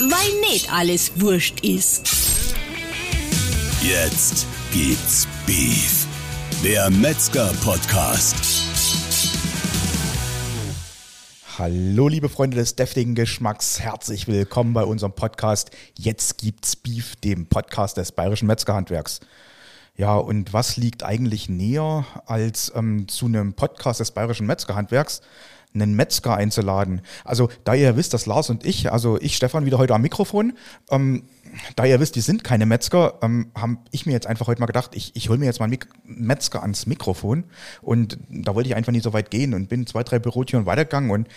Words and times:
weil 0.00 0.40
nicht 0.50 0.72
alles 0.72 1.20
wurscht 1.20 1.60
ist. 1.60 2.08
Jetzt 3.82 4.46
gibt's 4.72 5.28
Beef. 5.46 6.06
Der 6.64 6.88
Metzger-Podcast. 6.88 8.34
Hallo, 11.58 12.08
liebe 12.08 12.30
Freunde 12.30 12.56
des 12.56 12.76
deftigen 12.76 13.14
Geschmacks. 13.14 13.80
Herzlich 13.80 14.26
willkommen 14.26 14.72
bei 14.72 14.84
unserem 14.84 15.12
Podcast 15.12 15.70
Jetzt 15.98 16.38
gibt's 16.38 16.76
Beef, 16.76 17.16
dem 17.16 17.46
Podcast 17.46 17.98
des 17.98 18.12
Bayerischen 18.12 18.46
Metzgerhandwerks. 18.46 19.20
Ja, 20.00 20.16
und 20.16 20.54
was 20.54 20.78
liegt 20.78 21.02
eigentlich 21.02 21.50
näher, 21.50 22.06
als 22.24 22.72
ähm, 22.74 23.06
zu 23.06 23.26
einem 23.26 23.52
Podcast 23.52 24.00
des 24.00 24.12
Bayerischen 24.12 24.46
Metzgerhandwerks 24.46 25.20
einen 25.74 25.92
Metzger 25.92 26.34
einzuladen? 26.36 27.02
Also, 27.22 27.50
da 27.64 27.74
ihr 27.74 27.98
wisst, 27.98 28.14
dass 28.14 28.24
Lars 28.24 28.48
und 28.48 28.64
ich, 28.64 28.90
also 28.90 29.20
ich, 29.20 29.36
Stefan, 29.36 29.66
wieder 29.66 29.76
heute 29.76 29.94
am 29.94 30.00
Mikrofon, 30.00 30.54
ähm, 30.90 31.24
da 31.76 31.84
ihr 31.84 32.00
wisst, 32.00 32.16
die 32.16 32.22
sind 32.22 32.44
keine 32.44 32.64
Metzger, 32.64 33.18
ähm, 33.20 33.50
habe 33.54 33.76
ich 33.90 34.06
mir 34.06 34.12
jetzt 34.12 34.26
einfach 34.26 34.46
heute 34.46 34.60
mal 34.62 34.66
gedacht, 34.68 34.92
ich, 34.94 35.14
ich 35.16 35.28
hole 35.28 35.38
mir 35.38 35.44
jetzt 35.44 35.60
mal 35.60 35.66
einen 35.66 35.72
Mik 35.72 35.88
Metzger 36.06 36.62
ans 36.62 36.86
Mikrofon. 36.86 37.44
Und 37.82 38.16
da 38.30 38.54
wollte 38.54 38.70
ich 38.70 38.76
einfach 38.76 38.92
nicht 38.92 39.04
so 39.04 39.12
weit 39.12 39.30
gehen 39.30 39.52
und 39.52 39.68
bin 39.68 39.86
zwei, 39.86 40.02
drei 40.02 40.18
Bürotüren 40.18 40.64
weitergegangen 40.64 41.10
und 41.10 41.28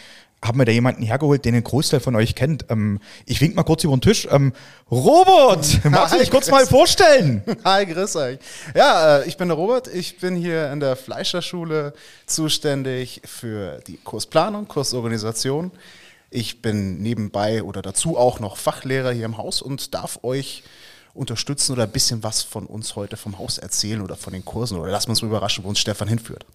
habe 0.44 0.58
mir 0.58 0.66
da 0.66 0.72
jemanden 0.72 1.04
hergeholt, 1.04 1.46
den 1.46 1.56
ein 1.56 1.64
Großteil 1.64 2.00
von 2.00 2.16
euch 2.16 2.36
kennt. 2.36 2.66
Ähm, 2.70 3.00
ich 3.26 3.40
wink 3.42 3.56
mal 3.56 3.64
kurz 3.64 3.84
über 3.84 3.96
den 3.96 4.02
Tisch. 4.02 4.28
Ähm, 4.30 4.54
Robert, 4.92 5.84
magst 5.90 6.14
du 6.14 6.20
dich 6.20 6.30
kurz 6.30 6.52
mal 6.52 6.66
vorstellen? 6.66 7.44
Hi, 7.64 7.86
grüß 7.86 8.16
euch. 8.18 8.40
Ja, 8.76 9.20
äh, 9.20 9.28
ich 9.28 9.38
bin 9.38 9.48
der 9.48 9.58
Robert. 9.58 9.88
Ich 9.88 10.20
bin 10.20 10.36
hier 10.36 10.72
in 10.72 10.80
der 10.80 10.96
Fleischerschule 10.96 11.94
zuständig 12.26 13.22
für 13.26 13.80
die 13.88 13.98
Kursplanung, 13.98 14.68
Kursorganisation. 14.68 15.72
Ich 16.30 16.62
bin 16.62 17.02
nebenbei 17.02 17.64
oder 17.64 17.82
dazu 17.82 18.18
auch 18.18 18.40
noch 18.40 18.58
Fachlehrer 18.58 19.12
hier 19.12 19.26
im 19.26 19.38
Haus 19.38 19.62
und 19.62 19.94
darf 19.94 20.20
euch 20.24 20.64
unterstützen 21.14 21.74
oder 21.74 21.84
ein 21.84 21.92
bisschen 21.92 22.24
was 22.24 22.42
von 22.42 22.66
uns 22.66 22.96
heute 22.96 23.18
vom 23.18 23.38
Haus 23.38 23.60
erzählen 23.60 24.02
oder 24.02 24.16
von 24.16 24.34
den 24.34 24.44
Kursen 24.44 24.80
oder 24.80 24.92
lassen 24.92 25.08
wir 25.08 25.12
uns 25.12 25.22
mal 25.22 25.28
überraschen, 25.28 25.64
wo 25.64 25.70
uns 25.70 25.80
Stefan 25.80 26.08
hinführt. 26.08 26.46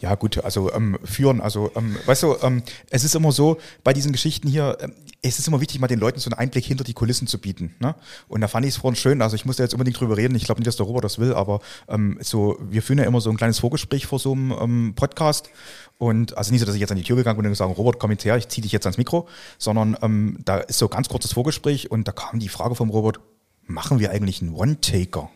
Ja, 0.00 0.14
gut, 0.14 0.44
also 0.44 0.72
ähm, 0.72 0.98
führen, 1.04 1.40
also 1.40 1.70
ähm, 1.74 1.96
weißt 2.04 2.22
du, 2.24 2.36
ähm, 2.42 2.62
es 2.90 3.02
ist 3.02 3.14
immer 3.14 3.32
so, 3.32 3.56
bei 3.82 3.94
diesen 3.94 4.12
Geschichten 4.12 4.46
hier, 4.48 4.76
ähm, 4.80 4.92
es 5.22 5.38
ist 5.38 5.48
immer 5.48 5.60
wichtig, 5.60 5.80
mal 5.80 5.86
den 5.86 5.98
Leuten 5.98 6.20
so 6.20 6.30
einen 6.30 6.38
Einblick 6.38 6.64
hinter 6.64 6.84
die 6.84 6.92
Kulissen 6.92 7.26
zu 7.26 7.38
bieten. 7.38 7.74
Ne? 7.80 7.94
Und 8.28 8.42
da 8.42 8.48
fand 8.48 8.66
ich 8.66 8.74
es 8.74 8.76
vorhin 8.76 8.96
schön, 8.96 9.22
also 9.22 9.36
ich 9.36 9.46
musste 9.46 9.62
jetzt 9.62 9.72
unbedingt 9.72 9.98
drüber 9.98 10.16
reden, 10.16 10.34
ich 10.34 10.44
glaube 10.44 10.60
nicht, 10.60 10.66
dass 10.66 10.76
der 10.76 10.86
Robert 10.86 11.04
das 11.04 11.18
will, 11.18 11.32
aber 11.32 11.60
ähm, 11.88 12.18
so, 12.20 12.58
wir 12.60 12.82
führen 12.82 12.98
ja 12.98 13.04
immer 13.04 13.20
so 13.20 13.30
ein 13.30 13.38
kleines 13.38 13.58
Vorgespräch 13.58 14.06
vor 14.06 14.18
so 14.18 14.32
einem 14.32 14.52
ähm, 14.60 14.92
Podcast. 14.94 15.50
Und 15.98 16.36
also 16.36 16.52
nicht 16.52 16.60
so, 16.60 16.66
dass 16.66 16.74
ich 16.74 16.80
jetzt 16.82 16.90
an 16.90 16.98
die 16.98 17.04
Tür 17.04 17.16
gegangen 17.16 17.38
bin 17.38 17.46
und 17.46 17.52
gesagt 17.52 17.78
Robert, 17.78 17.98
komm 17.98 18.10
jetzt 18.10 18.24
her, 18.26 18.36
ich 18.36 18.48
ziehe 18.48 18.62
dich 18.62 18.72
jetzt 18.72 18.84
ans 18.84 18.98
Mikro, 18.98 19.28
sondern 19.56 19.96
ähm, 20.02 20.38
da 20.44 20.58
ist 20.58 20.78
so 20.78 20.88
ganz 20.88 21.08
kurzes 21.08 21.32
Vorgespräch 21.32 21.90
und 21.90 22.06
da 22.06 22.12
kam 22.12 22.38
die 22.38 22.50
Frage 22.50 22.74
vom 22.74 22.90
Robert, 22.90 23.18
machen 23.64 23.98
wir 23.98 24.10
eigentlich 24.10 24.42
einen 24.42 24.54
One-Taker? 24.54 25.30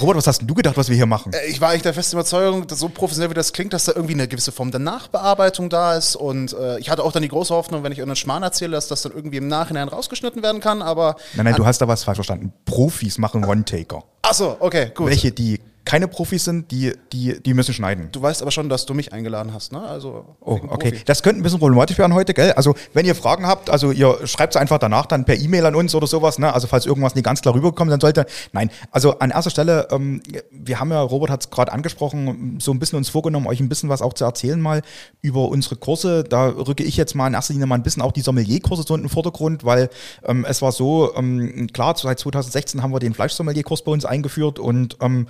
Robert, 0.00 0.16
was 0.16 0.26
hast 0.26 0.40
denn 0.40 0.48
du 0.48 0.54
gedacht, 0.54 0.76
was 0.76 0.88
wir 0.88 0.96
hier 0.96 1.06
machen? 1.06 1.32
Äh, 1.32 1.46
Ich 1.48 1.60
war 1.60 1.70
eigentlich 1.70 1.82
der 1.82 1.94
festen 1.94 2.16
Überzeugung, 2.16 2.66
dass 2.66 2.78
so 2.78 2.88
professionell 2.88 3.30
wie 3.30 3.34
das 3.34 3.52
klingt, 3.52 3.72
dass 3.72 3.84
da 3.84 3.92
irgendwie 3.94 4.14
eine 4.14 4.28
gewisse 4.28 4.52
Form 4.52 4.70
der 4.70 4.80
Nachbearbeitung 4.80 5.68
da 5.70 5.96
ist. 5.96 6.16
Und 6.16 6.52
äh, 6.52 6.78
ich 6.78 6.90
hatte 6.90 7.02
auch 7.04 7.12
dann 7.12 7.22
die 7.22 7.28
große 7.28 7.54
Hoffnung, 7.54 7.82
wenn 7.82 7.92
ich 7.92 7.98
irgendeinen 7.98 8.16
Schmarrn 8.16 8.42
erzähle, 8.42 8.72
dass 8.72 8.88
das 8.88 9.02
dann 9.02 9.12
irgendwie 9.12 9.36
im 9.38 9.48
Nachhinein 9.48 9.88
rausgeschnitten 9.88 10.42
werden 10.42 10.60
kann. 10.60 10.82
Aber 10.82 11.16
Nein, 11.34 11.44
nein, 11.46 11.54
du 11.56 11.66
hast 11.66 11.78
da 11.80 11.88
was 11.88 12.04
falsch 12.04 12.16
verstanden. 12.16 12.52
Profis 12.64 13.18
machen 13.18 13.44
One-Taker. 13.44 14.02
achso, 14.22 14.56
okay, 14.60 14.90
gut. 14.94 15.08
Welche, 15.08 15.32
die 15.32 15.60
keine 15.84 16.08
Profis 16.08 16.44
sind, 16.44 16.70
die, 16.70 16.92
die, 17.12 17.42
die 17.42 17.54
müssen 17.54 17.72
schneiden. 17.72 18.08
Du 18.12 18.20
weißt 18.20 18.42
aber 18.42 18.50
schon, 18.50 18.68
dass 18.68 18.86
du 18.86 18.94
mich 18.94 19.12
eingeladen 19.12 19.52
hast, 19.54 19.72
ne? 19.72 19.80
Also 19.80 20.36
Oh, 20.40 20.60
okay. 20.68 20.90
Profi. 20.90 21.04
Das 21.04 21.22
könnte 21.22 21.40
ein 21.40 21.42
bisschen 21.42 21.58
problematisch 21.58 21.98
werden 21.98 22.14
heute, 22.14 22.34
gell? 22.34 22.52
Also, 22.52 22.74
wenn 22.92 23.06
ihr 23.06 23.14
Fragen 23.14 23.46
habt, 23.46 23.70
also 23.70 23.90
ihr 23.90 24.26
schreibt 24.26 24.54
es 24.54 24.60
einfach 24.60 24.78
danach 24.78 25.06
dann 25.06 25.24
per 25.24 25.36
E-Mail 25.36 25.66
an 25.66 25.74
uns 25.74 25.94
oder 25.94 26.06
sowas, 26.06 26.38
ne? 26.38 26.52
Also, 26.52 26.66
falls 26.66 26.86
irgendwas 26.86 27.14
nicht 27.14 27.24
ganz 27.24 27.42
klar 27.42 27.54
rübergekommen 27.54 27.90
sein 27.90 28.00
sollte. 28.00 28.26
Nein, 28.52 28.70
also 28.90 29.18
an 29.18 29.30
erster 29.30 29.50
Stelle, 29.50 29.88
ähm, 29.90 30.22
wir 30.50 30.80
haben 30.80 30.90
ja, 30.90 31.00
Robert 31.00 31.30
hat 31.30 31.40
es 31.42 31.50
gerade 31.50 31.72
angesprochen, 31.72 32.58
so 32.60 32.72
ein 32.72 32.78
bisschen 32.78 32.96
uns 32.98 33.08
vorgenommen, 33.08 33.46
euch 33.46 33.60
ein 33.60 33.68
bisschen 33.68 33.88
was 33.88 34.02
auch 34.02 34.12
zu 34.12 34.24
erzählen 34.24 34.60
mal 34.60 34.82
über 35.22 35.48
unsere 35.48 35.76
Kurse. 35.76 36.24
Da 36.24 36.48
rücke 36.48 36.82
ich 36.82 36.96
jetzt 36.96 37.14
mal 37.14 37.26
in 37.26 37.34
erster 37.34 37.52
Linie 37.52 37.66
mal 37.66 37.74
ein 37.74 37.82
bisschen 37.82 38.02
auch 38.02 38.12
die 38.12 38.20
Sommelierkurse 38.20 38.84
so 38.86 38.94
in 38.94 39.02
den 39.02 39.08
Vordergrund, 39.08 39.64
weil 39.64 39.90
ähm, 40.24 40.44
es 40.48 40.62
war 40.62 40.72
so, 40.72 41.14
ähm, 41.16 41.68
klar, 41.72 41.94
seit 41.96 42.18
2016 42.18 42.82
haben 42.82 42.92
wir 42.92 42.98
den 42.98 43.14
Fleischsommelierkurs 43.14 43.82
bei 43.82 43.92
uns 43.92 44.04
eingeführt 44.04 44.58
und 44.58 44.96
ähm, 45.00 45.26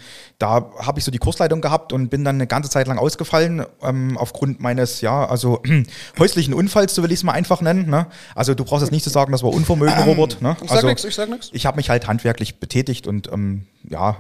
da 0.49 0.71
habe 0.79 0.99
ich 0.99 1.05
so 1.05 1.11
die 1.11 1.19
Kursleitung 1.19 1.61
gehabt 1.61 1.93
und 1.93 2.09
bin 2.09 2.25
dann 2.25 2.37
eine 2.37 2.47
ganze 2.47 2.71
Zeit 2.71 2.87
lang 2.87 2.99
ausgefallen 2.99 3.65
ähm, 3.83 4.17
aufgrund 4.17 4.61
meines, 4.61 5.01
ja, 5.01 5.27
also 5.27 5.63
häuslichen 6.19 6.55
Unfalls, 6.55 6.95
so 6.95 7.03
will 7.03 7.13
ich 7.13 7.19
es 7.19 7.25
mal 7.25 7.33
einfach 7.33 7.61
nennen. 7.61 7.91
Ne? 7.91 8.07
Also 8.35 8.55
du 8.55 8.65
brauchst 8.65 8.83
jetzt 8.83 8.93
nicht 8.93 9.05
zu 9.05 9.11
sagen, 9.11 9.33
das 9.33 9.43
war 9.43 9.51
Unvermögen, 9.51 10.03
Robert. 10.05 10.41
Ne? 10.41 10.57
Ich 10.63 10.69
sag 10.69 10.77
also, 10.77 10.89
nix, 10.89 11.05
ich 11.05 11.15
sag 11.15 11.29
nix. 11.29 11.51
Ich 11.53 11.67
habe 11.67 11.77
mich 11.77 11.91
halt 11.91 12.07
handwerklich 12.07 12.61
betätigt 12.61 13.07
und 13.07 13.31
ähm, 13.31 13.67
ja, 13.89 14.17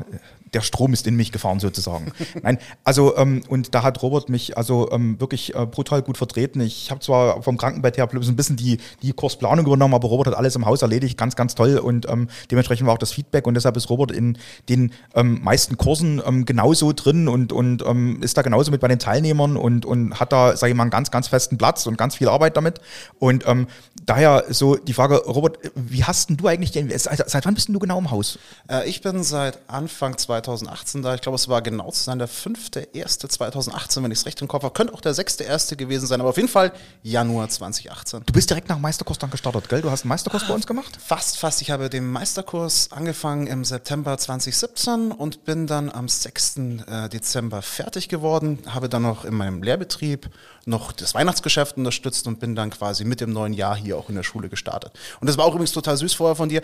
der 0.55 0.61
Strom 0.61 0.93
ist 0.93 1.07
in 1.07 1.17
mich 1.17 1.33
gefahren 1.33 1.61
sozusagen. 1.61 2.13
Nein, 2.43 2.59
also 2.85 3.17
ähm, 3.17 3.43
und 3.49 3.75
da 3.75 3.83
hat 3.83 4.03
Robert 4.03 4.29
mich 4.29 4.57
also 4.57 4.91
ähm, 4.91 5.21
wirklich 5.21 5.55
äh, 5.55 5.67
brutal 5.67 6.03
gut 6.03 6.19
vertreten. 6.19 6.61
Ich 6.61 6.91
habe 6.91 7.01
zwar 7.01 7.43
vom 7.43 7.57
Krankenbett 7.57 7.97
her 7.97 8.07
bloß 8.07 8.29
ein 8.29 8.37
bisschen 8.37 8.57
die, 8.57 8.79
die 9.03 9.13
Kursplanung 9.13 9.67
übernommen, 9.67 9.95
aber 9.95 10.09
Robert 10.09 10.29
hat 10.29 10.35
alles 10.35 10.57
im 10.57 10.67
Haus 10.67 10.83
erledigt, 10.83 11.19
ganz, 11.19 11.37
ganz 11.37 11.55
toll 11.55 11.79
und 11.79 12.09
ähm, 12.09 12.29
dementsprechend 12.51 12.87
war 12.87 12.95
auch 12.95 12.99
das 12.99 13.13
Feedback 13.13 13.47
und 13.47 13.55
deshalb 13.55 13.77
ist 13.77 13.91
Robert 13.91 14.11
in 14.11 14.39
den 14.69 14.93
ähm, 15.15 15.41
meisten 15.43 15.77
Kursen 15.77 16.23
ähm, 16.25 16.45
genauso 16.45 16.93
drin 16.93 17.29
und, 17.29 17.53
und 17.53 17.85
ähm, 17.87 18.23
ist 18.23 18.37
da 18.37 18.43
genauso 18.43 18.71
mit 18.71 18.81
bei 18.81 18.89
den 18.89 18.99
Teilnehmern 18.99 19.57
und, 19.57 19.85
und 19.85 20.19
hat 20.19 20.33
da, 20.33 20.57
sage 20.57 20.71
ich 20.71 20.77
mal, 20.77 20.85
einen 20.85 20.91
ganz, 20.91 21.11
ganz 21.11 21.29
festen 21.29 21.59
Platz 21.59 21.87
und 21.87 21.99
ganz 21.99 22.17
viel 22.17 22.29
Arbeit 22.29 22.57
damit. 22.57 22.81
Und 23.19 23.47
ähm, 23.47 23.67
daher 24.07 24.45
so 24.51 24.77
die 24.77 24.93
Frage, 24.93 25.17
Robert, 25.27 25.59
wie 25.75 26.05
hast 26.05 26.31
denn 26.31 26.37
du 26.37 26.47
eigentlich, 26.47 26.73
den, 26.73 26.91
seit, 26.97 27.29
seit 27.29 27.47
wann 27.47 27.55
bist 27.55 27.69
denn 27.69 27.75
du 27.75 27.79
genau 27.79 27.99
im 27.99 28.11
Haus? 28.11 28.39
Äh, 28.69 28.89
ich 28.89 29.01
bin 29.01 29.23
seit 29.23 29.59
Anfang 29.69 30.17
2018 30.43 31.03
da. 31.03 31.15
Ich 31.15 31.21
glaube, 31.21 31.37
es 31.37 31.49
war 31.49 31.63
genau 31.63 31.91
zu 31.91 32.03
sein, 32.03 32.19
der 32.19 32.29
5.1.2018, 32.29 34.03
wenn 34.03 34.11
ich 34.11 34.19
es 34.19 34.27
recht 34.27 34.41
im 34.41 34.49
Kopf 34.49 34.63
habe. 34.63 34.73
Könnte 34.73 34.95
auch 34.95 35.01
der 35.01 35.15
6.1. 35.15 35.77
gewesen 35.77 36.07
sein, 36.07 36.21
aber 36.21 36.31
auf 36.31 36.37
jeden 36.37 36.49
Fall 36.49 36.73
Januar 37.03 37.49
2018. 37.49 38.23
Du 38.27 38.33
bist 38.33 38.51
direkt 38.51 38.69
nach 38.69 38.79
Meisterkurs 38.79 39.19
dann 39.19 39.31
gestartet, 39.31 39.69
gell? 39.69 39.83
Du 39.83 39.91
hast 39.91 40.03
einen 40.03 40.09
Meisterkurs 40.09 40.47
bei 40.47 40.55
uns 40.55 40.67
gemacht? 40.67 40.99
Fast, 41.05 41.39
fast. 41.39 41.63
Ich 41.63 41.71
habe 41.71 41.91
den 41.91 42.11
Meisterkurs 42.11 42.91
angefangen 42.93 43.47
im 43.47 43.65
September 43.65 44.17
2017 44.17 45.13
und 45.13 45.45
bin 45.45 45.67
dann 45.67 45.91
am 45.91 46.09
6. 46.09 46.57
äh, 46.57 47.09
Dezember 47.09 47.63
fertig 47.63 48.09
geworden. 48.09 48.59
Habe 48.67 48.89
dann 48.89 49.03
noch 49.03 49.25
in 49.25 49.35
meinem 49.35 49.63
Lehrbetrieb 49.63 50.31
noch 50.69 50.93
das 50.93 51.15
Weihnachtsgeschäft 51.15 51.77
unterstützt 51.77 52.27
und 52.27 52.41
bin 52.41 52.55
dann 52.55 52.71
quasi 52.71 53.05
mit 53.05 53.21
dem 53.21 53.33
neuen 53.33 53.55
Jahr 53.55 53.75
hier 53.75 53.97
auch 53.97 54.09
in 54.09 54.15
der 54.15 54.23
Schule 54.23 54.49
gestartet. 54.49 54.93
Und 55.21 55.27
das 55.29 55.39
war 55.39 55.45
auch 55.47 55.55
übrigens 55.55 55.73
total 55.73 55.97
süß 55.97 56.15
vorher 56.15 56.37
von 56.37 56.49
dir. 56.49 56.63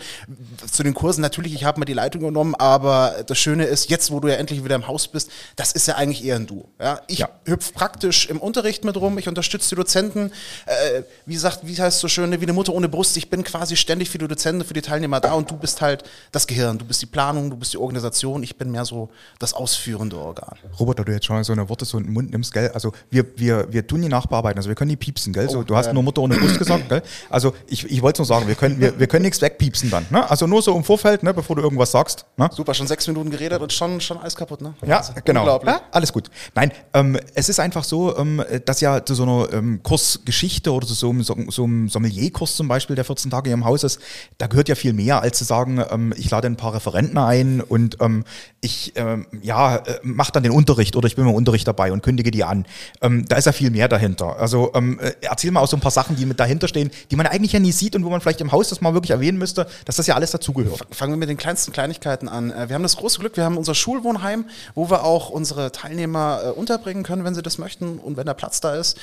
Zu 0.71 0.83
den 0.83 0.93
Kursen 0.93 1.21
natürlich, 1.21 1.53
ich 1.53 1.65
habe 1.65 1.79
mir 1.79 1.85
die 1.85 1.93
Leitung 1.93 2.21
genommen, 2.21 2.55
aber 2.55 3.23
das 3.25 3.37
Schöne 3.37 3.64
ist, 3.67 3.89
jetzt 3.89 4.11
wo 4.11 4.19
du 4.19 4.27
ja 4.27 4.35
endlich 4.35 4.63
wieder 4.63 4.75
im 4.75 4.87
Haus 4.87 5.07
bist, 5.07 5.29
das 5.55 5.71
ist 5.71 5.87
ja 5.87 5.95
eigentlich 5.95 6.23
eher 6.25 6.35
ein 6.35 6.47
Du. 6.47 6.65
Ja? 6.79 7.01
Ich 7.07 7.19
Ja. 7.19 7.29
hüpf 7.45 7.73
praktisch 7.73 8.27
im 8.29 8.39
Unterricht 8.39 8.83
mit 8.85 8.97
rum, 8.97 9.17
ich 9.17 9.27
unterstütze 9.27 9.69
die 9.69 9.75
Dozenten. 9.75 10.31
Äh, 10.65 11.03
wie 11.25 11.33
gesagt, 11.33 11.59
wie 11.63 11.73
heißt 11.73 11.95
es 11.97 11.99
so 12.01 12.07
schön, 12.07 12.31
wie 12.31 12.35
eine 12.43 12.53
Mutter 12.53 12.73
ohne 12.73 12.89
Brust. 12.89 13.17
Ich 13.17 13.29
bin 13.29 13.43
quasi 13.43 13.75
ständig 13.75 14.09
für 14.09 14.17
die 14.17 14.27
Dozenten, 14.27 14.65
für 14.65 14.73
die 14.73 14.81
Teilnehmer 14.81 15.19
da 15.19 15.33
und 15.33 15.49
du 15.51 15.57
bist 15.57 15.81
halt 15.81 16.03
das 16.31 16.47
Gehirn, 16.47 16.77
du 16.77 16.85
bist 16.85 17.01
die 17.01 17.05
Planung, 17.05 17.49
du 17.49 17.57
bist 17.57 17.73
die 17.73 17.77
Organisation. 17.77 18.43
Ich 18.43 18.55
bin 18.57 18.71
mehr 18.71 18.85
so 18.85 19.09
das 19.39 19.53
ausführende 19.53 20.17
Organ. 20.17 20.57
Robert, 20.79 20.99
da 20.99 21.03
du 21.03 21.11
jetzt 21.11 21.25
schon 21.25 21.43
so 21.43 21.53
eine 21.53 21.67
Worte 21.69 21.85
so 21.85 21.97
in 21.97 22.05
den 22.05 22.13
Mund 22.13 22.31
nimmst, 22.31 22.53
gell? 22.53 22.69
Also 22.73 22.91
wir, 23.09 23.25
wir, 23.37 23.71
wir 23.71 23.85
tun 23.85 24.01
die 24.01 24.07
nachbearbeiten, 24.09 24.57
also 24.59 24.69
wir 24.69 24.75
können 24.75 24.89
die 24.89 24.95
piepsen, 24.95 25.33
gell? 25.33 25.49
So, 25.49 25.59
Oh, 25.59 25.63
du 25.63 25.75
hast 25.75 25.87
ähm. 25.87 25.93
nur 25.93 26.03
Mutter 26.03 26.21
ohne 26.21 26.35
Brust 26.37 26.57
gesagt, 26.59 26.89
gell? 26.89 27.01
Also 27.29 27.53
ich, 27.67 27.85
ich 27.89 28.01
wollte 28.01 28.21
nur 28.21 28.25
sagen, 28.25 28.47
wir 28.47 28.55
können, 28.55 28.79
wir, 28.79 28.99
wir 28.99 29.07
können 29.07 29.23
nichts 29.23 29.41
wegpiepsen 29.41 29.89
dann, 29.89 30.05
ne? 30.09 30.29
Also 30.29 30.47
nur 30.47 30.61
so 30.61 30.75
im 30.75 30.83
Vorfeld, 30.83 31.23
ne, 31.23 31.33
bevor 31.33 31.55
du 31.55 31.61
irgendwas 31.61 31.91
sagst. 31.91 32.25
Ne? 32.37 32.49
Super, 32.53 32.73
schon 32.73 32.87
sechs 32.87 33.07
Minuten 33.07 33.29
geredet 33.31 33.54
und 33.61 33.73
schon, 33.73 34.01
schon 34.01 34.17
alles 34.17 34.35
kaputt, 34.35 34.61
ne? 34.61 34.73
Ja, 34.81 34.97
Wahnsinn. 34.97 35.15
genau. 35.25 35.61
Ja, 35.65 35.81
alles 35.91 36.11
gut. 36.13 36.29
Nein, 36.53 36.71
ähm, 36.93 37.17
es 37.33 37.49
ist 37.49 37.59
einfach 37.59 37.83
so, 37.83 38.17
ähm, 38.17 38.43
dass 38.65 38.81
ja 38.81 39.03
zu 39.05 39.15
so 39.15 39.23
einer 39.23 39.53
ähm, 39.53 39.81
Kursgeschichte 39.83 40.71
oder 40.71 40.87
zu 40.87 40.93
so 40.93 41.09
einem, 41.09 41.23
so, 41.23 41.35
so 41.49 41.63
einem 41.63 41.89
Sommelierkurs 41.89 42.55
zum 42.55 42.67
Beispiel, 42.67 42.95
der 42.95 43.05
14 43.05 43.31
Tage 43.31 43.49
hier 43.49 43.53
im 43.55 43.65
Haus 43.65 43.83
ist, 43.83 43.99
da 44.37 44.47
gehört 44.47 44.69
ja 44.69 44.75
viel 44.75 44.93
mehr, 44.93 45.21
als 45.21 45.37
zu 45.37 45.43
sagen, 45.43 45.83
ähm, 45.89 46.13
ich 46.17 46.29
lade 46.29 46.47
ein 46.47 46.57
paar 46.57 46.73
Referenten 46.73 47.17
ein 47.17 47.61
und 47.61 47.97
ähm, 48.01 48.23
ich 48.61 48.93
ähm, 48.95 49.27
ja, 49.41 49.77
äh, 49.77 49.99
mache 50.03 50.31
dann 50.31 50.43
den 50.43 50.51
Unterricht 50.51 50.95
oder 50.95 51.07
ich 51.07 51.15
bin 51.15 51.27
im 51.27 51.33
Unterricht 51.33 51.67
dabei 51.67 51.91
und 51.91 52.01
kündige 52.03 52.31
die 52.31 52.43
an. 52.43 52.65
Da 52.99 53.35
ist 53.35 53.45
ja 53.45 53.51
viel 53.51 53.69
mehr 53.71 53.87
dahinter. 53.87 54.37
Also 54.37 54.71
äh, 54.73 55.13
erzähl 55.21 55.51
mal 55.51 55.61
auch 55.61 55.67
so 55.67 55.77
ein 55.77 55.81
paar 55.81 55.91
Sachen, 55.91 56.15
die 56.15 56.25
mit 56.25 56.39
dahinter 56.39 56.67
stehen, 56.67 56.91
die 57.11 57.15
man 57.15 57.27
eigentlich 57.27 57.53
ja 57.53 57.59
nie 57.59 57.71
sieht 57.71 57.95
und 57.95 58.03
wo 58.03 58.09
man 58.09 58.21
vielleicht 58.21 58.41
im 58.41 58.51
Haus 58.51 58.69
das 58.69 58.81
mal 58.81 58.93
wirklich 58.93 59.11
erwähnen 59.11 59.37
müsste, 59.37 59.67
dass 59.85 59.95
das 59.97 60.07
ja 60.07 60.15
alles 60.15 60.31
dazugehört. 60.31 60.85
Fangen 60.91 61.13
wir 61.13 61.17
mit 61.17 61.29
den 61.29 61.37
kleinsten 61.37 61.71
Kleinigkeiten 61.71 62.27
an. 62.27 62.51
Äh, 62.51 62.69
Wir 62.69 62.75
haben 62.75 62.83
das 62.83 62.97
große 62.97 63.19
Glück, 63.19 63.37
wir 63.37 63.43
haben 63.45 63.57
unser 63.57 63.75
Schulwohnheim, 63.75 64.45
wo 64.73 64.89
wir 64.89 65.03
auch 65.03 65.29
unsere 65.29 65.71
Teilnehmer 65.71 66.41
äh, 66.43 66.49
unterbringen 66.49 67.03
können, 67.03 67.23
wenn 67.23 67.35
sie 67.35 67.41
das 67.41 67.57
möchten 67.57 67.99
und 67.99 68.17
wenn 68.17 68.25
der 68.25 68.33
Platz 68.33 68.61
da 68.61 68.75
ist. 68.75 68.97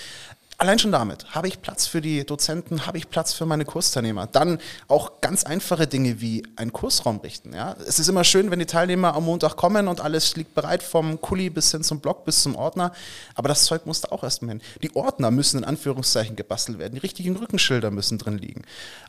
Allein 0.63 0.79
schon 0.79 0.93
damit 0.93 1.35
habe 1.35 1.49
ich 1.49 1.61
Platz 1.61 1.89
für 1.89 2.01
die 2.01 2.25
Dozenten, 2.25 2.87
habe 2.87 2.97
ich 2.97 3.11
Platz 3.11 3.33
für 3.33 3.47
meine 3.47 3.65
Kursteilnehmer. 3.65 4.29
Dann 4.29 4.61
auch 4.87 5.21
ganz 5.21 5.43
einfache 5.43 5.89
Dinge 5.89 6.21
wie 6.21 6.45
einen 6.55 6.73
Kursraum 6.73 7.19
richten. 7.19 7.53
Ja? 7.53 7.75
Es 7.85 7.99
ist 7.99 8.07
immer 8.07 8.23
schön, 8.23 8.51
wenn 8.53 8.61
die 8.61 8.67
Teilnehmer 8.67 9.15
am 9.15 9.25
Montag 9.25 9.57
kommen 9.57 9.89
und 9.89 10.01
alles 10.01 10.37
liegt 10.37 10.55
bereit 10.55 10.85
vom 10.85 11.21
Kuli 11.21 11.51
bis 11.51 11.73
hin 11.73 11.83
zum 11.83 11.99
Block 11.99 12.25
bis 12.25 12.45
zum 12.45 12.55
Ordner. 12.55 12.93
Aber 13.35 13.49
das 13.49 13.65
Zeug 13.65 13.87
muss 13.87 14.03
da 14.03 14.13
auch 14.13 14.23
erstmal 14.23 14.51
hin. 14.51 14.63
Die 14.83 14.95
Ordner 14.95 15.33
müssen 15.33 15.59
in 15.59 15.65
Anführungszeichen 15.65 16.37
gebastelt 16.37 16.79
werden. 16.79 16.95
Die 16.95 17.01
richtigen 17.01 17.35
Rückenschilder 17.35 17.91
müssen 17.91 18.19
drin 18.19 18.39
liegen. 18.39 18.63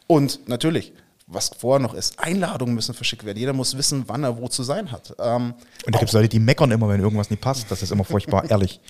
Und 0.08 0.48
natürlich, 0.48 0.92
was 1.28 1.52
vorher 1.58 1.80
noch 1.80 1.94
ist. 1.94 2.20
Einladungen 2.20 2.76
müssen 2.76 2.94
verschickt 2.94 3.26
werden. 3.26 3.38
Jeder 3.38 3.54
muss 3.54 3.78
wissen, 3.78 4.04
wann 4.08 4.24
er 4.24 4.38
wo 4.38 4.48
zu 4.48 4.64
sein 4.64 4.92
hat. 4.92 5.16
Ähm, 5.20 5.54
und 5.86 5.96
da 5.96 6.00
gibt 6.00 6.10
es 6.10 6.14
Leute, 6.14 6.30
die 6.30 6.40
meckern 6.40 6.72
immer, 6.72 6.90
wenn 6.90 7.00
irgendwas 7.00 7.30
nicht 7.30 7.42
passt. 7.42 7.72
Das 7.72 7.82
ist 7.82 7.92
immer 7.92 8.04
furchtbar, 8.04 8.44
ehrlich. 8.50 8.82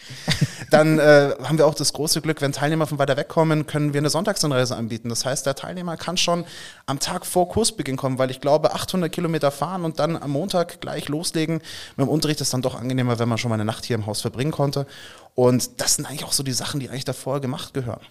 Dann 0.71 0.99
äh, 0.99 1.35
haben 1.43 1.57
wir 1.57 1.67
auch 1.67 1.75
das 1.75 1.93
große 1.93 2.21
Glück, 2.21 2.41
wenn 2.41 2.51
Teilnehmer 2.51 2.87
von 2.87 2.97
weiter 2.97 3.17
weg 3.17 3.27
kommen, 3.27 3.67
können 3.67 3.93
wir 3.93 3.99
eine 3.99 4.09
Sonntagsanreise 4.09 4.75
anbieten. 4.75 5.09
Das 5.09 5.25
heißt, 5.25 5.45
der 5.45 5.55
Teilnehmer 5.55 5.97
kann 5.97 6.17
schon 6.17 6.45
am 6.85 6.99
Tag 6.99 7.25
vor 7.25 7.49
Kursbeginn 7.49 7.97
kommen, 7.97 8.17
weil 8.17 8.31
ich 8.31 8.41
glaube, 8.41 8.73
800 8.73 9.11
Kilometer 9.11 9.51
fahren 9.51 9.85
und 9.85 9.99
dann 9.99 10.17
am 10.17 10.31
Montag 10.31 10.81
gleich 10.81 11.09
loslegen 11.09 11.61
mit 11.95 12.07
dem 12.07 12.09
Unterricht 12.09 12.41
ist 12.41 12.53
dann 12.53 12.61
doch 12.61 12.75
angenehmer, 12.75 13.19
wenn 13.19 13.29
man 13.29 13.37
schon 13.37 13.49
mal 13.49 13.55
eine 13.55 13.65
Nacht 13.65 13.85
hier 13.85 13.95
im 13.95 14.05
Haus 14.05 14.21
verbringen 14.21 14.51
konnte. 14.51 14.87
Und 15.35 15.81
das 15.81 15.95
sind 15.95 16.05
eigentlich 16.05 16.25
auch 16.25 16.33
so 16.33 16.43
die 16.43 16.51
Sachen, 16.53 16.79
die 16.79 16.89
eigentlich 16.89 17.05
davor 17.05 17.41
gemacht 17.41 17.73
gehören. 17.73 18.01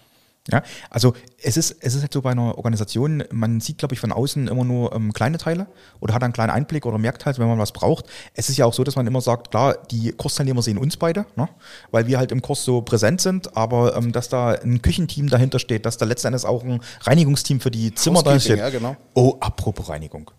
Ja, 0.51 0.61
also 0.89 1.13
es 1.41 1.55
ist, 1.55 1.77
es 1.79 1.95
ist 1.95 2.01
halt 2.01 2.11
so 2.11 2.21
bei 2.21 2.31
einer 2.31 2.57
Organisation, 2.57 3.23
man 3.31 3.61
sieht, 3.61 3.77
glaube 3.77 3.93
ich, 3.93 4.01
von 4.01 4.11
außen 4.11 4.49
immer 4.49 4.65
nur 4.65 4.93
ähm, 4.93 5.13
kleine 5.13 5.37
Teile 5.37 5.67
oder 6.01 6.13
hat 6.13 6.21
einen 6.21 6.33
kleinen 6.33 6.49
Einblick 6.49 6.85
oder 6.85 6.97
merkt 6.97 7.25
halt, 7.25 7.39
wenn 7.39 7.47
man 7.47 7.59
was 7.59 7.71
braucht. 7.71 8.07
Es 8.33 8.49
ist 8.49 8.57
ja 8.57 8.65
auch 8.65 8.73
so, 8.73 8.83
dass 8.83 8.97
man 8.97 9.07
immer 9.07 9.21
sagt, 9.21 9.51
klar, 9.51 9.77
die 9.89 10.11
Kursteilnehmer 10.11 10.61
sehen 10.61 10.77
uns 10.77 10.97
beide, 10.97 11.25
ne? 11.37 11.47
weil 11.91 12.07
wir 12.07 12.17
halt 12.17 12.33
im 12.33 12.41
Kurs 12.41 12.65
so 12.65 12.81
präsent 12.81 13.21
sind, 13.21 13.55
aber 13.55 13.95
ähm, 13.95 14.11
dass 14.11 14.27
da 14.27 14.51
ein 14.51 14.81
Küchenteam 14.81 15.29
dahinter 15.29 15.59
steht, 15.59 15.85
dass 15.85 15.97
da 15.97 16.05
letztendlich 16.05 16.45
auch 16.45 16.63
ein 16.63 16.81
Reinigungsteam 17.01 17.61
für 17.61 17.71
die 17.71 17.95
Zimmer 17.95 18.21
da 18.21 18.37
steht. 18.37 18.57
Ja, 18.59 18.69
genau. 18.69 18.97
Oh, 19.13 19.37
apropos 19.39 19.87
Reinigung. 19.87 20.29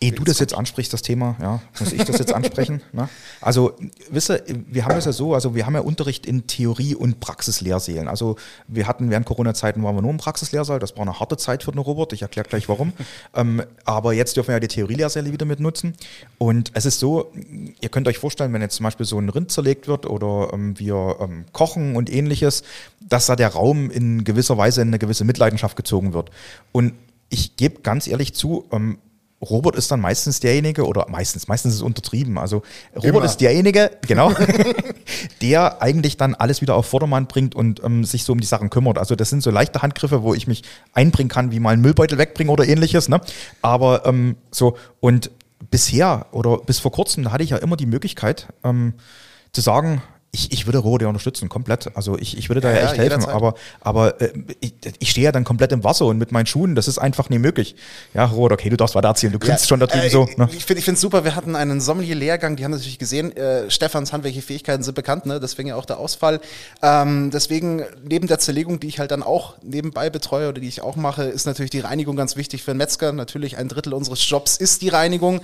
Ehe 0.00 0.12
du 0.12 0.22
das 0.22 0.38
jetzt 0.38 0.54
ansprichst, 0.54 0.92
das 0.92 1.02
Thema, 1.02 1.34
ja, 1.40 1.60
muss 1.80 1.92
ich 1.92 2.04
das 2.04 2.18
jetzt 2.18 2.32
ansprechen. 2.32 2.82
Ne? 2.92 3.08
Also, 3.40 3.74
wisse, 4.10 4.42
wir 4.46 4.84
haben 4.84 4.96
es 4.96 5.04
ja 5.04 5.12
so, 5.12 5.34
also 5.34 5.54
wir 5.54 5.66
haben 5.66 5.74
ja 5.74 5.80
Unterricht 5.80 6.24
in 6.24 6.46
Theorie- 6.46 6.94
und 6.94 7.20
Praxislehrsälen. 7.20 8.08
Also 8.08 8.36
wir 8.66 8.86
hatten 8.86 9.10
während 9.10 9.26
Corona-Zeiten 9.26 9.82
waren 9.82 9.94
wir 9.94 10.02
nur 10.02 10.10
im 10.10 10.16
Praxislehrsaal, 10.16 10.78
das 10.78 10.96
war 10.96 11.02
eine 11.02 11.20
harte 11.20 11.36
Zeit 11.36 11.64
für 11.64 11.72
den 11.72 11.80
Robert, 11.80 12.12
ich 12.12 12.22
erkläre 12.22 12.48
gleich 12.48 12.68
warum. 12.68 12.92
ähm, 13.34 13.62
aber 13.84 14.14
jetzt 14.14 14.36
dürfen 14.36 14.48
wir 14.48 14.54
ja 14.54 14.60
die 14.60 14.68
Theorielehrsäle 14.68 15.32
wieder 15.32 15.44
mit 15.44 15.60
nutzen. 15.60 15.94
Und 16.38 16.70
es 16.74 16.86
ist 16.86 16.98
so, 16.98 17.30
ihr 17.80 17.88
könnt 17.88 18.08
euch 18.08 18.18
vorstellen, 18.18 18.52
wenn 18.52 18.62
jetzt 18.62 18.76
zum 18.76 18.84
Beispiel 18.84 19.06
so 19.06 19.18
ein 19.18 19.28
Rind 19.28 19.50
zerlegt 19.50 19.88
wird 19.88 20.06
oder 20.06 20.50
ähm, 20.52 20.78
wir 20.78 21.16
ähm, 21.20 21.44
kochen 21.52 21.96
und 21.96 22.10
ähnliches, 22.10 22.62
dass 23.00 23.26
da 23.26 23.36
der 23.36 23.48
Raum 23.48 23.90
in 23.90 24.24
gewisser 24.24 24.56
Weise 24.56 24.80
in 24.80 24.88
eine 24.88 24.98
gewisse 24.98 25.24
Mitleidenschaft 25.24 25.76
gezogen 25.76 26.14
wird. 26.14 26.30
Und 26.72 26.94
ich 27.30 27.56
gebe 27.56 27.80
ganz 27.82 28.06
ehrlich 28.06 28.34
zu, 28.34 28.64
ähm, 28.72 28.98
Robert 29.40 29.76
ist 29.76 29.90
dann 29.90 30.00
meistens 30.00 30.40
derjenige, 30.40 30.84
oder 30.86 31.06
meistens, 31.08 31.46
meistens 31.46 31.74
ist 31.74 31.78
es 31.78 31.82
untertrieben. 31.82 32.38
Also 32.38 32.62
Robert 32.96 33.14
Immer. 33.16 33.24
ist 33.24 33.36
derjenige, 33.36 33.92
genau, 34.06 34.32
der 35.42 35.80
eigentlich 35.80 36.16
dann 36.16 36.34
alles 36.34 36.60
wieder 36.60 36.74
auf 36.74 36.86
Vordermann 36.86 37.26
bringt 37.26 37.54
und 37.54 37.82
ähm, 37.84 38.04
sich 38.04 38.24
so 38.24 38.32
um 38.32 38.40
die 38.40 38.46
Sachen 38.46 38.68
kümmert. 38.68 38.98
Also 38.98 39.14
das 39.14 39.30
sind 39.30 39.42
so 39.42 39.50
leichte 39.50 39.82
Handgriffe, 39.82 40.22
wo 40.22 40.34
ich 40.34 40.48
mich 40.48 40.64
einbringen 40.92 41.28
kann, 41.28 41.52
wie 41.52 41.60
mal 41.60 41.70
einen 41.70 41.82
Müllbeutel 41.82 42.18
wegbringen 42.18 42.52
oder 42.52 42.66
ähnliches. 42.66 43.08
Ne? 43.08 43.20
Aber 43.62 44.06
ähm, 44.06 44.36
so, 44.50 44.76
und 44.98 45.30
bisher 45.70 46.26
oder 46.32 46.58
bis 46.58 46.80
vor 46.80 46.90
kurzem, 46.90 47.30
hatte 47.30 47.44
ich 47.44 47.50
ja 47.50 47.58
immer 47.58 47.76
die 47.76 47.86
Möglichkeit 47.86 48.48
ähm, 48.64 48.94
zu 49.52 49.60
sagen, 49.60 50.02
ich, 50.30 50.52
ich 50.52 50.66
würde 50.66 50.78
Rode 50.78 51.08
unterstützen, 51.08 51.48
komplett. 51.48 51.96
Also 51.96 52.18
ich, 52.18 52.36
ich 52.36 52.50
würde 52.50 52.60
da 52.60 52.70
ja, 52.70 52.76
ja 52.76 52.82
echt 52.82 52.98
helfen, 52.98 53.20
jederzeit. 53.20 53.34
aber, 53.34 53.54
aber 53.80 54.20
äh, 54.20 54.30
ich, 54.60 54.74
ich 54.98 55.10
stehe 55.10 55.24
ja 55.24 55.32
dann 55.32 55.44
komplett 55.44 55.72
im 55.72 55.84
Wasser 55.84 56.04
und 56.04 56.18
mit 56.18 56.32
meinen 56.32 56.44
Schuhen, 56.44 56.74
das 56.74 56.86
ist 56.86 56.98
einfach 56.98 57.30
nicht 57.30 57.40
möglich. 57.40 57.76
Ja, 58.12 58.26
Rode, 58.26 58.54
okay, 58.54 58.68
du 58.68 58.76
darfst 58.76 58.94
weiter 58.94 59.08
erzählen, 59.08 59.32
du 59.32 59.38
grinst 59.38 59.64
ja, 59.64 59.68
schon 59.68 59.80
da 59.80 59.86
drüben 59.86 60.04
äh, 60.04 60.10
so. 60.10 60.28
Ne? 60.36 60.48
Ich 60.52 60.64
finde 60.64 60.92
es 60.92 61.00
super, 61.00 61.24
wir 61.24 61.34
hatten 61.34 61.56
einen 61.56 61.80
Sommelier-Lehrgang, 61.80 62.56
die 62.56 62.64
haben 62.64 62.72
natürlich 62.72 62.98
gesehen, 62.98 63.34
äh, 63.36 63.70
Stefans 63.70 64.12
handwerkliche 64.12 64.46
Fähigkeiten 64.46 64.82
sind 64.82 64.94
bekannt, 64.94 65.24
ne? 65.24 65.40
deswegen 65.40 65.70
ja 65.70 65.76
auch 65.76 65.86
der 65.86 65.98
Ausfall. 65.98 66.40
Ähm, 66.82 67.30
deswegen, 67.30 67.84
neben 68.04 68.26
der 68.26 68.38
Zerlegung, 68.38 68.80
die 68.80 68.88
ich 68.88 68.98
halt 68.98 69.10
dann 69.10 69.22
auch 69.22 69.56
nebenbei 69.62 70.10
betreue 70.10 70.50
oder 70.50 70.60
die 70.60 70.68
ich 70.68 70.82
auch 70.82 70.96
mache, 70.96 71.24
ist 71.24 71.46
natürlich 71.46 71.70
die 71.70 71.80
Reinigung 71.80 72.16
ganz 72.16 72.36
wichtig 72.36 72.62
für 72.62 72.72
einen 72.72 72.78
Metzger. 72.78 73.12
Natürlich 73.12 73.56
ein 73.56 73.68
Drittel 73.68 73.94
unseres 73.94 74.28
Jobs 74.28 74.58
ist 74.58 74.82
die 74.82 74.90
Reinigung. 74.90 75.40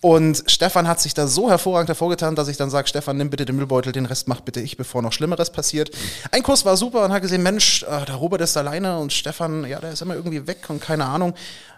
Und 0.00 0.44
Stefan 0.46 0.86
hat 0.86 1.00
sich 1.00 1.14
da 1.14 1.26
so 1.26 1.50
hervorragend 1.50 1.88
hervorgetan, 1.88 2.36
dass 2.36 2.48
ich 2.48 2.56
dann 2.56 2.70
sage, 2.70 2.86
Stefan, 2.86 3.16
nimm 3.16 3.30
bitte 3.30 3.44
den 3.44 3.56
Müllbeutel, 3.56 3.92
den 3.92 4.06
Rest 4.06 4.28
mach 4.28 4.40
bitte 4.40 4.60
ich, 4.60 4.76
bevor 4.76 5.02
noch 5.02 5.12
Schlimmeres 5.12 5.50
passiert. 5.50 5.90
Ein 6.30 6.42
Kurs 6.44 6.64
war 6.64 6.76
super 6.76 7.04
und 7.04 7.12
hat 7.12 7.22
gesehen, 7.22 7.42
Mensch, 7.42 7.82
äh, 7.82 8.04
der 8.04 8.14
Robert 8.14 8.40
ist 8.40 8.56
alleine 8.56 8.98
und 8.98 9.12
Stefan, 9.12 9.66
ja, 9.66 9.80
der 9.80 9.92
ist 9.92 10.02
immer 10.02 10.14
irgendwie 10.14 10.46
weg 10.46 10.58
und 10.68 10.80
keine 10.80 11.04
Ahnung. 11.04 11.34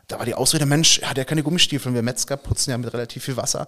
Da 0.07 0.19
war 0.19 0.27
die 0.27 0.35
Ausrede, 0.35 0.67
Mensch, 0.67 0.99
er 0.99 1.11
hat 1.11 1.19
ja 1.19 1.25
keine 1.25 1.43
Gummistiefel, 1.43 1.95
wir 1.95 2.03
Metzger 2.03 2.37
putzen 2.37 2.73
ja 2.73 2.79
mit 2.79 2.93
relativ 2.93 3.25
viel 3.25 3.37
Wasser. 3.37 3.67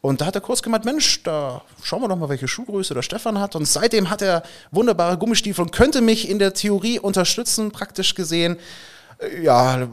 Und 0.00 0.20
da 0.20 0.26
hat 0.26 0.34
der 0.34 0.42
Kurs 0.42 0.62
gemeint, 0.62 0.84
Mensch, 0.84 1.22
da 1.22 1.62
schauen 1.82 2.00
wir 2.00 2.08
doch 2.08 2.16
mal, 2.16 2.30
welche 2.30 2.48
Schuhgröße 2.48 2.94
der 2.94 3.02
Stefan 3.02 3.38
hat. 3.38 3.54
Und 3.54 3.66
seitdem 3.66 4.08
hat 4.08 4.22
er 4.22 4.42
wunderbare 4.70 5.18
Gummistiefel 5.18 5.62
und 5.62 5.70
könnte 5.70 6.00
mich 6.00 6.28
in 6.28 6.38
der 6.38 6.54
Theorie 6.54 6.98
unterstützen, 6.98 7.70
praktisch 7.70 8.14
gesehen 8.14 8.56
äh, 9.18 9.42
ja, 9.42 9.86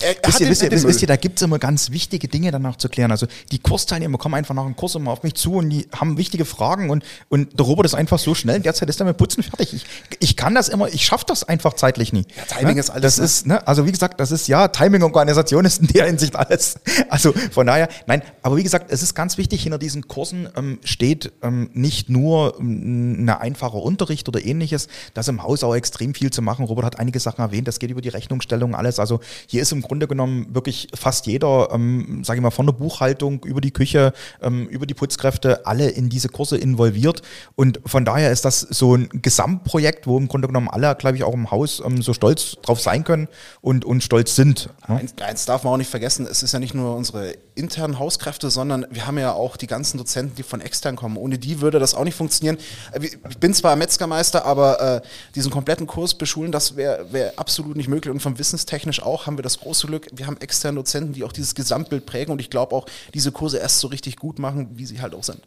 er, 0.00 0.14
wisst, 0.24 0.40
ihr, 0.40 0.48
wisst, 0.48 0.62
ihr, 0.62 0.70
wisst, 0.70 1.02
ihr, 1.02 1.08
da 1.08 1.16
gibt 1.16 1.40
es 1.40 1.42
immer 1.42 1.58
ganz 1.58 1.90
wichtige 1.90 2.28
Dinge 2.28 2.52
danach 2.52 2.76
zu 2.76 2.88
klären. 2.88 3.10
Also 3.10 3.26
die 3.50 3.58
Kursteilnehmer 3.58 4.16
kommen 4.16 4.36
einfach 4.36 4.54
nach 4.54 4.62
dem 4.62 4.76
Kurs 4.76 4.94
immer 4.94 5.10
auf 5.10 5.24
mich 5.24 5.34
zu 5.34 5.54
und 5.54 5.70
die 5.70 5.88
haben 5.92 6.16
wichtige 6.16 6.44
Fragen 6.44 6.90
und, 6.90 7.04
und 7.28 7.58
der 7.58 7.66
Robert 7.66 7.84
ist 7.84 7.94
einfach 7.94 8.20
so 8.20 8.32
schnell, 8.36 8.60
derzeit 8.60 8.88
ist 8.88 9.00
er 9.00 9.06
mit 9.06 9.16
Putzen 9.16 9.42
fertig. 9.42 9.74
Ich, 9.74 9.86
ich 10.20 10.36
kann 10.36 10.54
das 10.54 10.68
immer, 10.68 10.86
ich 10.86 11.04
schaffe 11.04 11.24
das 11.26 11.42
einfach 11.42 11.74
zeitlich 11.74 12.12
nie. 12.12 12.26
Ja, 12.36 12.44
Timing 12.44 12.74
ne? 12.74 12.80
ist 12.80 12.90
alles. 12.90 13.02
Das 13.02 13.18
ne? 13.18 13.24
ist, 13.24 13.46
ne? 13.48 13.66
Also 13.66 13.86
wie 13.86 13.90
gesagt, 13.90 14.20
das 14.20 14.30
ist 14.30 14.46
ja, 14.46 14.68
Timing 14.68 15.02
und 15.02 15.08
Organisation 15.14 15.64
ist 15.64 15.80
in 15.80 15.88
der 15.88 16.06
Hinsicht 16.06 16.36
alles. 16.36 16.78
Also 17.10 17.32
von 17.32 17.66
daher, 17.66 17.88
nein, 18.06 18.22
aber 18.42 18.56
wie 18.56 18.62
gesagt, 18.62 18.90
es 18.90 19.02
ist 19.02 19.14
ganz 19.14 19.38
wichtig, 19.38 19.62
hinter 19.62 19.78
diesen 19.78 20.08
Kursen 20.08 20.48
ähm, 20.56 20.78
steht 20.84 21.32
ähm, 21.42 21.70
nicht 21.72 22.10
nur 22.10 22.56
ähm, 22.60 23.24
ein 23.24 23.28
einfacher 23.30 23.74
Unterricht 23.74 24.28
oder 24.28 24.44
ähnliches, 24.44 24.88
da 25.14 25.22
ist 25.22 25.28
im 25.28 25.42
Haus 25.42 25.64
auch 25.64 25.74
extrem 25.74 26.14
viel 26.14 26.30
zu 26.30 26.42
machen. 26.42 26.66
Robert 26.66 26.84
hat 26.84 26.98
einige 26.98 27.18
Sachen 27.18 27.40
erwähnt, 27.40 27.66
das 27.66 27.78
geht 27.78 27.90
über 27.90 28.02
die 28.02 28.10
Rechnungsstellung, 28.10 28.74
alles. 28.74 28.98
Also 28.98 29.20
hier 29.46 29.62
ist 29.62 29.72
im 29.72 29.82
Grunde 29.88 30.06
genommen 30.06 30.54
wirklich 30.54 30.88
fast 30.94 31.26
jeder, 31.26 31.70
ähm, 31.72 32.22
sage 32.24 32.38
ich 32.38 32.42
mal, 32.42 32.50
von 32.50 32.66
der 32.66 32.72
Buchhaltung 32.72 33.42
über 33.44 33.60
die 33.60 33.72
Küche, 33.72 34.12
ähm, 34.42 34.66
über 34.68 34.86
die 34.86 34.94
Putzkräfte, 34.94 35.66
alle 35.66 35.88
in 35.88 36.08
diese 36.08 36.28
Kurse 36.28 36.56
involviert. 36.56 37.22
Und 37.56 37.80
von 37.86 38.04
daher 38.04 38.30
ist 38.30 38.44
das 38.44 38.60
so 38.60 38.94
ein 38.94 39.08
Gesamtprojekt, 39.22 40.06
wo 40.06 40.18
im 40.18 40.28
Grunde 40.28 40.48
genommen 40.48 40.68
alle, 40.68 40.94
glaube 40.94 41.16
ich, 41.16 41.24
auch 41.24 41.34
im 41.34 41.50
Haus 41.50 41.82
ähm, 41.84 42.02
so 42.02 42.12
stolz 42.12 42.56
drauf 42.62 42.80
sein 42.80 43.04
können 43.04 43.28
und, 43.60 43.84
und 43.84 44.02
stolz 44.02 44.36
sind. 44.36 44.68
Ne? 44.88 44.96
Eins, 44.96 45.14
eins 45.20 45.44
darf 45.46 45.64
man 45.64 45.74
auch 45.74 45.78
nicht 45.78 45.90
vergessen, 45.90 46.26
es 46.30 46.42
ist 46.42 46.52
ja 46.52 46.58
nicht 46.58 46.74
nur 46.74 46.94
unsere 46.94 47.34
internen 47.54 47.98
Hauskräfte, 47.98 48.50
sondern 48.50 48.86
wir 48.90 49.06
haben 49.06 49.18
ja 49.18 49.32
auch 49.32 49.56
die 49.56 49.66
ganzen 49.66 49.98
Dozenten, 49.98 50.36
die 50.36 50.42
von 50.42 50.60
extern 50.60 50.96
kommen. 50.96 51.16
Ohne 51.16 51.38
die 51.38 51.60
würde 51.60 51.78
das 51.78 51.94
auch 51.94 52.04
nicht 52.04 52.14
funktionieren. 52.14 52.58
Äh, 52.92 53.06
ich 53.06 53.38
bin 53.38 53.54
zwar 53.54 53.76
Metzgermeister, 53.76 54.44
aber 54.44 54.80
äh, 54.80 55.00
diesen 55.34 55.50
kompletten 55.50 55.86
Kurs 55.86 56.14
beschulen, 56.14 56.52
das 56.52 56.76
wäre 56.76 57.12
wär 57.12 57.32
absolut 57.36 57.76
nicht 57.76 57.88
möglich. 57.88 58.12
Und 58.12 58.20
vom 58.20 58.38
Wissenstechnisch 58.38 59.02
auch 59.02 59.26
haben 59.26 59.38
wir 59.38 59.42
das 59.42 59.58
große 59.58 59.77
Glück, 59.86 60.08
wir 60.12 60.26
haben 60.26 60.36
externe 60.38 60.76
Dozenten, 60.76 61.12
die 61.12 61.24
auch 61.24 61.32
dieses 61.32 61.54
Gesamtbild 61.54 62.04
prägen 62.04 62.32
und 62.32 62.40
ich 62.40 62.50
glaube 62.50 62.74
auch 62.74 62.86
diese 63.14 63.32
Kurse 63.32 63.58
erst 63.58 63.78
so 63.78 63.88
richtig 63.88 64.16
gut 64.16 64.38
machen, 64.38 64.70
wie 64.74 64.86
sie 64.86 65.00
halt 65.00 65.14
auch 65.14 65.24
sind 65.24 65.40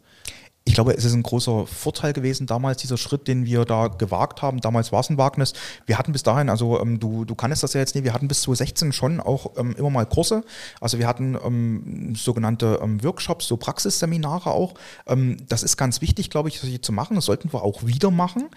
ich 0.64 0.74
glaube, 0.74 0.94
es 0.94 1.04
ist 1.04 1.12
ein 1.12 1.24
großer 1.24 1.66
Vorteil 1.66 2.12
gewesen 2.12 2.46
damals, 2.46 2.78
dieser 2.78 2.96
Schritt, 2.96 3.26
den 3.26 3.46
wir 3.46 3.64
da 3.64 3.88
gewagt 3.88 4.42
haben. 4.42 4.60
Damals 4.60 4.92
war 4.92 5.00
es 5.00 5.10
ein 5.10 5.18
Wagnis. 5.18 5.54
Wir 5.86 5.98
hatten 5.98 6.12
bis 6.12 6.22
dahin, 6.22 6.48
also 6.48 6.80
ähm, 6.80 7.00
du, 7.00 7.24
du 7.24 7.34
kannst 7.34 7.64
das 7.64 7.72
ja 7.72 7.80
jetzt 7.80 7.96
nicht, 7.96 8.04
wir 8.04 8.14
hatten 8.14 8.28
bis 8.28 8.42
2016 8.42 8.92
schon 8.92 9.20
auch 9.20 9.52
ähm, 9.56 9.74
immer 9.76 9.90
mal 9.90 10.06
Kurse. 10.06 10.44
Also 10.80 10.98
wir 10.98 11.08
hatten 11.08 11.36
ähm, 11.44 12.14
sogenannte 12.14 12.78
ähm, 12.80 13.02
Workshops, 13.02 13.48
so 13.48 13.56
Praxisseminare 13.56 14.50
auch. 14.50 14.74
Ähm, 15.06 15.36
das 15.48 15.64
ist 15.64 15.76
ganz 15.76 16.00
wichtig, 16.00 16.30
glaube 16.30 16.48
ich, 16.48 16.60
solche 16.60 16.80
zu 16.80 16.92
machen. 16.92 17.16
Das 17.16 17.24
sollten 17.24 17.52
wir 17.52 17.62
auch 17.62 17.84
wieder 17.84 18.12
machen. 18.12 18.48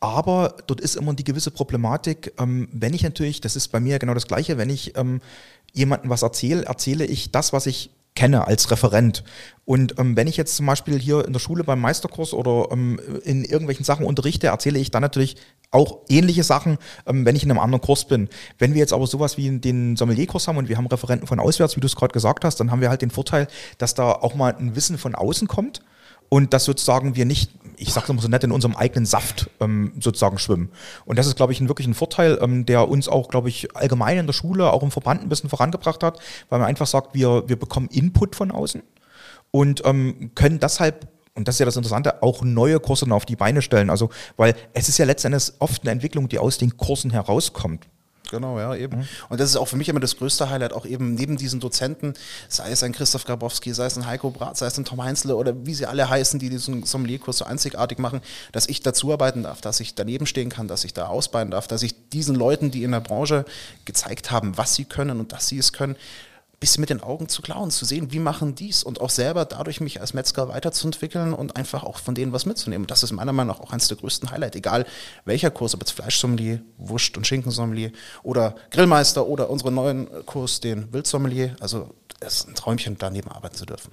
Aber 0.00 0.56
dort 0.66 0.80
ist 0.80 0.96
immer 0.96 1.12
die 1.12 1.24
gewisse 1.24 1.50
Problematik, 1.50 2.32
ähm, 2.38 2.68
wenn 2.72 2.94
ich 2.94 3.02
natürlich, 3.02 3.42
das 3.42 3.54
ist 3.54 3.68
bei 3.68 3.80
mir 3.80 3.98
genau 3.98 4.14
das 4.14 4.26
Gleiche, 4.26 4.56
wenn 4.56 4.70
ich 4.70 4.94
jemandem 5.72 6.10
was 6.10 6.22
erzähle, 6.22 6.64
erzähle 6.64 7.04
ich 7.04 7.30
das, 7.30 7.52
was 7.52 7.66
ich 7.66 7.90
kenne 8.20 8.46
als 8.46 8.70
Referent. 8.70 9.24
Und 9.64 9.98
ähm, 9.98 10.14
wenn 10.14 10.26
ich 10.26 10.36
jetzt 10.36 10.54
zum 10.54 10.66
Beispiel 10.66 10.98
hier 10.98 11.24
in 11.24 11.32
der 11.32 11.40
Schule 11.40 11.64
beim 11.64 11.80
Meisterkurs 11.80 12.34
oder 12.34 12.68
ähm, 12.70 13.00
in 13.24 13.46
irgendwelchen 13.46 13.86
Sachen 13.86 14.04
unterrichte, 14.04 14.48
erzähle 14.48 14.78
ich 14.78 14.90
dann 14.90 15.00
natürlich 15.00 15.36
auch 15.70 16.00
ähnliche 16.10 16.44
Sachen, 16.44 16.76
ähm, 17.06 17.24
wenn 17.24 17.34
ich 17.34 17.44
in 17.44 17.50
einem 17.50 17.60
anderen 17.60 17.80
Kurs 17.80 18.06
bin. 18.06 18.28
Wenn 18.58 18.74
wir 18.74 18.80
jetzt 18.80 18.92
aber 18.92 19.06
sowas 19.06 19.38
wie 19.38 19.58
den 19.58 19.96
Sommelierkurs 19.96 20.48
haben 20.48 20.58
und 20.58 20.68
wir 20.68 20.76
haben 20.76 20.86
Referenten 20.86 21.26
von 21.26 21.40
auswärts, 21.40 21.76
wie 21.76 21.80
du 21.80 21.86
es 21.86 21.96
gerade 21.96 22.12
gesagt 22.12 22.44
hast, 22.44 22.60
dann 22.60 22.70
haben 22.70 22.82
wir 22.82 22.90
halt 22.90 23.00
den 23.00 23.10
Vorteil, 23.10 23.48
dass 23.78 23.94
da 23.94 24.12
auch 24.12 24.34
mal 24.34 24.54
ein 24.54 24.76
Wissen 24.76 24.98
von 24.98 25.14
außen 25.14 25.48
kommt 25.48 25.80
und 26.30 26.54
dass 26.54 26.64
sozusagen 26.64 27.16
wir 27.16 27.26
nicht, 27.26 27.50
ich 27.76 27.92
sage 27.92 28.06
es 28.08 28.14
mal 28.14 28.22
so 28.22 28.28
nett, 28.28 28.44
in 28.44 28.52
unserem 28.52 28.74
eigenen 28.74 29.04
Saft 29.04 29.50
ähm, 29.60 29.92
sozusagen 30.00 30.38
schwimmen. 30.38 30.70
Und 31.04 31.18
das 31.18 31.26
ist, 31.26 31.36
glaube 31.36 31.52
ich, 31.52 31.60
ein 31.60 31.68
wirklich 31.68 31.86
ein 31.86 31.94
Vorteil, 31.94 32.38
ähm, 32.40 32.64
der 32.64 32.88
uns 32.88 33.08
auch, 33.08 33.28
glaube 33.28 33.50
ich, 33.50 33.76
allgemein 33.76 34.16
in 34.16 34.26
der 34.26 34.32
Schule, 34.32 34.72
auch 34.72 34.82
im 34.82 34.90
Verband 34.90 35.20
ein 35.20 35.28
bisschen 35.28 35.50
vorangebracht 35.50 36.02
hat, 36.02 36.18
weil 36.48 36.60
man 36.60 36.68
einfach 36.68 36.86
sagt, 36.86 37.14
wir, 37.14 37.48
wir 37.48 37.58
bekommen 37.58 37.88
Input 37.88 38.34
von 38.36 38.50
außen 38.50 38.82
und 39.50 39.82
ähm, 39.84 40.30
können 40.34 40.60
deshalb 40.60 41.08
und 41.34 41.46
das 41.46 41.54
ist 41.54 41.60
ja 41.60 41.66
das 41.66 41.76
Interessante, 41.76 42.22
auch 42.22 42.42
neue 42.42 42.80
Kurse 42.80 43.10
auf 43.12 43.24
die 43.24 43.36
Beine 43.36 43.62
stellen. 43.62 43.88
Also, 43.88 44.10
weil 44.36 44.54
es 44.74 44.88
ist 44.88 44.98
ja 44.98 45.04
letztendlich 45.04 45.52
oft 45.60 45.82
eine 45.82 45.92
Entwicklung, 45.92 46.28
die 46.28 46.38
aus 46.38 46.58
den 46.58 46.76
Kursen 46.76 47.12
herauskommt. 47.12 47.86
Genau, 48.30 48.58
ja, 48.58 48.74
eben. 48.74 48.98
Mhm. 48.98 49.08
Und 49.28 49.40
das 49.40 49.50
ist 49.50 49.56
auch 49.56 49.66
für 49.66 49.76
mich 49.76 49.88
immer 49.88 50.00
das 50.00 50.16
größte 50.16 50.48
Highlight, 50.48 50.72
auch 50.72 50.86
eben 50.86 51.14
neben 51.14 51.36
diesen 51.36 51.60
Dozenten, 51.60 52.14
sei 52.48 52.70
es 52.70 52.82
ein 52.82 52.92
Christoph 52.92 53.24
Grabowski, 53.24 53.74
sei 53.74 53.86
es 53.86 53.96
ein 53.96 54.06
Heiko 54.06 54.30
Brat, 54.30 54.56
sei 54.56 54.66
es 54.66 54.78
ein 54.78 54.84
Tom 54.84 55.02
Heinzle 55.02 55.36
oder 55.36 55.66
wie 55.66 55.74
sie 55.74 55.86
alle 55.86 56.08
heißen, 56.08 56.38
die 56.38 56.48
diesen 56.48 56.84
Sommelierkurs 56.84 57.38
so 57.38 57.44
einzigartig 57.44 57.98
machen, 57.98 58.20
dass 58.52 58.68
ich 58.68 58.82
dazu 58.82 59.12
arbeiten 59.12 59.42
darf, 59.42 59.60
dass 59.60 59.80
ich 59.80 59.94
daneben 59.94 60.26
stehen 60.26 60.48
kann, 60.48 60.68
dass 60.68 60.84
ich 60.84 60.94
da 60.94 61.06
ausbauen 61.06 61.50
darf, 61.50 61.66
dass 61.66 61.82
ich 61.82 62.08
diesen 62.10 62.36
Leuten, 62.36 62.70
die 62.70 62.84
in 62.84 62.92
der 62.92 63.00
Branche 63.00 63.44
gezeigt 63.84 64.30
haben, 64.30 64.56
was 64.56 64.74
sie 64.74 64.84
können 64.84 65.18
und 65.18 65.32
dass 65.32 65.48
sie 65.48 65.58
es 65.58 65.72
können, 65.72 65.96
bisschen 66.60 66.82
mit 66.82 66.90
den 66.90 67.02
Augen 67.02 67.28
zu 67.28 67.40
klauen, 67.40 67.70
zu 67.70 67.86
sehen, 67.86 68.12
wie 68.12 68.18
machen 68.18 68.54
dies 68.54 68.84
und 68.84 69.00
auch 69.00 69.08
selber 69.08 69.46
dadurch 69.46 69.80
mich 69.80 70.00
als 70.02 70.12
Metzger 70.12 70.48
weiterzuentwickeln 70.48 71.32
und 71.32 71.56
einfach 71.56 71.82
auch 71.82 71.98
von 71.98 72.14
denen 72.14 72.34
was 72.34 72.44
mitzunehmen. 72.44 72.86
Das 72.86 73.02
ist 73.02 73.12
meiner 73.12 73.32
Meinung 73.32 73.56
nach 73.56 73.64
auch 73.64 73.72
eines 73.72 73.88
der 73.88 73.96
größten 73.96 74.30
Highlights, 74.30 74.56
egal 74.56 74.84
welcher 75.24 75.50
Kurs, 75.50 75.74
ob 75.74 75.80
jetzt 75.80 75.92
Fleischsommelier, 75.92 76.60
Wurst- 76.76 77.16
und 77.16 77.26
Schinkensommelier 77.26 77.92
oder 78.22 78.54
Grillmeister 78.70 79.26
oder 79.26 79.48
unseren 79.48 79.74
neuen 79.74 80.26
Kurs, 80.26 80.60
den 80.60 80.92
Wildsommelier. 80.92 81.56
Also 81.60 81.94
es 82.22 82.34
ist 82.34 82.48
ein 82.48 82.54
Träumchen, 82.54 82.96
daneben 82.98 83.30
arbeiten 83.30 83.54
zu 83.54 83.64
dürfen. 83.64 83.92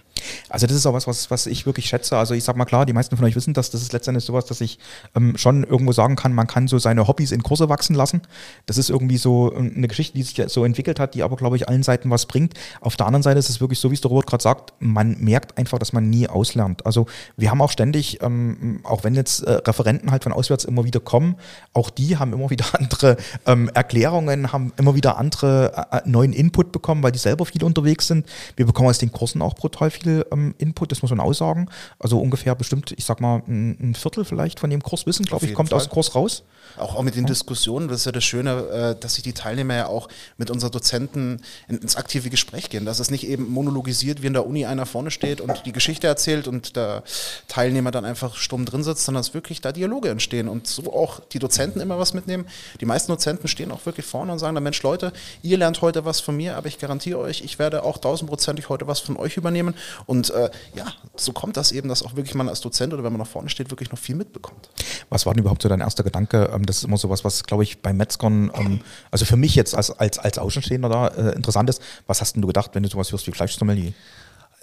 Also 0.49 0.67
das 0.67 0.75
ist 0.75 0.85
auch 0.85 0.93
was, 0.93 1.07
was, 1.07 1.31
was 1.31 1.45
ich 1.45 1.65
wirklich 1.65 1.87
schätze. 1.87 2.17
Also 2.17 2.33
ich 2.33 2.43
sag 2.43 2.57
mal 2.57 2.65
klar, 2.65 2.85
die 2.85 2.91
meisten 2.91 3.15
von 3.15 3.25
euch 3.25 3.35
wissen, 3.37 3.53
dass 3.53 3.69
das 3.69 3.81
ist 3.81 3.93
letztendlich 3.93 4.25
sowas, 4.25 4.45
dass 4.45 4.59
ich 4.59 4.79
ähm, 5.15 5.37
schon 5.37 5.63
irgendwo 5.63 5.93
sagen 5.93 6.17
kann, 6.17 6.33
man 6.33 6.45
kann 6.45 6.67
so 6.67 6.77
seine 6.77 7.07
Hobbys 7.07 7.31
in 7.31 7.41
Kurse 7.41 7.69
wachsen 7.69 7.95
lassen. 7.95 8.21
Das 8.65 8.77
ist 8.77 8.89
irgendwie 8.89 9.17
so 9.17 9.53
ähm, 9.55 9.71
eine 9.77 9.87
Geschichte, 9.87 10.17
die 10.17 10.23
sich 10.23 10.43
so 10.47 10.65
entwickelt 10.65 10.99
hat, 10.99 11.15
die 11.15 11.23
aber, 11.23 11.37
glaube 11.37 11.55
ich, 11.55 11.69
allen 11.69 11.83
Seiten 11.83 12.09
was 12.09 12.25
bringt. 12.25 12.53
Auf 12.81 12.97
der 12.97 13.05
anderen 13.05 13.23
Seite 13.23 13.39
ist 13.39 13.49
es 13.49 13.61
wirklich 13.61 13.79
so, 13.79 13.91
wie 13.91 13.95
es 13.95 14.01
der 14.01 14.09
Robert 14.09 14.27
gerade 14.27 14.43
sagt, 14.43 14.73
man 14.79 15.17
merkt 15.19 15.57
einfach, 15.57 15.79
dass 15.79 15.93
man 15.93 16.09
nie 16.09 16.27
auslernt. 16.27 16.85
Also 16.85 17.05
wir 17.37 17.49
haben 17.49 17.61
auch 17.61 17.71
ständig, 17.71 18.21
ähm, 18.21 18.81
auch 18.83 19.05
wenn 19.05 19.15
jetzt 19.15 19.43
äh, 19.43 19.51
Referenten 19.51 20.11
halt 20.11 20.23
von 20.23 20.33
auswärts 20.33 20.65
immer 20.65 20.83
wieder 20.83 20.99
kommen, 20.99 21.37
auch 21.71 21.89
die 21.89 22.17
haben 22.17 22.33
immer 22.33 22.49
wieder 22.49 22.65
andere 22.73 23.15
ähm, 23.45 23.69
Erklärungen, 23.73 24.51
haben 24.51 24.73
immer 24.75 24.95
wieder 24.95 25.17
andere 25.17 25.87
äh, 25.91 25.97
äh 25.97 26.01
neuen 26.05 26.33
Input 26.33 26.73
bekommen, 26.73 27.03
weil 27.03 27.13
die 27.13 27.19
selber 27.19 27.45
viel 27.45 27.63
unterwegs 27.63 28.07
sind 28.07 28.16
sind. 28.17 28.27
Wir 28.55 28.65
bekommen 28.65 28.89
aus 28.89 28.97
den 28.97 29.11
Kursen 29.11 29.41
auch 29.41 29.55
brutal 29.55 29.91
viel 29.91 30.25
ähm, 30.31 30.55
Input, 30.57 30.91
das 30.91 31.01
muss 31.01 31.11
man 31.11 31.19
aussagen. 31.19 31.69
Also 31.99 32.19
ungefähr 32.19 32.55
bestimmt, 32.55 32.93
ich 32.97 33.05
sag 33.05 33.21
mal, 33.21 33.43
ein, 33.47 33.77
ein 33.79 33.95
Viertel 33.95 34.25
vielleicht 34.25 34.59
von 34.59 34.69
dem 34.69 34.81
Kurswissen, 34.81 35.25
glaube 35.25 35.45
ich, 35.45 35.53
kommt 35.53 35.69
Fall. 35.69 35.77
aus 35.77 35.87
dem 35.87 35.91
Kurs 35.91 36.15
raus. 36.15 36.43
Auch, 36.77 36.95
auch 36.95 37.01
mit 37.01 37.15
den 37.15 37.23
ja. 37.23 37.29
Diskussionen, 37.29 37.87
das 37.87 38.01
ist 38.01 38.05
ja 38.05 38.11
das 38.11 38.23
Schöne, 38.23 38.95
äh, 38.95 38.99
dass 38.99 39.15
sich 39.15 39.23
die 39.23 39.33
Teilnehmer 39.33 39.75
ja 39.75 39.87
auch 39.87 40.09
mit 40.37 40.51
unseren 40.51 40.71
Dozenten 40.71 41.41
ins 41.67 41.95
aktive 41.95 42.29
Gespräch 42.29 42.69
gehen, 42.69 42.85
dass 42.85 42.99
es 42.99 43.09
nicht 43.09 43.25
eben 43.27 43.49
monologisiert, 43.49 44.21
wie 44.21 44.27
in 44.27 44.33
der 44.33 44.45
Uni 44.45 44.65
einer 44.65 44.85
vorne 44.85 45.11
steht 45.11 45.41
und 45.41 45.65
die 45.65 45.71
Geschichte 45.71 46.07
erzählt 46.07 46.47
und 46.47 46.75
der 46.75 47.03
Teilnehmer 47.47 47.91
dann 47.91 48.05
einfach 48.05 48.35
stumm 48.35 48.65
drin 48.65 48.83
sitzt, 48.83 49.05
sondern 49.05 49.21
dass 49.21 49.33
wirklich 49.33 49.61
da 49.61 49.71
Dialoge 49.71 50.09
entstehen 50.09 50.47
und 50.47 50.67
so 50.67 50.93
auch 50.93 51.21
die 51.31 51.39
Dozenten 51.39 51.79
immer 51.79 51.97
was 51.99 52.13
mitnehmen. 52.13 52.45
Die 52.81 52.85
meisten 52.85 53.11
Dozenten 53.11 53.47
stehen 53.47 53.71
auch 53.71 53.85
wirklich 53.85 54.05
vorne 54.05 54.31
und 54.31 54.39
sagen, 54.39 54.57
Mensch 54.61 54.81
Leute, 54.83 55.13
ihr 55.43 55.57
lernt 55.57 55.81
heute 55.81 56.05
was 56.05 56.19
von 56.19 56.35
mir, 56.35 56.57
aber 56.57 56.67
ich 56.67 56.79
garantiere 56.79 57.19
euch, 57.19 57.41
ich 57.41 57.59
werde 57.59 57.83
auch 57.83 57.97
tausendprozentig 58.07 58.69
heute 58.69 58.87
was 58.87 58.99
von 58.99 59.17
euch 59.17 59.35
übernehmen. 59.35 59.75
Und 60.05 60.29
äh, 60.29 60.49
ja, 60.75 60.85
so 61.15 61.33
kommt 61.33 61.57
das 61.57 61.71
eben, 61.71 61.89
dass 61.89 62.03
auch 62.03 62.15
wirklich 62.15 62.35
man 62.35 62.47
als 62.47 62.61
Dozent 62.61 62.93
oder 62.93 63.03
wenn 63.03 63.11
man 63.11 63.19
nach 63.19 63.27
vorne 63.27 63.49
steht, 63.49 63.69
wirklich 63.69 63.91
noch 63.91 63.99
viel 63.99 64.15
mitbekommt. 64.15 64.69
Was 65.09 65.25
war 65.25 65.33
denn 65.33 65.41
überhaupt 65.41 65.61
so 65.61 65.69
dein 65.69 65.81
erster 65.81 66.03
Gedanke? 66.03 66.49
Ähm, 66.53 66.65
das 66.65 66.77
ist 66.77 66.83
immer 66.85 66.97
so 66.97 67.09
was, 67.09 67.25
was 67.25 67.43
glaube 67.43 67.63
ich 67.63 67.81
bei 67.81 67.91
Metzgern, 67.91 68.49
ähm, 68.53 68.81
also 69.11 69.25
für 69.25 69.35
mich 69.35 69.55
jetzt 69.55 69.75
als, 69.75 69.91
als, 69.91 70.19
als 70.19 70.37
Außenstehender 70.37 70.89
da 70.89 71.07
äh, 71.09 71.35
interessant 71.35 71.69
ist. 71.69 71.81
Was 72.07 72.21
hast 72.21 72.33
denn 72.33 72.41
du 72.41 72.47
gedacht, 72.47 72.71
wenn 72.73 72.83
du 72.83 72.89
sowas 72.89 73.11
hörst 73.11 73.27
wie 73.27 73.31
Fleischsommelier? 73.31 73.91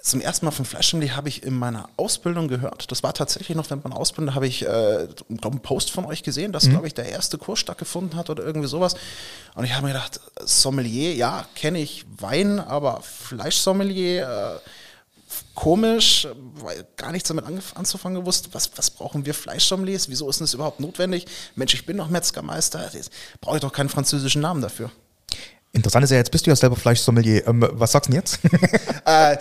Zum 0.05 0.21
ersten 0.21 0.45
Mal 0.45 0.51
von 0.51 0.65
Fleischsommelier 0.65 1.15
habe 1.15 1.29
ich 1.29 1.41
in 1.41 1.57
meiner 1.57 1.89
Ausbildung 1.97 2.47
gehört. 2.47 2.91
Das 2.91 3.01
war 3.01 3.13
tatsächlich 3.13 3.57
noch 3.57 3.67
während 3.71 3.85
meiner 3.85 3.97
Ausbildung, 3.97 4.27
da 4.27 4.35
habe 4.35 4.45
ich, 4.45 4.63
äh, 4.63 4.67
einen 4.67 5.59
Post 5.63 5.89
von 5.89 6.05
euch 6.05 6.21
gesehen, 6.21 6.51
dass, 6.51 6.65
mhm. 6.65 6.71
glaube 6.71 6.87
ich, 6.87 6.93
der 6.93 7.09
erste 7.09 7.39
Kurs 7.39 7.57
stattgefunden 7.57 8.15
hat 8.15 8.29
oder 8.29 8.43
irgendwie 8.43 8.67
sowas. 8.67 8.93
Und 9.55 9.65
ich 9.65 9.73
habe 9.73 9.87
mir 9.87 9.93
gedacht, 9.93 10.19
Sommelier, 10.43 11.15
ja, 11.15 11.47
kenne 11.55 11.79
ich 11.79 12.05
Wein, 12.19 12.59
aber 12.59 13.01
Fleischsommelier, 13.01 14.59
äh, 14.61 14.69
komisch, 15.55 16.27
weil 16.53 16.85
gar 16.97 17.11
nichts 17.11 17.29
damit 17.29 17.45
anzufangen 17.73 18.19
gewusst. 18.19 18.49
Was, 18.51 18.69
was 18.77 18.91
brauchen 18.91 19.25
wir 19.25 19.33
Fleischsommeliers? 19.33 20.07
Wieso 20.07 20.29
ist 20.29 20.39
das 20.39 20.53
überhaupt 20.53 20.79
notwendig? 20.79 21.25
Mensch, 21.55 21.73
ich 21.73 21.87
bin 21.87 21.97
doch 21.97 22.09
Metzgermeister, 22.09 22.91
brauche 23.41 23.55
ich 23.55 23.61
doch 23.61 23.73
keinen 23.73 23.89
französischen 23.89 24.43
Namen 24.43 24.61
dafür. 24.61 24.91
Interessant 25.75 26.05
ist 26.05 26.11
ja, 26.11 26.17
jetzt 26.17 26.31
bist 26.31 26.45
du 26.45 26.51
ja 26.51 26.55
selber 26.55 26.77
Fleischsommelier. 26.77 27.47
Ähm, 27.47 27.67
was 27.73 27.91
sagst 27.91 28.07
du 28.07 28.13
denn 28.13 28.21
jetzt? 28.21 28.39
äh, 29.05 29.37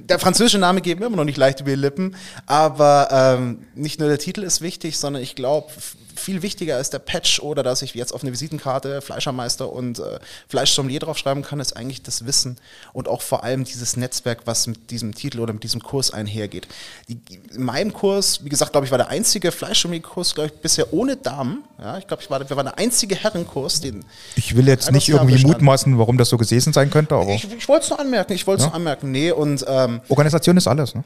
der 0.00 0.18
französische 0.18 0.58
Name 0.58 0.80
geht 0.80 0.98
mir 0.98 1.06
immer 1.06 1.16
noch 1.16 1.24
nicht 1.24 1.38
leicht 1.38 1.60
über 1.60 1.70
die 1.70 1.76
Lippen, 1.76 2.16
aber 2.46 3.08
ähm, 3.38 3.64
nicht 3.76 4.00
nur 4.00 4.08
der 4.08 4.18
Titel 4.18 4.42
ist 4.42 4.60
wichtig, 4.62 4.98
sondern 4.98 5.22
ich 5.22 5.36
glaube, 5.36 5.70
viel 6.16 6.42
wichtiger 6.42 6.78
ist 6.78 6.92
der 6.92 6.98
Patch 6.98 7.40
oder 7.40 7.62
dass 7.62 7.82
ich 7.82 7.94
jetzt 7.94 8.12
auf 8.12 8.22
eine 8.22 8.32
Visitenkarte 8.32 9.00
Fleischermeister 9.00 9.72
und 9.72 9.98
äh, 9.98 10.18
Fleischsommelier 10.48 11.00
draufschreiben 11.00 11.42
kann, 11.42 11.60
ist 11.60 11.76
eigentlich 11.76 12.02
das 12.02 12.26
Wissen 12.26 12.56
und 12.92 13.08
auch 13.08 13.22
vor 13.22 13.44
allem 13.44 13.64
dieses 13.64 13.96
Netzwerk, 13.96 14.42
was 14.46 14.66
mit 14.66 14.90
diesem 14.90 15.14
Titel 15.14 15.40
oder 15.40 15.52
mit 15.52 15.62
diesem 15.62 15.82
Kurs 15.82 16.12
einhergeht. 16.12 16.68
Die, 17.08 17.18
in 17.54 17.62
meinem 17.62 17.92
Kurs, 17.92 18.44
wie 18.44 18.48
gesagt, 18.48 18.72
glaube 18.72 18.86
ich, 18.86 18.90
war 18.90 18.98
der 18.98 19.08
einzige 19.08 19.52
Fleischsommelier-Kurs, 19.52 20.34
glaube 20.34 20.50
ich, 20.52 20.60
bisher 20.60 20.92
ohne 20.92 21.16
Damen. 21.16 21.64
Ja, 21.78 21.98
ich 21.98 22.06
glaube, 22.06 22.22
ich 22.22 22.30
war, 22.30 22.48
wir 22.48 22.56
waren 22.56 22.66
der 22.66 22.78
einzige 22.78 23.14
Herrenkurs, 23.16 23.80
den. 23.80 24.04
Ich 24.36 24.56
will 24.56 24.68
jetzt 24.68 24.90
nicht 24.92 25.08
irgendwie 25.08 25.44
mutmaßen, 25.44 25.98
warum 25.98 26.18
das 26.18 26.28
so 26.28 26.38
gewesen 26.38 26.72
sein 26.72 26.90
könnte, 26.90 27.14
aber. 27.14 27.30
Ich, 27.30 27.50
ich 27.52 27.68
wollte 27.68 27.84
es 27.84 27.90
nur 27.90 28.00
anmerken, 28.00 28.32
ich 28.32 28.46
wollte 28.46 28.62
es 28.62 28.66
ja? 28.66 28.70
nur 28.70 28.76
anmerken. 28.76 29.10
Nee, 29.10 29.30
und. 29.30 29.64
Ähm, 29.68 30.00
Organisation 30.08 30.56
ist 30.56 30.66
alles, 30.66 30.94
ne? 30.94 31.04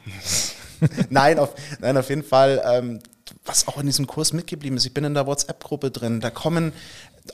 nein, 1.11 1.38
auf, 1.38 1.55
nein, 1.81 1.97
auf 1.97 2.09
jeden 2.09 2.23
Fall. 2.23 2.62
Ähm, 2.65 3.00
was 3.49 3.67
auch 3.67 3.78
in 3.78 3.87
diesem 3.87 4.07
Kurs 4.07 4.33
mitgeblieben 4.33 4.76
ist. 4.76 4.87
Ich 4.87 4.95
bin 4.95 5.05
in 5.05 5.14
der 5.14 5.26
WhatsApp-Gruppe 5.26 5.90
drin. 5.90 6.21
Da 6.21 6.31
kommen 6.31 6.73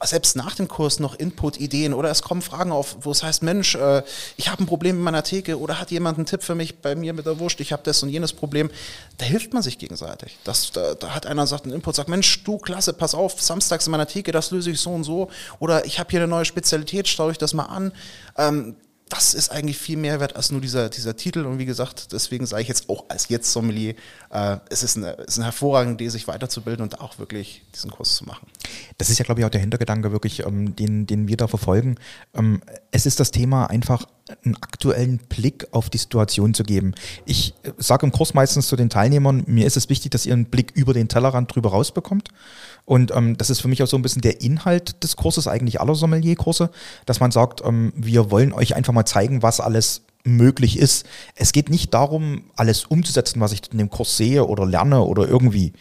selbst 0.02 0.36
nach 0.36 0.54
dem 0.54 0.68
Kurs 0.68 0.98
noch 0.98 1.14
Input-Ideen 1.14 1.94
oder 1.94 2.10
es 2.10 2.22
kommen 2.22 2.42
Fragen 2.42 2.72
auf, 2.72 2.96
wo 3.02 3.12
es 3.12 3.22
heißt, 3.22 3.42
Mensch, 3.42 3.74
äh, 3.74 4.02
ich 4.36 4.48
habe 4.48 4.62
ein 4.62 4.66
Problem 4.66 4.96
mit 4.96 5.04
meiner 5.04 5.22
Theke 5.22 5.58
oder 5.58 5.78
hat 5.78 5.90
jemand 5.90 6.18
einen 6.18 6.26
Tipp 6.26 6.42
für 6.42 6.54
mich 6.54 6.78
bei 6.78 6.94
mir 6.94 7.12
mit 7.12 7.26
der 7.26 7.38
Wurst, 7.38 7.60
ich 7.60 7.72
habe 7.72 7.82
das 7.84 8.02
und 8.02 8.08
jenes 8.08 8.32
Problem. 8.32 8.70
Da 9.18 9.24
hilft 9.24 9.52
man 9.52 9.62
sich 9.62 9.78
gegenseitig. 9.78 10.38
Das, 10.44 10.72
da, 10.72 10.94
da 10.94 11.14
hat 11.14 11.26
einer 11.26 11.42
gesagt, 11.42 11.64
einen 11.64 11.74
Input, 11.74 11.94
sagt, 11.94 12.08
Mensch, 12.08 12.42
du, 12.44 12.58
klasse, 12.58 12.92
pass 12.92 13.14
auf, 13.14 13.40
samstags 13.40 13.86
in 13.86 13.92
meiner 13.92 14.06
Theke, 14.06 14.32
das 14.32 14.50
löse 14.50 14.70
ich 14.70 14.80
so 14.80 14.90
und 14.90 15.04
so. 15.04 15.30
Oder 15.60 15.84
ich 15.84 15.98
habe 15.98 16.10
hier 16.10 16.20
eine 16.20 16.28
neue 16.28 16.44
Spezialität, 16.44 17.08
schau 17.08 17.30
ich 17.30 17.38
das 17.38 17.54
mal 17.54 17.66
an. 17.66 17.92
Ähm, 18.36 18.76
das 19.08 19.34
ist 19.34 19.50
eigentlich 19.50 19.76
viel 19.76 19.98
mehr 19.98 20.18
wert 20.18 20.34
als 20.34 20.50
nur 20.50 20.60
dieser, 20.60 20.88
dieser 20.88 21.14
Titel. 21.14 21.44
Und 21.44 21.58
wie 21.58 21.66
gesagt, 21.66 22.12
deswegen 22.12 22.46
sage 22.46 22.62
ich 22.62 22.68
jetzt 22.68 22.88
auch 22.88 23.04
als 23.08 23.28
Jetzt-Sommelier, 23.28 23.94
äh, 24.30 24.56
es 24.70 24.82
ist 24.82 24.96
eine, 24.96 25.18
es 25.18 25.34
ist 25.34 25.38
eine 25.38 25.44
hervorragende 25.46 26.02
Idee, 26.02 26.08
sich 26.08 26.26
weiterzubilden 26.26 26.82
und 26.82 27.00
auch 27.00 27.18
wirklich 27.18 27.62
diesen 27.74 27.90
Kurs 27.90 28.16
zu 28.16 28.24
machen. 28.24 28.46
Das 28.96 29.10
ist 29.10 29.18
ja, 29.18 29.24
glaube 29.24 29.40
ich, 29.40 29.46
auch 29.46 29.50
der 29.50 29.60
Hintergedanke 29.60 30.10
wirklich, 30.10 30.46
ähm, 30.46 30.74
den, 30.74 31.06
den 31.06 31.28
wir 31.28 31.36
da 31.36 31.48
verfolgen. 31.48 31.96
Ähm, 32.34 32.62
es 32.92 33.04
ist 33.04 33.20
das 33.20 33.30
Thema 33.30 33.66
einfach 33.66 34.06
einen 34.42 34.56
aktuellen 34.56 35.18
Blick 35.18 35.66
auf 35.72 35.90
die 35.90 35.98
Situation 35.98 36.54
zu 36.54 36.62
geben. 36.62 36.94
Ich 37.26 37.54
äh, 37.62 37.72
sage 37.76 38.06
im 38.06 38.12
Kurs 38.12 38.32
meistens 38.32 38.68
zu 38.68 38.76
den 38.76 38.88
Teilnehmern, 38.88 39.44
mir 39.46 39.66
ist 39.66 39.76
es 39.76 39.90
wichtig, 39.90 40.12
dass 40.12 40.24
ihr 40.24 40.32
einen 40.32 40.46
Blick 40.46 40.72
über 40.74 40.94
den 40.94 41.08
Tellerrand 41.08 41.54
drüber 41.54 41.70
rausbekommt. 41.70 42.30
Und 42.84 43.12
ähm, 43.14 43.36
das 43.38 43.50
ist 43.50 43.60
für 43.60 43.68
mich 43.68 43.82
auch 43.82 43.86
so 43.86 43.96
ein 43.96 44.02
bisschen 44.02 44.22
der 44.22 44.40
Inhalt 44.42 45.02
des 45.02 45.16
Kurses, 45.16 45.48
eigentlich 45.48 45.80
aller 45.80 45.94
Sommelierkurse, 45.94 46.70
dass 47.06 47.20
man 47.20 47.30
sagt, 47.30 47.62
ähm, 47.64 47.92
wir 47.96 48.30
wollen 48.30 48.52
euch 48.52 48.76
einfach 48.76 48.92
mal 48.92 49.06
zeigen, 49.06 49.42
was 49.42 49.60
alles 49.60 50.02
möglich 50.24 50.78
ist. 50.78 51.06
Es 51.34 51.52
geht 51.52 51.70
nicht 51.70 51.94
darum, 51.94 52.44
alles 52.56 52.84
umzusetzen, 52.84 53.40
was 53.40 53.52
ich 53.52 53.60
in 53.72 53.78
dem 53.78 53.90
Kurs 53.90 54.16
sehe 54.16 54.46
oder 54.46 54.66
lerne 54.66 55.02
oder 55.02 55.28
irgendwie 55.28 55.72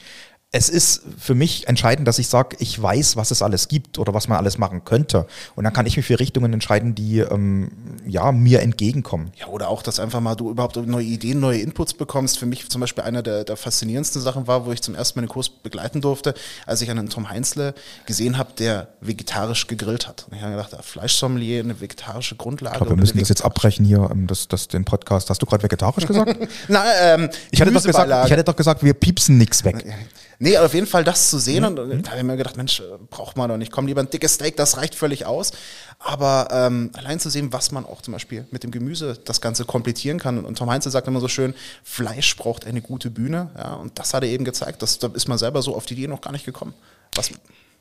es 0.56 0.70
ist 0.70 1.02
für 1.18 1.34
mich 1.34 1.68
entscheidend, 1.68 2.08
dass 2.08 2.20
ich 2.20 2.28
sage, 2.28 2.58
ich 2.60 2.80
weiß, 2.80 3.16
was 3.16 3.32
es 3.32 3.42
alles 3.42 3.68
gibt 3.68 3.98
oder 3.98 4.14
was 4.14 4.28
man 4.28 4.38
alles 4.38 4.60
machen 4.60 4.86
könnte. 4.86 5.26
Und 5.56 5.64
dann 5.64 5.74
kann 5.74 5.88
ich 5.88 5.98
mich 5.98 6.06
für 6.06 6.20
Richtungen 6.20 6.54
entscheiden, 6.54 6.94
die 6.94 7.20
ähm, 7.20 7.72
ja, 8.06 8.32
mir 8.32 8.62
entgegenkommen. 8.62 9.32
Ja, 9.36 9.48
oder 9.48 9.70
auch, 9.70 9.82
dass 9.82 10.00
einfach 10.00 10.20
mal 10.20 10.36
du 10.36 10.52
überhaupt 10.52 10.76
neue 10.76 11.06
Ideen, 11.06 11.40
neue 11.40 11.58
Inputs 11.58 11.96
bekommst. 11.96 12.38
Für 12.38 12.46
mich 12.46 12.70
zum 12.70 12.82
Beispiel 12.82 13.04
einer 13.04 13.24
der, 13.24 13.46
der 13.46 13.58
faszinierendsten 13.58 14.22
Sachen 14.22 14.46
war, 14.46 14.68
wo 14.68 14.72
ich 14.72 14.84
zum 14.84 14.94
ersten 14.94 15.18
Mal 15.18 15.26
den 15.26 15.30
Kurs 15.30 15.50
begleiten 15.50 16.02
durfte, 16.02 16.36
als 16.68 16.84
ich 16.84 16.92
einen 16.92 17.10
Tom 17.10 17.32
Heinzle 17.32 17.74
gesehen 18.06 18.38
habe, 18.38 18.52
der 18.56 18.90
vegetarisch 19.02 19.66
gegrillt 19.66 20.08
hat. 20.08 20.28
Und 20.30 20.38
ich 20.38 20.44
habe 20.44 20.52
gedacht, 20.52 20.78
Fleischsommelier, 20.86 21.62
eine 21.62 21.82
vegetarische 21.82 22.36
Grundlage. 22.36 22.76
Ich 22.76 22.78
glaube, 22.78 22.92
wir 22.92 22.98
müssen 22.98 23.18
das 23.18 23.30
jetzt 23.30 23.44
abbrechen 23.44 23.86
hier, 23.86 24.08
ähm, 24.12 24.28
das, 24.28 24.48
das, 24.48 24.68
den 24.68 24.86
Podcast. 24.86 25.32
Hast 25.32 25.42
du 25.42 25.48
gerade 25.48 25.64
vegetarisch 25.64 26.06
gesagt? 26.06 26.38
Nein, 26.68 26.88
ähm, 27.02 27.30
ich, 27.50 27.60
hatte 27.60 27.72
doch 27.72 27.84
gesagt, 27.84 28.26
ich 28.26 28.32
hätte 28.32 28.44
doch 28.44 28.56
gesagt, 28.56 28.84
wir 28.84 28.94
piepsen 28.94 29.40
nichts 29.40 29.64
weg. 29.64 29.84
Nee, 30.40 30.58
auf 30.58 30.74
jeden 30.74 30.88
Fall 30.88 31.04
das 31.04 31.30
zu 31.30 31.40
sehen. 31.40 31.64
Mhm. 31.64 31.78
Und 31.80 32.06
da 32.06 32.12
habe 32.12 32.20
ich 32.20 32.26
mir 32.26 32.38
gedacht, 32.38 32.58
Mensch, 32.58 32.82
braucht 33.10 33.38
man 33.38 33.50
doch 33.50 33.58
nicht. 33.58 33.72
Komm, 33.72 33.88
lieber 33.88 34.02
ein 34.02 34.10
dickes 34.10 34.36
Steak, 34.36 34.58
das 34.58 34.78
reicht 34.78 34.96
völlig 34.96 35.26
aus. 35.26 35.52
Aber 36.00 36.48
ähm, 36.52 36.92
allein 36.94 37.20
zu 37.20 37.30
sehen, 37.30 37.54
was 37.54 37.72
man 37.72 37.86
auch 37.86 38.02
zum 38.02 38.14
Beispiel 38.14 38.46
mit 38.52 38.64
dem 38.64 38.72
Gemüse 38.72 39.18
das 39.26 39.42
Ganze 39.42 39.66
komplettieren 39.66 40.20
kann. 40.20 40.44
Und 40.44 40.58
Tom 40.58 40.70
Heinze 40.70 40.90
sagt 40.90 41.08
immer 41.08 41.20
so 41.20 41.28
schön, 41.28 41.54
Fleisch 41.84 42.36
braucht 42.36 42.66
eine 42.66 42.82
gute 42.82 43.10
Bühne. 43.10 43.52
Ja, 43.58 43.76
und 43.76 43.98
das 44.00 44.14
hat 44.14 44.24
er 44.24 44.30
eben 44.30 44.46
gezeigt. 44.46 44.82
Das, 44.82 45.00
da 45.00 45.10
ist 45.14 45.28
man 45.28 45.38
selber 45.38 45.62
so 45.62 45.76
auf 45.76 45.86
die 45.86 45.94
Idee 45.94 46.08
noch 46.08 46.22
gar 46.22 46.32
nicht 46.32 46.46
gekommen. 46.46 46.74
Was, 47.16 47.32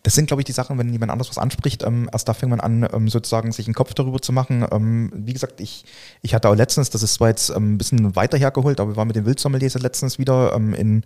das 0.02 0.14
sind, 0.14 0.26
glaube 0.26 0.40
ich, 0.40 0.44
die 0.44 0.52
Sachen, 0.52 0.78
wenn 0.78 0.92
jemand 0.92 1.12
anders 1.12 1.28
was 1.28 1.38
anspricht, 1.38 1.85
ähm, 1.85 2.09
erst 2.12 2.28
da 2.28 2.35
fängt 2.35 2.50
man 2.50 2.61
an, 2.61 2.88
ähm, 2.92 3.09
sozusagen 3.09 3.52
sich 3.52 3.66
einen 3.66 3.75
Kopf 3.75 3.94
darüber 3.94 4.21
zu 4.21 4.32
machen. 4.32 4.66
Ähm, 4.73 5.12
wie 5.14 5.32
gesagt, 5.32 5.61
ich, 5.61 5.85
ich 6.23 6.35
hatte 6.35 6.49
auch 6.49 6.56
letztens, 6.56 6.90
das 6.90 7.04
ist 7.04 7.14
zwar 7.14 7.28
jetzt 7.28 7.50
ähm, 7.50 7.75
ein 7.75 7.78
bisschen 7.78 8.16
weiter 8.16 8.37
hergeholt, 8.37 8.80
aber 8.80 8.90
wir 8.90 8.97
waren 8.97 9.06
mit 9.06 9.16
den 9.16 9.26
Wildsommeliers 9.26 9.75
letztens 9.75 10.18
wieder 10.18 10.54
ähm, 10.54 10.75
in 10.75 11.04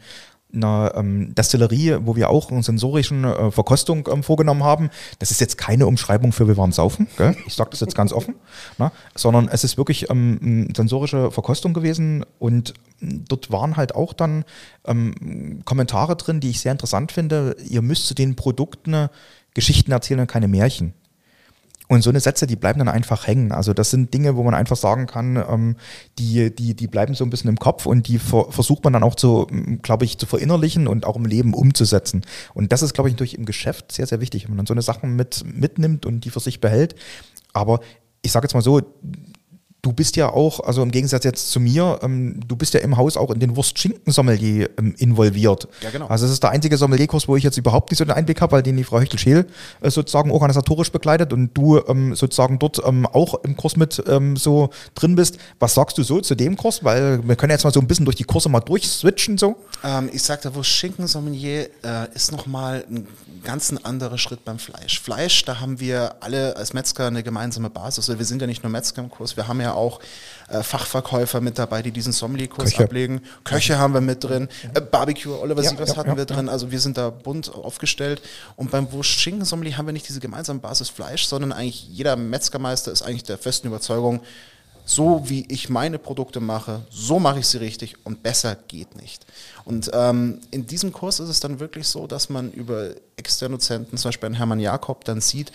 einer 0.53 0.93
ähm, 0.95 1.35
Destillerie, 1.35 1.99
wo 2.03 2.17
wir 2.17 2.31
auch 2.31 2.51
eine 2.51 2.63
sensorischen 2.63 3.25
äh, 3.25 3.51
Verkostung 3.51 4.09
ähm, 4.11 4.23
vorgenommen 4.23 4.65
haben. 4.65 4.91
Das 5.19 5.31
ist 5.31 5.41
jetzt 5.41 5.59
keine 5.59 5.87
Umschreibung 5.87 6.33
für 6.33 6.49
wir 6.49 6.57
waren 6.57 6.73
saufen, 6.73 7.09
gell? 7.17 7.37
ich 7.47 7.55
sage 7.55 7.71
das 7.71 7.81
jetzt 7.81 7.95
ganz 7.95 8.13
offen, 8.13 8.35
na? 8.79 8.93
sondern 9.15 9.49
es 9.49 9.65
ist 9.65 9.77
wirklich 9.77 10.09
ähm, 10.11 10.69
sensorische 10.75 11.31
Verkostung 11.31 11.75
gewesen 11.75 12.25
und 12.39 12.75
dort 13.01 13.51
waren 13.51 13.77
halt 13.77 13.95
auch 13.95 14.13
dann 14.13 14.45
ähm, 14.87 15.63
Kommentare 15.65 16.17
drin, 16.17 16.41
die 16.41 16.51
ich 16.51 16.61
sehr 16.61 16.73
interessant 16.73 17.13
finde. 17.13 17.57
Ihr 17.69 17.83
müsst 17.83 18.07
zu 18.07 18.15
den 18.15 18.37
Produkten 18.37 19.09
Geschichten 19.55 19.91
erzählen 19.91 20.21
und 20.21 20.27
keine 20.27 20.49
Märchen. 20.49 20.95
Und 21.89 22.03
so 22.03 22.11
eine 22.11 22.21
Sätze, 22.21 22.47
die 22.47 22.57
bleiben 22.57 22.79
dann 22.79 22.89
einfach 22.89 23.27
hängen. 23.27 23.53
Also 23.53 23.73
das 23.73 23.91
sind 23.91 24.13
Dinge, 24.13 24.37
wo 24.37 24.43
man 24.43 24.55
einfach 24.55 24.77
sagen 24.77 25.07
kann, 25.07 25.37
ähm, 25.37 25.77
die, 26.19 26.55
die, 26.55 26.75
die 26.75 26.89
bleiben 26.89 27.15
so 27.15 27.25
ein 27.25 27.31
bisschen 27.31 27.51
im 27.51 27.59
Kopf 27.59 27.87
und 27.87 28.09
die 28.09 28.19
ver 28.19 28.51
versucht 28.51 28.83
man 28.85 28.93
dann 28.93 29.03
auch 29.03 29.15
zu, 29.15 29.47
glaube 29.83 30.05
ich, 30.05 30.19
zu 30.19 30.27
verinnerlichen 30.27 30.89
und 30.89 31.07
auch 31.07 31.17
im 31.17 31.27
Leben 31.27 31.55
umzusetzen. 31.55 32.23
Und 32.55 32.73
das 32.73 32.83
ist, 32.83 32.95
glaube 32.95 33.09
ich, 33.09 33.15
natürlich 33.15 33.39
im 33.39 33.45
Geschäft 33.45 33.93
sehr, 33.93 34.07
sehr 34.07 34.21
wichtig, 34.21 34.45
wenn 34.45 34.51
man 34.51 34.59
dann 34.59 34.67
so 34.67 34.75
eine 34.75 34.83
Sachen 34.83 35.15
mit, 35.15 35.45
mitnimmt 35.47 36.07
und 36.07 36.25
die 36.25 36.31
für 36.31 36.41
sich 36.41 36.61
behält. 36.61 36.97
Aber 37.53 37.81
ich 38.23 38.33
sage 38.33 38.45
jetzt 38.45 38.55
mal 38.55 38.63
so, 38.63 38.83
du 39.87 39.93
bist 39.93 40.17
ja 40.17 40.33
auch, 40.33 40.59
also 40.59 40.83
im 40.83 40.91
Gegensatz 40.91 41.23
jetzt 41.23 41.53
zu 41.53 41.61
mir, 41.61 42.01
ähm, 42.03 42.41
du 42.49 42.57
bist 42.57 42.75
ja 42.75 42.81
im 42.81 42.97
Haus 42.97 43.17
auch 43.17 43.31
in 43.31 43.39
den 43.39 43.55
Wurst-Schinken-Sommelier 43.55 44.71
ähm, 44.79 44.97
involviert. 44.99 45.69
Ja, 45.81 45.91
genau. 45.91 46.09
Also 46.09 46.27
es 46.27 46.33
ist 46.33 46.43
der 46.43 46.51
einzige 46.51 46.77
Sommelierkurs, 46.77 47.29
wo 47.29 47.37
ich 47.37 47.45
jetzt 47.45 47.57
überhaupt 47.57 47.93
nicht 47.93 47.99
so 47.99 48.05
den 48.05 48.11
Einblick 48.11 48.41
habe, 48.41 48.51
weil 48.51 48.65
den 48.65 48.77
die 48.77 48.83
Frau 48.83 48.99
Hechtel-Scheel 48.99 49.47
äh, 49.81 49.91
sozusagen 49.91 50.33
organisatorisch 50.33 50.91
begleitet 50.91 51.33
und 51.33 51.55
du 51.55 51.79
ähm, 51.87 52.17
sozusagen 52.17 52.59
dort 52.59 52.81
ähm, 52.85 53.07
auch 53.07 53.35
im 53.45 53.57
Kurs 53.57 53.77
mit 53.77 54.03
ähm, 54.09 54.37
so 54.37 54.71
drin 54.97 55.15
bist. 55.15 55.39
Was 55.61 55.75
sagst 55.75 55.97
du 55.99 56.03
so 56.03 56.21
zu 56.21 56.35
dem 56.35 56.57
Kurs? 56.57 56.83
Weil 56.83 57.21
wir 57.23 57.37
können 57.37 57.53
jetzt 57.53 57.63
mal 57.63 57.73
so 57.73 57.79
ein 57.79 57.87
bisschen 57.87 58.07
durch 58.07 58.17
die 58.17 58.25
Kurse 58.25 58.49
mal 58.49 58.59
durchswitchen 58.59 59.39
so. 59.39 59.55
Ähm, 59.85 60.11
ich 60.13 60.25
sagte, 60.25 60.53
Wurst-Schinken-Sommelier 60.53 61.69
äh, 61.85 62.13
ist 62.13 62.33
nochmal 62.33 62.85
ein 62.91 63.07
ganz 63.45 63.73
anderer 63.85 64.19
Schritt 64.19 64.45
beim 64.45 64.59
Fleisch. 64.59 65.01
Fleisch, 65.01 65.45
da 65.45 65.61
haben 65.61 65.79
wir 65.79 66.17
alle 66.19 66.57
als 66.57 66.73
Metzger 66.73 67.07
eine 67.07 67.23
gemeinsame 67.23 67.71
Basis. 67.71 68.09
Also 68.11 68.19
wir 68.19 68.27
sind 68.27 68.41
ja 68.41 68.49
nicht 68.49 68.65
nur 68.65 68.73
Metzger 68.73 69.01
im 69.03 69.11
Kurs, 69.11 69.37
wir 69.37 69.47
haben 69.47 69.61
ja 69.61 69.76
auch 69.77 70.01
äh, 70.49 70.63
Fachverkäufer 70.63 71.41
mit 71.41 71.59
dabei, 71.59 71.83
die 71.83 71.91
diesen 71.91 72.13
Sommelier-Kurs 72.13 72.79
ablegen. 72.79 73.21
Köche 73.45 73.79
haben 73.79 73.95
wir 73.95 74.01
mit 74.01 74.23
drin, 74.23 74.49
äh, 74.75 74.81
Barbecue, 74.81 75.39
Oliver 75.39 75.63
ja, 75.63 75.71
Sievers 75.71 75.91
ja, 75.91 75.97
hatten 75.97 76.11
ja, 76.11 76.17
wir 76.17 76.25
drin. 76.25 76.49
Also 76.49 76.71
wir 76.71 76.81
sind 76.81 76.97
da 76.97 77.11
bunt 77.11 77.53
aufgestellt. 77.53 78.23
Und 78.57 78.71
beim 78.71 78.91
Wurst-Schinken-Sommelier 78.93 79.77
haben 79.77 79.87
wir 79.87 79.93
nicht 79.93 80.09
diese 80.09 80.21
gemeinsame 80.21 80.61
Basis 80.61 80.89
Fleisch, 80.89 81.27
sondern 81.27 81.53
eigentlich 81.53 81.89
jeder 81.89 82.17
Metzgermeister 82.17 82.93
ist 82.93 83.03
eigentlich 83.03 83.25
der 83.25 83.39
festen 83.39 83.67
Überzeugung, 83.67 84.21
so 84.87 85.29
wie 85.29 85.45
ich 85.49 85.69
meine 85.69 85.99
Produkte 85.99 86.39
mache, 86.39 86.83
so 86.91 87.19
mache 87.19 87.41
ich 87.41 87.49
sie 87.49 87.59
richtig 87.59 87.97
und 88.05 88.23
besser 88.23 88.57
geht 88.69 88.95
nicht. 88.97 89.27
Und 89.65 89.91
ähm, 89.93 90.41
in 90.53 90.67
diesem 90.67 90.93
Kurs 90.93 91.19
ist 91.19 91.29
es 91.29 91.41
dann 91.41 91.59
wirklich 91.59 91.89
so, 91.89 92.07
dass 92.07 92.29
man 92.29 92.53
über 92.53 92.91
externe 93.17 93.57
Dozenten, 93.57 93.99
zum 93.99 94.09
Beispiel 94.11 94.37
Hermann 94.37 94.61
Jakob, 94.61 95.05
dann 95.05 95.21
sieht, 95.21 95.51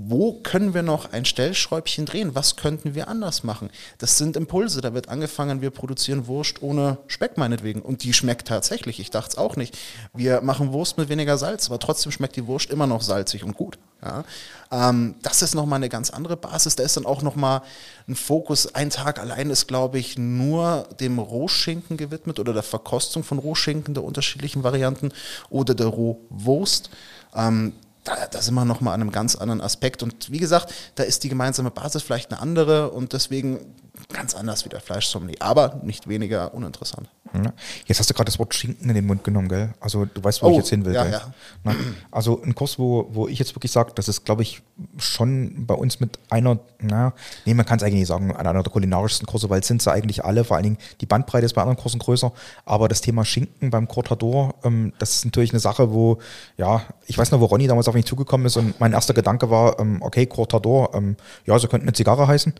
wo 0.00 0.34
können 0.34 0.74
wir 0.74 0.84
noch 0.84 1.12
ein 1.12 1.24
Stellschräubchen 1.24 2.06
drehen? 2.06 2.36
Was 2.36 2.54
könnten 2.54 2.94
wir 2.94 3.08
anders 3.08 3.42
machen? 3.42 3.68
Das 3.98 4.16
sind 4.16 4.36
Impulse. 4.36 4.80
Da 4.80 4.94
wird 4.94 5.08
angefangen, 5.08 5.60
wir 5.60 5.70
produzieren 5.70 6.28
Wurst 6.28 6.62
ohne 6.62 6.98
Speck 7.08 7.36
meinetwegen. 7.36 7.82
Und 7.82 8.04
die 8.04 8.12
schmeckt 8.12 8.46
tatsächlich. 8.46 9.00
Ich 9.00 9.10
dachte 9.10 9.30
es 9.30 9.38
auch 9.38 9.56
nicht. 9.56 9.76
Wir 10.14 10.40
machen 10.40 10.72
Wurst 10.72 10.98
mit 10.98 11.08
weniger 11.08 11.36
Salz, 11.36 11.68
aber 11.68 11.80
trotzdem 11.80 12.12
schmeckt 12.12 12.36
die 12.36 12.46
Wurst 12.46 12.70
immer 12.70 12.86
noch 12.86 13.02
salzig 13.02 13.42
und 13.42 13.56
gut. 13.56 13.76
Ja? 14.00 14.24
Ähm, 14.70 15.16
das 15.22 15.42
ist 15.42 15.56
nochmal 15.56 15.78
eine 15.78 15.88
ganz 15.88 16.10
andere 16.10 16.36
Basis. 16.36 16.76
Da 16.76 16.84
ist 16.84 16.96
dann 16.96 17.06
auch 17.06 17.22
nochmal 17.22 17.62
ein 18.06 18.14
Fokus. 18.14 18.72
Ein 18.76 18.90
Tag 18.90 19.18
allein 19.18 19.50
ist, 19.50 19.66
glaube 19.66 19.98
ich, 19.98 20.16
nur 20.16 20.86
dem 21.00 21.18
Rohschinken 21.18 21.96
gewidmet 21.96 22.38
oder 22.38 22.52
der 22.52 22.62
Verkostung 22.62 23.24
von 23.24 23.40
Rohschinken 23.40 23.94
der 23.94 24.04
unterschiedlichen 24.04 24.62
Varianten 24.62 25.12
oder 25.50 25.74
der 25.74 25.88
Rohwurst. 25.88 26.90
Ähm, 27.34 27.72
da, 28.08 28.26
da 28.26 28.42
sind 28.42 28.54
wir 28.54 28.64
nochmal 28.64 28.94
an 28.94 29.00
einem 29.00 29.12
ganz 29.12 29.36
anderen 29.36 29.60
Aspekt. 29.60 30.02
Und 30.02 30.30
wie 30.30 30.38
gesagt, 30.38 30.72
da 30.94 31.02
ist 31.02 31.24
die 31.24 31.28
gemeinsame 31.28 31.70
Basis 31.70 32.02
vielleicht 32.02 32.32
eine 32.32 32.40
andere 32.40 32.90
und 32.90 33.12
deswegen 33.12 33.74
ganz 34.12 34.34
anders 34.34 34.64
wie 34.64 34.68
der 34.68 34.80
Fleischsommelier, 34.80 35.36
aber 35.40 35.80
nicht 35.82 36.08
weniger 36.08 36.54
uninteressant. 36.54 37.08
Ja. 37.34 37.52
Jetzt 37.86 37.98
hast 37.98 38.08
du 38.08 38.14
gerade 38.14 38.26
das 38.26 38.38
Wort 38.38 38.54
Schinken 38.54 38.88
in 38.88 38.94
den 38.94 39.06
Mund 39.06 39.22
genommen, 39.22 39.48
gell? 39.48 39.74
Also 39.80 40.06
du 40.06 40.22
weißt, 40.22 40.42
wo 40.42 40.46
oh, 40.46 40.50
ich 40.50 40.56
jetzt 40.56 40.70
hin 40.70 40.84
will. 40.84 40.94
Ja, 40.94 41.06
ja. 41.06 41.20
Na, 41.62 41.74
also 42.10 42.42
ein 42.42 42.54
Kurs, 42.54 42.78
wo, 42.78 43.08
wo 43.10 43.28
ich 43.28 43.38
jetzt 43.38 43.54
wirklich 43.54 43.72
sage, 43.72 43.92
das 43.94 44.08
ist, 44.08 44.24
glaube 44.24 44.42
ich, 44.42 44.62
schon 44.96 45.66
bei 45.66 45.74
uns 45.74 46.00
mit 46.00 46.18
einer, 46.30 46.58
na, 46.80 47.12
nee, 47.44 47.54
man 47.54 47.66
kann 47.66 47.78
es 47.78 47.82
eigentlich 47.82 48.00
nicht 48.00 48.08
sagen, 48.08 48.34
einer 48.34 48.62
der 48.62 48.72
kulinarischsten 48.72 49.26
Kurse, 49.26 49.50
weil 49.50 49.60
es 49.60 49.66
sind 49.66 49.82
sie 49.82 49.92
eigentlich 49.92 50.24
alle, 50.24 50.44
vor 50.44 50.56
allen 50.56 50.64
Dingen 50.64 50.78
die 51.00 51.06
Bandbreite 51.06 51.46
ist 51.46 51.52
bei 51.54 51.62
anderen 51.62 51.78
Kursen 51.78 51.98
größer, 51.98 52.32
aber 52.64 52.88
das 52.88 53.00
Thema 53.00 53.24
Schinken 53.24 53.70
beim 53.70 53.88
Cortador, 53.88 54.54
ähm, 54.64 54.92
das 54.98 55.16
ist 55.16 55.24
natürlich 55.24 55.52
eine 55.52 55.60
Sache, 55.60 55.92
wo, 55.92 56.18
ja, 56.56 56.82
ich 57.06 57.18
weiß 57.18 57.30
noch, 57.30 57.40
wo 57.40 57.46
Ronny 57.46 57.66
damals 57.66 57.88
auf 57.88 57.94
mich 57.94 58.06
zugekommen 58.06 58.46
ist 58.46 58.56
und 58.56 58.80
mein 58.80 58.92
erster 58.92 59.14
Gedanke 59.14 59.50
war, 59.50 59.78
ähm, 59.80 59.98
okay, 60.00 60.26
Cortador, 60.26 60.94
ähm, 60.94 61.16
ja, 61.44 61.58
so 61.58 61.68
könnte 61.68 61.84
eine 61.84 61.92
Zigarre 61.92 62.26
heißen. 62.26 62.54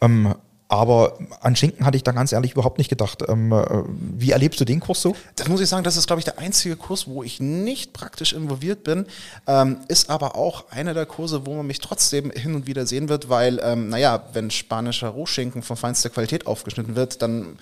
Ähm, 0.00 0.34
aber 0.68 1.18
an 1.40 1.56
Schinken 1.56 1.86
hatte 1.86 1.96
ich 1.96 2.02
da 2.02 2.12
ganz 2.12 2.30
ehrlich 2.32 2.52
überhaupt 2.52 2.76
nicht 2.76 2.90
gedacht. 2.90 3.22
Ähm, 3.26 3.52
äh, 3.52 3.64
wie 3.88 4.32
erlebst 4.32 4.60
du 4.60 4.66
den 4.66 4.80
Kurs 4.80 5.00
so? 5.00 5.16
Das 5.36 5.48
muss 5.48 5.62
ich 5.62 5.68
sagen, 5.68 5.82
das 5.82 5.96
ist, 5.96 6.06
glaube 6.06 6.20
ich, 6.20 6.26
der 6.26 6.38
einzige 6.38 6.76
Kurs, 6.76 7.08
wo 7.08 7.22
ich 7.22 7.40
nicht 7.40 7.94
praktisch 7.94 8.34
involviert 8.34 8.84
bin. 8.84 9.06
Ähm, 9.46 9.78
ist 9.88 10.10
aber 10.10 10.36
auch 10.36 10.70
einer 10.70 10.92
der 10.92 11.06
Kurse, 11.06 11.46
wo 11.46 11.54
man 11.54 11.66
mich 11.66 11.78
trotzdem 11.78 12.30
hin 12.30 12.54
und 12.54 12.66
wieder 12.66 12.86
sehen 12.86 13.08
wird, 13.08 13.30
weil, 13.30 13.60
ähm, 13.62 13.88
naja, 13.88 14.24
wenn 14.34 14.50
spanischer 14.50 15.08
Rohschinken 15.08 15.62
von 15.62 15.78
feinster 15.78 16.10
Qualität 16.10 16.46
aufgeschnitten 16.46 16.96
wird, 16.96 17.22
dann 17.22 17.58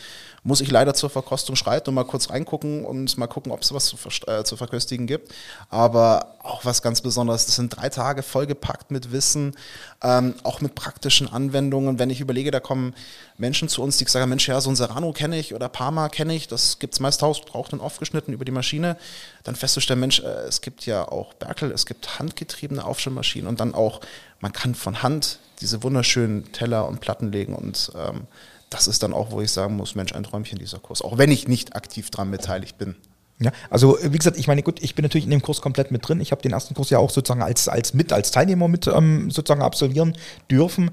muss 0.47 0.61
ich 0.61 0.71
leider 0.71 0.95
zur 0.95 1.11
Verkostung 1.11 1.57
schreiten 1.57 1.89
und 1.89 1.97
mal 1.97 2.05
kurz 2.05 2.31
reingucken 2.31 2.85
und 2.85 3.19
mal 3.19 3.27
gucken, 3.27 3.51
ob 3.51 3.63
es 3.63 3.75
was 3.75 3.87
zu, 3.87 3.97
äh, 4.29 4.45
zu 4.45 4.57
verköstigen 4.57 5.09
gibt. 5.09 5.35
Aber 5.71 6.37
auch 6.41 6.65
was 6.65 6.83
ganz 6.83 7.01
Besonderes, 7.01 7.47
das 7.47 7.57
sind 7.57 7.77
drei 7.77 7.89
Tage 7.89 8.23
vollgepackt 8.23 8.93
mit 8.93 9.11
Wissen, 9.11 9.57
ähm, 10.05 10.37
auch 10.45 10.61
mit 10.61 10.77
praktischen 10.77 11.29
Anwendungen. 11.29 11.99
Wenn 11.99 12.11
ich 12.11 12.21
überlege, 12.21 12.53
da 12.53 12.61
kommen 12.61 12.95
Menschen 13.39 13.69
zu 13.69 13.83
uns, 13.83 13.97
die 13.97 14.05
sagen, 14.05 14.29
Mensch, 14.29 14.47
ja, 14.47 14.61
so 14.61 14.71
ein 14.71 14.77
Serrano 14.77 15.13
kenne 15.13 15.37
ich 15.37 15.53
oder 15.53 15.69
Parma 15.69 16.09
kenne 16.09 16.37
ich, 16.37 16.47
das 16.47 16.79
gibt 16.79 16.95
es 16.95 17.01
meist 17.01 17.23
hausbraucht 17.23 17.73
und 17.73 17.81
aufgeschnitten 17.81 18.33
über 18.33 18.45
die 18.45 18.53
Maschine. 18.53 18.97
Dann 19.43 19.57
festzustellen, 19.57 19.99
Mensch, 19.99 20.21
äh, 20.21 20.47
es 20.47 20.61
gibt 20.61 20.87
ja 20.87 21.09
auch 21.09 21.35
Berkel, 21.35 21.73
es 21.73 21.87
gibt 21.87 22.21
handgetriebene 22.21 22.85
Aufstellmaschinen 22.85 23.49
und 23.49 23.59
dann 23.59 23.75
auch, 23.75 24.01
man 24.39 24.53
kann 24.53 24.77
von 24.77 25.03
Hand 25.03 25.41
diese 25.61 25.83
wunderschönen 25.83 26.53
Teller 26.53 26.87
und 26.87 27.01
Platten 27.01 27.33
legen 27.33 27.57
und 27.57 27.91
ähm, 27.97 28.29
das 28.71 28.87
ist 28.87 29.03
dann 29.03 29.13
auch, 29.13 29.31
wo 29.31 29.41
ich 29.41 29.51
sagen 29.51 29.77
muss, 29.77 29.95
Mensch, 29.95 30.13
ein 30.13 30.25
Träumchen 30.25 30.59
dieser 30.59 30.79
Kurs, 30.79 31.03
auch 31.03 31.19
wenn 31.19 31.31
ich 31.31 31.49
nicht 31.49 31.77
aktiv 31.77 32.11
daran 32.11 32.31
beteiligt 32.31 32.79
bin. 32.79 32.97
Ja, 33.39 33.53
also 33.69 33.99
wie 34.03 34.17
gesagt, 34.17 34.39
ich 34.39 34.49
meine, 34.49 34.63
gut, 34.63 34.83
ich 34.83 34.95
bin 34.95 35.03
natürlich 35.03 35.27
in 35.27 35.31
dem 35.31 35.43
Kurs 35.43 35.61
komplett 35.61 35.91
mit 35.91 36.07
drin. 36.09 36.21
Ich 36.21 36.33
habe 36.33 36.41
den 36.41 36.53
ersten 36.53 36.75
Kurs 36.75 36.89
ja 36.89 36.99
auch 36.99 37.11
sozusagen 37.11 37.43
als, 37.43 37.69
als 37.69 37.93
mit, 37.93 38.13
als 38.13 38.31
Teilnehmer 38.31 38.67
mit 38.67 38.87
ähm, 38.87 39.31
sozusagen 39.31 39.63
absolvieren 39.63 40.17
dürfen. 40.51 40.91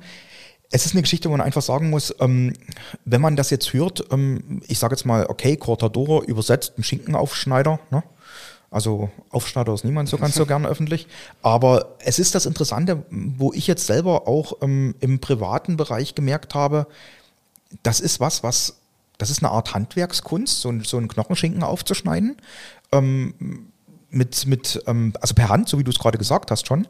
Es 0.69 0.85
ist 0.85 0.93
eine 0.93 1.03
Geschichte, 1.03 1.29
wo 1.29 1.33
man 1.33 1.41
einfach 1.41 1.61
sagen 1.61 1.89
muss, 1.89 2.13
ähm, 2.19 2.53
wenn 3.05 3.21
man 3.21 3.37
das 3.37 3.49
jetzt 3.49 3.71
hört, 3.71 4.03
ähm, 4.11 4.61
ich 4.67 4.77
sage 4.77 4.93
jetzt 4.93 5.05
mal, 5.05 5.27
okay, 5.27 5.55
Cortadora 5.55 6.25
übersetzt 6.25 6.73
ein 6.77 6.83
Schinkenaufschneider, 6.83 7.79
ne? 7.91 8.03
Also 8.69 9.11
Aufschneider 9.29 9.71
ist 9.75 9.85
niemand 9.85 10.09
so 10.09 10.17
ganz 10.17 10.33
so 10.33 10.45
gern 10.47 10.65
öffentlich. 10.65 11.07
Aber 11.43 11.95
es 11.99 12.17
ist 12.17 12.33
das 12.33 12.47
Interessante, 12.47 13.05
wo 13.11 13.53
ich 13.53 13.67
jetzt 13.67 13.85
selber 13.85 14.27
auch 14.27 14.57
ähm, 14.61 14.95
im 14.99 15.19
privaten 15.19 15.77
Bereich 15.77 16.15
gemerkt 16.15 16.55
habe, 16.55 16.87
das 17.81 17.99
ist 17.99 18.19
was, 18.19 18.43
was, 18.43 18.81
das 19.17 19.29
ist 19.29 19.43
eine 19.43 19.51
Art 19.51 19.73
Handwerkskunst, 19.73 20.61
so, 20.61 20.73
so 20.83 20.97
einen 20.97 21.07
Knochenschinken 21.07 21.63
aufzuschneiden. 21.63 22.37
Ähm, 22.91 23.71
mit, 24.09 24.45
mit, 24.45 24.83
ähm, 24.87 25.13
also 25.19 25.33
per 25.33 25.49
Hand, 25.49 25.67
so 25.67 25.79
wie 25.79 25.83
du 25.83 25.91
es 25.91 25.99
gerade 25.99 26.17
gesagt 26.17 26.51
hast 26.51 26.67
schon. 26.67 26.87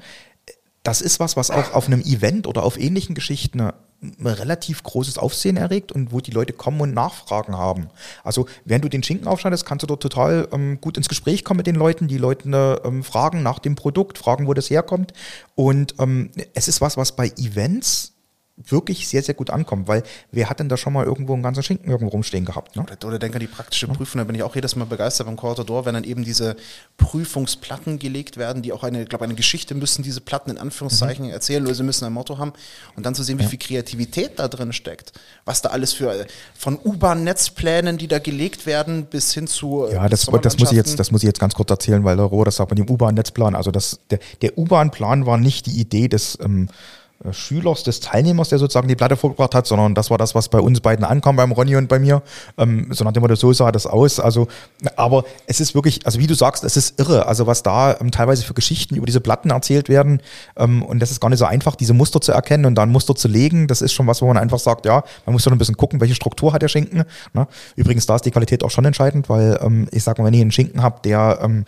Das 0.83 1.01
ist 1.01 1.21
was, 1.21 1.37
was 1.37 1.49
auch 1.49 1.73
auf 1.73 1.87
einem 1.87 2.01
Event 2.01 2.45
oder 2.45 2.63
auf 2.63 2.77
ähnlichen 2.77 3.15
Geschichten 3.15 3.61
ein 3.61 4.27
relativ 4.27 4.83
großes 4.83 5.17
Aufsehen 5.17 5.55
erregt 5.55 5.93
und 5.93 6.11
wo 6.11 6.19
die 6.19 6.31
Leute 6.31 6.51
kommen 6.51 6.81
und 6.81 6.93
Nachfragen 6.93 7.57
haben. 7.57 7.87
Also 8.23 8.47
während 8.65 8.83
du 8.83 8.89
den 8.89 9.01
Schinken 9.01 9.27
aufschneidest, 9.27 9.65
kannst 9.65 9.83
du 9.83 9.87
dort 9.87 10.01
total 10.01 10.49
ähm, 10.51 10.81
gut 10.81 10.97
ins 10.97 11.07
Gespräch 11.07 11.45
kommen 11.45 11.59
mit 11.59 11.67
den 11.67 11.75
Leuten, 11.75 12.09
die 12.09 12.17
Leute 12.17 12.81
ähm, 12.83 13.03
fragen 13.03 13.43
nach 13.43 13.59
dem 13.59 13.75
Produkt, 13.75 14.17
fragen, 14.17 14.47
wo 14.47 14.53
das 14.53 14.69
herkommt. 14.69 15.13
Und 15.55 15.95
ähm, 15.99 16.31
es 16.53 16.67
ist 16.67 16.81
was, 16.81 16.97
was 16.97 17.15
bei 17.15 17.29
Events 17.37 18.12
wirklich 18.55 19.07
sehr, 19.07 19.23
sehr 19.23 19.33
gut 19.33 19.49
ankommt, 19.49 19.87
weil 19.87 20.03
wer 20.31 20.47
hat 20.47 20.59
denn 20.59 20.69
da 20.69 20.77
schon 20.77 20.93
mal 20.93 21.05
irgendwo 21.05 21.33
einen 21.33 21.41
ganzen 21.41 21.63
Schinken 21.63 21.89
irgendwo 21.89 22.11
rumstehen 22.11 22.45
gehabt? 22.45 22.75
Ne? 22.75 22.83
Oder, 22.83 23.07
oder 23.07 23.19
denke 23.19 23.37
an 23.37 23.39
die 23.39 23.47
praktische 23.47 23.87
Prüfung, 23.87 24.19
da 24.19 24.25
bin 24.25 24.35
ich 24.35 24.43
auch 24.43 24.53
jedes 24.53 24.75
Mal 24.75 24.85
begeistert 24.85 25.25
beim 25.25 25.37
Cortador, 25.37 25.85
wenn 25.85 25.95
dann 25.95 26.03
eben 26.03 26.23
diese 26.23 26.55
Prüfungsplatten 26.97 27.97
gelegt 27.97 28.37
werden, 28.37 28.61
die 28.61 28.71
auch 28.71 28.83
eine, 28.83 29.03
ich 29.03 29.09
glaube, 29.09 29.25
eine 29.25 29.33
Geschichte 29.33 29.73
müssen 29.73 30.03
diese 30.03 30.21
Platten 30.21 30.51
in 30.51 30.59
Anführungszeichen 30.59 31.25
mhm. 31.25 31.31
erzählen, 31.31 31.65
oder 31.65 31.73
sie 31.73 31.83
müssen 31.83 32.05
ein 32.05 32.13
Motto 32.13 32.37
haben 32.37 32.53
und 32.95 33.05
dann 33.05 33.15
zu 33.15 33.23
sehen, 33.23 33.39
wie 33.39 33.43
ja. 33.43 33.49
viel 33.49 33.59
Kreativität 33.59 34.37
da 34.37 34.47
drin 34.47 34.71
steckt, 34.71 35.13
was 35.45 35.63
da 35.63 35.69
alles 35.69 35.93
für, 35.93 36.27
von 36.53 36.77
U-Bahn-Netzplänen, 36.83 37.97
die 37.97 38.07
da 38.07 38.19
gelegt 38.19 38.67
werden, 38.67 39.05
bis 39.05 39.33
hin 39.33 39.47
zu 39.47 39.87
äh, 39.87 39.95
Ja, 39.95 40.07
das, 40.07 40.27
das, 40.27 40.59
muss 40.59 40.71
ich 40.71 40.77
jetzt, 40.77 40.99
das 40.99 41.09
muss 41.09 41.23
ich 41.23 41.27
jetzt 41.27 41.39
ganz 41.39 41.55
kurz 41.55 41.71
erzählen, 41.71 42.03
weil 42.03 42.17
der 42.17 42.25
Rohr, 42.25 42.45
das 42.45 42.57
sagt 42.57 42.69
man 42.69 42.75
dem 42.75 42.87
U-Bahn-Netzplan, 42.87 43.55
also 43.55 43.71
das, 43.71 43.99
der, 44.11 44.19
der 44.43 44.57
U-Bahn-Plan 44.59 45.25
war 45.25 45.39
nicht 45.39 45.65
die 45.65 45.79
Idee 45.79 46.07
des 46.07 46.37
ähm, 46.39 46.69
äh, 46.69 47.02
Schülers, 47.31 47.83
des 47.83 47.99
Teilnehmers, 47.99 48.49
der 48.49 48.59
sozusagen 48.59 48.87
die 48.87 48.95
Platte 48.95 49.15
vorgebracht 49.15 49.55
hat, 49.55 49.65
sondern 49.65 49.95
das 49.95 50.09
war 50.09 50.17
das, 50.17 50.35
was 50.35 50.49
bei 50.49 50.59
uns 50.59 50.81
beiden 50.81 51.05
ankam, 51.05 51.35
beim 51.35 51.51
Ronny 51.51 51.75
und 51.75 51.87
bei 51.87 51.99
mir. 51.99 52.21
Ähm, 52.57 52.87
so 52.91 53.03
nach 53.03 53.13
Motto, 53.15 53.35
so 53.35 53.53
sah 53.53 53.71
das 53.71 53.87
aus. 53.87 54.19
Also, 54.19 54.47
aber 54.95 55.23
es 55.47 55.59
ist 55.59 55.75
wirklich, 55.75 56.05
also 56.05 56.19
wie 56.19 56.27
du 56.27 56.33
sagst, 56.33 56.63
es 56.63 56.75
ist 56.75 56.99
irre, 56.99 57.25
also 57.25 57.47
was 57.47 57.63
da 57.63 57.97
ähm, 57.99 58.11
teilweise 58.11 58.43
für 58.43 58.53
Geschichten 58.53 58.95
über 58.95 59.05
diese 59.05 59.21
Platten 59.21 59.51
erzählt 59.51 59.89
werden. 59.89 60.21
Ähm, 60.57 60.83
und 60.83 60.99
das 60.99 61.11
ist 61.11 61.21
gar 61.21 61.29
nicht 61.29 61.39
so 61.39 61.45
einfach, 61.45 61.75
diese 61.75 61.93
Muster 61.93 62.19
zu 62.19 62.31
erkennen 62.31 62.65
und 62.65 62.75
dann 62.75 62.91
Muster 62.91 63.15
zu 63.15 63.27
legen. 63.27 63.67
Das 63.67 63.81
ist 63.81 63.93
schon 63.93 64.07
was, 64.07 64.21
wo 64.21 64.27
man 64.27 64.37
einfach 64.37 64.59
sagt, 64.59 64.85
ja, 64.85 65.03
man 65.25 65.33
muss 65.33 65.43
doch 65.43 65.51
ein 65.51 65.57
bisschen 65.57 65.77
gucken, 65.77 66.01
welche 66.01 66.15
Struktur 66.15 66.53
hat 66.53 66.61
der 66.61 66.67
Schinken. 66.67 67.03
Ne? 67.33 67.47
Übrigens, 67.75 68.05
da 68.05 68.15
ist 68.15 68.25
die 68.25 68.31
Qualität 68.31 68.63
auch 68.63 68.71
schon 68.71 68.85
entscheidend, 68.85 69.29
weil 69.29 69.59
ähm, 69.61 69.87
ich 69.91 70.03
sag 70.03 70.17
mal, 70.17 70.25
wenn 70.25 70.33
ich 70.33 70.41
einen 70.41 70.51
Schinken 70.51 70.81
habe, 70.81 70.99
der 71.03 71.39
ähm, 71.41 71.65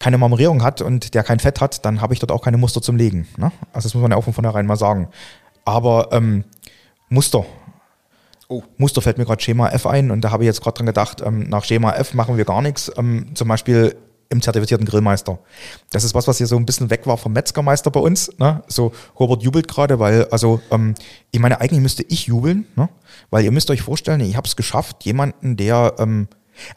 keine 0.00 0.18
Marmorierung 0.18 0.64
hat 0.64 0.80
und 0.80 1.14
der 1.14 1.22
kein 1.22 1.38
Fett 1.38 1.60
hat, 1.60 1.84
dann 1.84 2.00
habe 2.00 2.14
ich 2.14 2.18
dort 2.18 2.32
auch 2.32 2.42
keine 2.42 2.56
Muster 2.56 2.82
zum 2.82 2.96
Legen. 2.96 3.28
Ne? 3.36 3.52
Also 3.72 3.86
das 3.86 3.94
muss 3.94 4.02
man 4.02 4.10
ja 4.10 4.16
auch 4.16 4.24
von 4.24 4.32
vornherein 4.32 4.66
mal 4.66 4.76
sagen. 4.76 5.08
Aber 5.64 6.08
ähm, 6.10 6.44
Muster. 7.10 7.44
Oh. 8.48 8.62
Muster 8.78 9.02
fällt 9.02 9.18
mir 9.18 9.26
gerade 9.26 9.40
Schema 9.40 9.68
F 9.68 9.86
ein 9.86 10.10
und 10.10 10.22
da 10.22 10.32
habe 10.32 10.42
ich 10.42 10.46
jetzt 10.46 10.62
gerade 10.62 10.78
dran 10.78 10.86
gedacht, 10.86 11.22
ähm, 11.24 11.48
nach 11.48 11.64
Schema 11.64 11.92
F 11.92 12.14
machen 12.14 12.36
wir 12.36 12.44
gar 12.44 12.62
nichts. 12.62 12.90
Ähm, 12.96 13.26
zum 13.34 13.46
Beispiel 13.46 13.94
im 14.30 14.40
zertifizierten 14.40 14.86
Grillmeister. 14.86 15.38
Das 15.90 16.04
ist 16.04 16.14
was, 16.14 16.26
was 16.28 16.38
hier 16.38 16.46
so 16.46 16.56
ein 16.56 16.64
bisschen 16.64 16.88
weg 16.88 17.06
war 17.06 17.18
vom 17.18 17.32
Metzgermeister 17.32 17.90
bei 17.90 18.00
uns. 18.00 18.30
Ne? 18.38 18.62
So, 18.68 18.92
Robert 19.18 19.42
jubelt 19.42 19.68
gerade, 19.68 19.98
weil, 19.98 20.26
also, 20.30 20.60
ähm, 20.70 20.94
ich 21.32 21.40
meine, 21.40 21.60
eigentlich 21.60 21.80
müsste 21.80 22.04
ich 22.04 22.26
jubeln, 22.26 22.66
ne? 22.76 22.88
weil 23.30 23.44
ihr 23.44 23.50
müsst 23.50 23.70
euch 23.70 23.82
vorstellen, 23.82 24.20
ich 24.20 24.36
habe 24.36 24.46
es 24.46 24.54
geschafft, 24.54 25.04
jemanden, 25.04 25.56
der 25.56 25.94
ähm, 25.98 26.28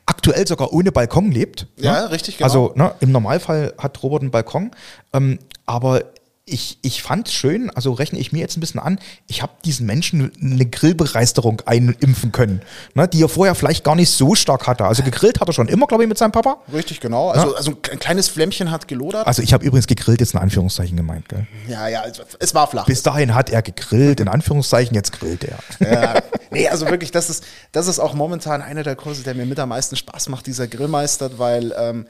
aktuell 0.06 0.48
sogar 0.48 0.74
ohne 0.74 0.91
Balkon 0.91 1.32
lebt. 1.32 1.67
Ja, 1.78 2.04
ne? 2.04 2.12
richtig, 2.12 2.38
genau. 2.38 2.46
Also 2.46 2.74
ne, 2.76 2.93
im 3.00 3.12
Normalfall 3.12 3.74
hat 3.78 4.02
Robert 4.04 4.22
einen 4.22 4.32
Balkon, 4.32 4.72
ähm, 5.13 5.39
aber 5.65 6.04
ich, 6.45 6.77
ich 6.82 7.01
fand 7.01 7.29
es 7.29 7.34
schön, 7.34 7.69
also 7.69 7.93
rechne 7.93 8.19
ich 8.19 8.34
mir 8.34 8.39
jetzt 8.39 8.58
ein 8.58 8.60
bisschen 8.60 8.82
an, 8.82 8.99
ich 9.27 9.41
habe 9.41 9.53
diesen 9.63 9.86
Menschen 9.86 10.29
eine 10.41 10.65
Grillbegeisterung 10.65 11.62
einimpfen 11.65 12.34
können, 12.34 12.62
ne, 12.95 13.08
die 13.08 13.23
er 13.23 13.29
vorher 13.29 13.56
vielleicht 13.56 13.86
gar 13.86 13.95
nicht 13.95 14.10
so 14.10 14.36
stark 14.36 14.67
hatte. 14.67 14.84
Also 14.84 15.03
gegrillt 15.03 15.39
hat 15.39 15.47
er 15.47 15.53
schon 15.53 15.69
immer, 15.69 15.88
glaube 15.88 16.03
ich, 16.03 16.10
mit 16.10 16.17
seinem 16.17 16.34
Papa. 16.34 16.58
Richtig, 16.73 16.99
genau. 16.99 17.29
Also, 17.29 17.51
ja. 17.51 17.58
also 17.58 17.71
ein 17.71 17.99
kleines 17.99 18.27
Flämmchen 18.27 18.71
hat 18.71 18.89
gelodert. 18.89 19.25
Also 19.25 19.41
ich 19.41 19.53
habe 19.53 19.63
übrigens 19.65 19.88
gegrillt 19.88 20.19
jetzt 20.19 20.34
in 20.34 20.39
Anführungszeichen 20.39 20.97
gemeint. 20.97 21.29
Gell? 21.29 21.47
Ja, 21.69 21.88
ja, 21.88 22.03
es 22.39 22.53
war 22.53 22.67
flach. 22.67 22.86
Bis 22.86 23.03
dahin 23.03 23.34
hat 23.34 23.49
er 23.49 23.62
gegrillt, 23.62 24.19
in 24.19 24.27
Anführungszeichen, 24.27 24.93
jetzt 24.95 25.13
grillt 25.13 25.45
er. 25.45 25.60
Ja, 25.79 26.21
nee, 26.51 26.67
also 26.67 26.88
wirklich, 26.89 27.12
das 27.12 27.29
ist, 27.29 27.45
das 27.71 27.88
ist 27.88 27.99
auch 27.99 28.13
momentan 28.15 28.62
einer 28.62 28.84
der 28.84 28.97
Kurse, 28.97 29.23
der 29.23 29.34
mir 29.34 29.45
mit 29.45 29.60
am 29.60 29.69
meisten 29.69 29.95
Spaß 29.95 30.27
macht, 30.27 30.45
dieser 30.47 30.67
Grillmeister, 30.67 31.39
weil 31.39 31.73
ähm, 31.77 32.06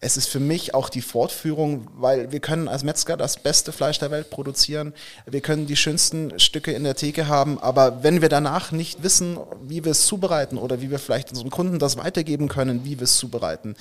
es 0.00 0.16
ist 0.16 0.28
für 0.28 0.38
mich 0.38 0.74
auch 0.74 0.88
die 0.88 1.02
Fortführung, 1.02 1.88
weil 1.96 2.30
wir 2.30 2.38
können 2.38 2.68
als 2.68 2.84
Metzger 2.84 3.16
das 3.16 3.36
beste 3.36 3.72
Fleisch 3.72 3.98
der 3.98 4.12
Welt 4.12 4.30
produzieren. 4.30 4.94
Wir 5.26 5.40
können 5.40 5.66
die 5.66 5.76
schönsten 5.76 6.38
Stücke 6.38 6.70
in 6.70 6.84
der 6.84 6.94
Theke 6.94 7.26
haben, 7.26 7.58
aber 7.58 8.04
wenn 8.04 8.22
wir 8.22 8.28
danach 8.28 8.70
nicht 8.70 9.02
wissen, 9.02 9.38
wie 9.62 9.84
wir 9.84 9.92
es 9.92 10.06
zubereiten 10.06 10.56
oder 10.56 10.80
wie 10.80 10.90
wir 10.90 11.00
vielleicht 11.00 11.30
unseren 11.30 11.50
Kunden 11.50 11.80
das 11.80 11.96
weitergeben 11.96 12.48
können, 12.48 12.84
wie 12.84 13.00
wir 13.00 13.04
es 13.04 13.16
zubereiten, 13.16 13.74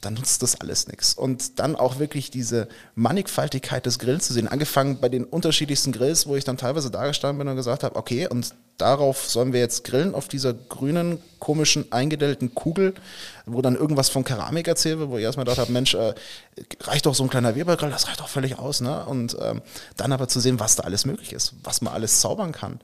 dann 0.00 0.14
nutzt 0.14 0.42
das 0.42 0.60
alles 0.60 0.88
nichts. 0.88 1.14
Und 1.14 1.58
dann 1.58 1.76
auch 1.76 1.98
wirklich 1.98 2.30
diese 2.30 2.68
Mannigfaltigkeit 2.94 3.84
des 3.84 3.98
Grills 3.98 4.26
zu 4.26 4.32
sehen, 4.32 4.48
angefangen 4.48 4.98
bei 5.00 5.08
den 5.08 5.24
unterschiedlichsten 5.24 5.92
Grills, 5.92 6.26
wo 6.26 6.36
ich 6.36 6.44
dann 6.44 6.56
teilweise 6.56 6.90
da 6.90 7.06
gestanden 7.06 7.38
bin 7.38 7.48
und 7.48 7.56
gesagt 7.56 7.82
habe, 7.82 7.96
okay, 7.96 8.26
und 8.26 8.54
darauf 8.78 9.28
sollen 9.28 9.52
wir 9.52 9.60
jetzt 9.60 9.84
grillen, 9.84 10.14
auf 10.14 10.28
dieser 10.28 10.54
grünen, 10.54 11.18
komischen, 11.38 11.92
eingedellten 11.92 12.54
Kugel, 12.54 12.94
wo 13.44 13.60
dann 13.60 13.76
irgendwas 13.76 14.08
von 14.08 14.24
Keramik 14.24 14.68
erzählt 14.68 14.98
wird, 14.98 15.10
wo 15.10 15.18
ich 15.18 15.24
erstmal 15.24 15.44
gedacht 15.44 15.58
habe, 15.58 15.72
Mensch, 15.72 15.94
äh, 15.94 16.14
reicht 16.80 17.04
doch 17.04 17.14
so 17.14 17.22
ein 17.22 17.30
kleiner 17.30 17.54
Webergrill, 17.54 17.90
das 17.90 18.08
reicht 18.08 18.20
doch 18.20 18.28
völlig 18.28 18.58
aus. 18.58 18.80
Ne? 18.80 19.04
Und 19.04 19.36
ähm, 19.40 19.60
dann 19.96 20.12
aber 20.12 20.28
zu 20.28 20.40
sehen, 20.40 20.60
was 20.60 20.76
da 20.76 20.84
alles 20.84 21.04
möglich 21.04 21.32
ist, 21.32 21.54
was 21.62 21.82
man 21.82 21.92
alles 21.92 22.20
zaubern 22.20 22.52
kann 22.52 22.80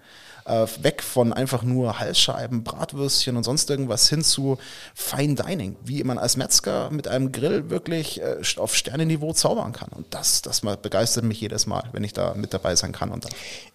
äh, 0.47 0.67
weg 0.81 1.03
von 1.03 1.33
einfach 1.33 1.63
nur 1.63 1.99
Halsscheiben, 1.99 2.65
Bratwürstchen 2.65 3.37
und 3.37 3.45
sonst 3.45 3.69
irgendwas 3.71 4.09
hin 4.09 4.23
zu 4.23 4.59
Fine 4.95 5.35
Dining, 5.35 5.77
wie 5.85 6.03
man 6.05 6.19
als 6.19 6.37
Metzger 6.37 6.91
mit 6.91 7.09
einem 7.09 7.33
Grill 7.33 7.71
wirklich 7.71 8.21
äh, 8.21 8.37
auf 8.57 8.75
Sternenniveau 8.75 9.33
zaubern 9.33 9.73
kann. 9.73 9.91
Und 9.91 10.07
das, 10.15 10.43
das 10.43 10.61
begeistert 10.61 11.25
mich 11.25 11.41
jedes 11.41 11.67
Mal, 11.67 11.85
wenn 11.93 12.05
ich 12.05 12.13
da 12.13 12.35
mit 12.35 12.55
dabei 12.55 12.77
sein 12.77 12.93
kann 12.93 13.11
und 13.11 13.25
darf. 13.25 13.33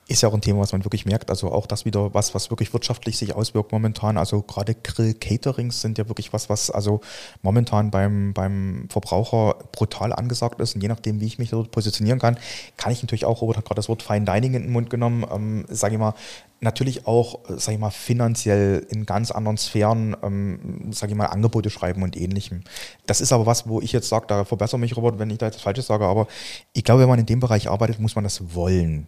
Ist 0.07 0.23
ja 0.23 0.29
auch 0.29 0.33
ein 0.33 0.41
Thema, 0.41 0.59
was 0.59 0.73
man 0.73 0.83
wirklich 0.83 1.05
merkt. 1.05 1.29
Also 1.29 1.51
auch 1.51 1.65
das 1.65 1.85
wieder 1.85 2.13
was, 2.13 2.35
was 2.35 2.49
wirklich 2.49 2.73
wirtschaftlich 2.73 3.17
sich 3.17 3.33
auswirkt 3.33 3.71
momentan. 3.71 4.17
Also 4.17 4.41
gerade 4.41 4.75
Grill-Caterings 4.75 5.79
sind 5.79 5.97
ja 5.97 6.09
wirklich 6.09 6.33
was, 6.33 6.49
was 6.49 6.69
also 6.69 6.99
momentan 7.41 7.91
beim, 7.91 8.33
beim 8.33 8.87
Verbraucher 8.89 9.55
brutal 9.71 10.11
angesagt 10.11 10.59
ist. 10.59 10.75
Und 10.75 10.81
je 10.81 10.89
nachdem, 10.89 11.21
wie 11.21 11.27
ich 11.27 11.39
mich 11.39 11.51
dort 11.51 11.71
positionieren 11.71 12.19
kann, 12.19 12.37
kann 12.75 12.91
ich 12.91 13.01
natürlich 13.01 13.25
auch, 13.25 13.41
Robert 13.41 13.57
hat 13.57 13.65
gerade 13.65 13.77
das 13.77 13.87
Wort 13.87 14.03
Fine 14.03 14.25
Dining 14.25 14.55
in 14.55 14.63
den 14.63 14.71
Mund 14.71 14.89
genommen, 14.89 15.25
ähm, 15.31 15.65
sage 15.69 15.93
ich 15.93 15.99
mal, 15.99 16.13
natürlich 16.61 17.07
auch, 17.07 17.39
sage 17.49 17.73
ich 17.73 17.79
mal, 17.79 17.89
finanziell 17.89 18.85
in 18.89 19.05
ganz 19.05 19.31
anderen 19.31 19.57
Sphären, 19.57 20.15
ähm, 20.23 20.91
sage 20.91 21.11
ich 21.11 21.17
mal, 21.17 21.25
Angebote 21.25 21.69
schreiben 21.69 22.03
und 22.03 22.15
ähnlichem. 22.15 22.63
Das 23.07 23.19
ist 23.19 23.33
aber 23.33 23.45
was, 23.45 23.67
wo 23.67 23.81
ich 23.81 23.91
jetzt 23.91 24.09
sage, 24.09 24.25
da 24.27 24.45
verbessere 24.45 24.79
mich, 24.79 24.95
Robert, 24.95 25.19
wenn 25.19 25.29
ich 25.29 25.39
da 25.39 25.47
jetzt 25.47 25.61
Falsches 25.61 25.87
sage, 25.87 26.05
aber 26.05 26.27
ich 26.73 26.83
glaube, 26.83 27.01
wenn 27.01 27.09
man 27.09 27.19
in 27.19 27.25
dem 27.25 27.39
Bereich 27.39 27.69
arbeitet, 27.69 27.99
muss 27.99 28.15
man 28.15 28.23
das 28.23 28.53
wollen. 28.53 29.07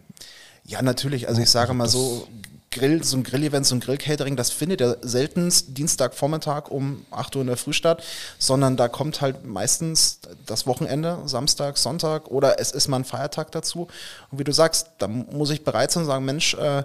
Ja, 0.66 0.82
natürlich. 0.82 1.28
Also 1.28 1.42
ich 1.42 1.50
sage 1.50 1.74
mal 1.74 1.88
so, 1.88 2.26
Grill, 2.74 3.04
so 3.04 3.16
ein 3.16 3.22
Grill-Event, 3.22 3.64
so 3.64 3.76
ein 3.76 3.80
Grill-Catering, 3.80 4.34
das 4.34 4.50
findet 4.50 4.80
ja 4.80 4.96
seltenst 5.00 5.78
Dienstagvormittag 5.78 6.70
um 6.70 7.06
8 7.12 7.36
Uhr 7.36 7.42
in 7.42 7.46
der 7.46 7.56
Früh 7.56 7.72
statt, 7.72 8.02
sondern 8.38 8.76
da 8.76 8.88
kommt 8.88 9.20
halt 9.20 9.44
meistens 9.44 10.18
das 10.44 10.66
Wochenende, 10.66 11.20
Samstag, 11.26 11.78
Sonntag 11.78 12.28
oder 12.28 12.58
es 12.58 12.72
ist 12.72 12.88
mal 12.88 12.96
ein 12.96 13.04
Feiertag 13.04 13.52
dazu. 13.52 13.86
Und 14.30 14.38
wie 14.40 14.44
du 14.44 14.52
sagst, 14.52 14.90
da 14.98 15.06
muss 15.06 15.50
ich 15.50 15.62
bereit 15.62 15.92
sein 15.92 16.02
und 16.02 16.08
sagen, 16.08 16.24
Mensch, 16.24 16.54
äh, 16.54 16.82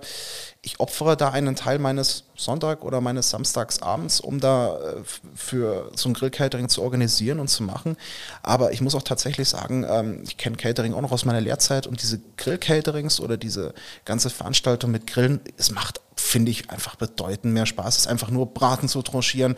ich 0.62 0.80
opfere 0.80 1.16
da 1.16 1.30
einen 1.30 1.56
Teil 1.56 1.80
meines 1.80 2.26
Sonntag 2.36 2.84
oder 2.84 3.00
meines 3.00 3.30
Samstagsabends, 3.30 4.20
um 4.20 4.40
da 4.40 4.78
äh, 4.78 5.04
für 5.36 5.92
so 5.96 6.10
ein 6.10 6.14
Grill-Catering 6.14 6.68
zu 6.68 6.82
organisieren 6.82 7.40
und 7.40 7.48
zu 7.48 7.64
machen. 7.64 7.96
Aber 8.44 8.74
ich 8.74 8.82
muss 8.82 8.94
auch 8.94 9.04
tatsächlich 9.04 9.48
sagen, 9.48 9.86
ähm, 9.90 10.24
ich 10.24 10.38
kenne 10.38 10.58
Catering 10.58 10.94
auch 10.94 11.02
noch 11.02 11.14
aus 11.14 11.24
meiner 11.24 11.40
Lehrzeit 11.40 11.88
und 11.88 12.02
diese 12.02 12.20
Grill-Caterings 12.38 13.22
oder 13.22 13.38
diese 13.38 13.74
ganze 14.04 14.30
Veranstaltung 14.30 14.92
mit 14.92 15.08
Grillen, 15.08 15.40
es 15.58 15.72
macht 15.72 16.02
finde 16.16 16.52
ich 16.52 16.70
einfach 16.70 16.96
bedeutend 16.96 17.54
mehr 17.54 17.66
Spaß. 17.66 17.96
Es 17.96 18.02
ist 18.02 18.08
einfach 18.08 18.30
nur 18.30 18.54
Braten 18.54 18.90
zu 18.90 19.02
tranchieren, 19.02 19.56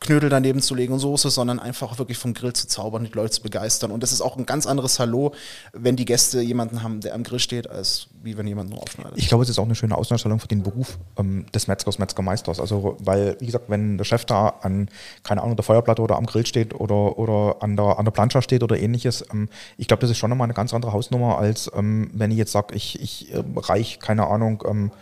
Knödel 0.00 0.30
daneben 0.30 0.62
zu 0.62 0.74
legen 0.74 0.92
und 0.92 1.00
Soße, 1.00 1.28
sondern 1.28 1.58
einfach 1.58 1.98
wirklich 1.98 2.18
vom 2.18 2.32
Grill 2.32 2.52
zu 2.52 2.68
zaubern, 2.68 3.04
die 3.04 3.10
Leute 3.10 3.30
zu 3.32 3.42
begeistern. 3.42 3.90
Und 3.90 4.02
das 4.02 4.12
ist 4.12 4.20
auch 4.20 4.36
ein 4.36 4.46
ganz 4.46 4.66
anderes 4.66 4.98
Hallo, 5.00 5.32
wenn 5.72 5.96
die 5.96 6.04
Gäste 6.04 6.40
jemanden 6.40 6.82
haben, 6.82 7.00
der 7.00 7.14
am 7.14 7.24
Grill 7.24 7.40
steht, 7.40 7.68
als 7.68 8.06
wie 8.22 8.38
wenn 8.38 8.46
jemand 8.46 8.70
nur 8.70 8.80
aufschneidet. 8.80 9.14
Ich 9.16 9.28
glaube, 9.28 9.42
es 9.42 9.50
ist 9.50 9.58
auch 9.58 9.64
eine 9.64 9.74
schöne 9.74 9.96
Ausstellung 9.96 10.38
für 10.38 10.46
den 10.46 10.62
Beruf 10.62 10.98
ähm, 11.18 11.46
des 11.52 11.66
Metzgers, 11.66 11.98
Metzgermeisters. 11.98 12.60
Also, 12.60 12.96
weil, 13.00 13.36
wie 13.40 13.46
gesagt, 13.46 13.68
wenn 13.68 13.98
der 13.98 14.04
Chef 14.04 14.24
da 14.24 14.54
an, 14.62 14.88
keine 15.24 15.42
Ahnung, 15.42 15.56
der 15.56 15.64
Feuerplatte 15.64 16.00
oder 16.02 16.16
am 16.16 16.26
Grill 16.26 16.46
steht 16.46 16.74
oder, 16.74 17.18
oder 17.18 17.56
an, 17.60 17.76
der, 17.76 17.98
an 17.98 18.04
der 18.04 18.12
Plancha 18.12 18.40
steht 18.40 18.62
oder 18.62 18.78
ähnliches, 18.78 19.24
ähm, 19.32 19.48
ich 19.76 19.88
glaube, 19.88 20.00
das 20.00 20.10
ist 20.10 20.18
schon 20.18 20.30
nochmal 20.30 20.46
eine 20.46 20.54
ganz 20.54 20.72
andere 20.72 20.92
Hausnummer, 20.92 21.38
als 21.38 21.70
ähm, 21.74 22.10
wenn 22.14 22.30
ich 22.30 22.38
jetzt 22.38 22.52
sage, 22.52 22.74
ich, 22.74 23.00
ich 23.00 23.34
äh, 23.34 23.42
reich, 23.56 23.98
keine 23.98 24.28
Ahnung, 24.28 24.62
ähm, 24.66 24.92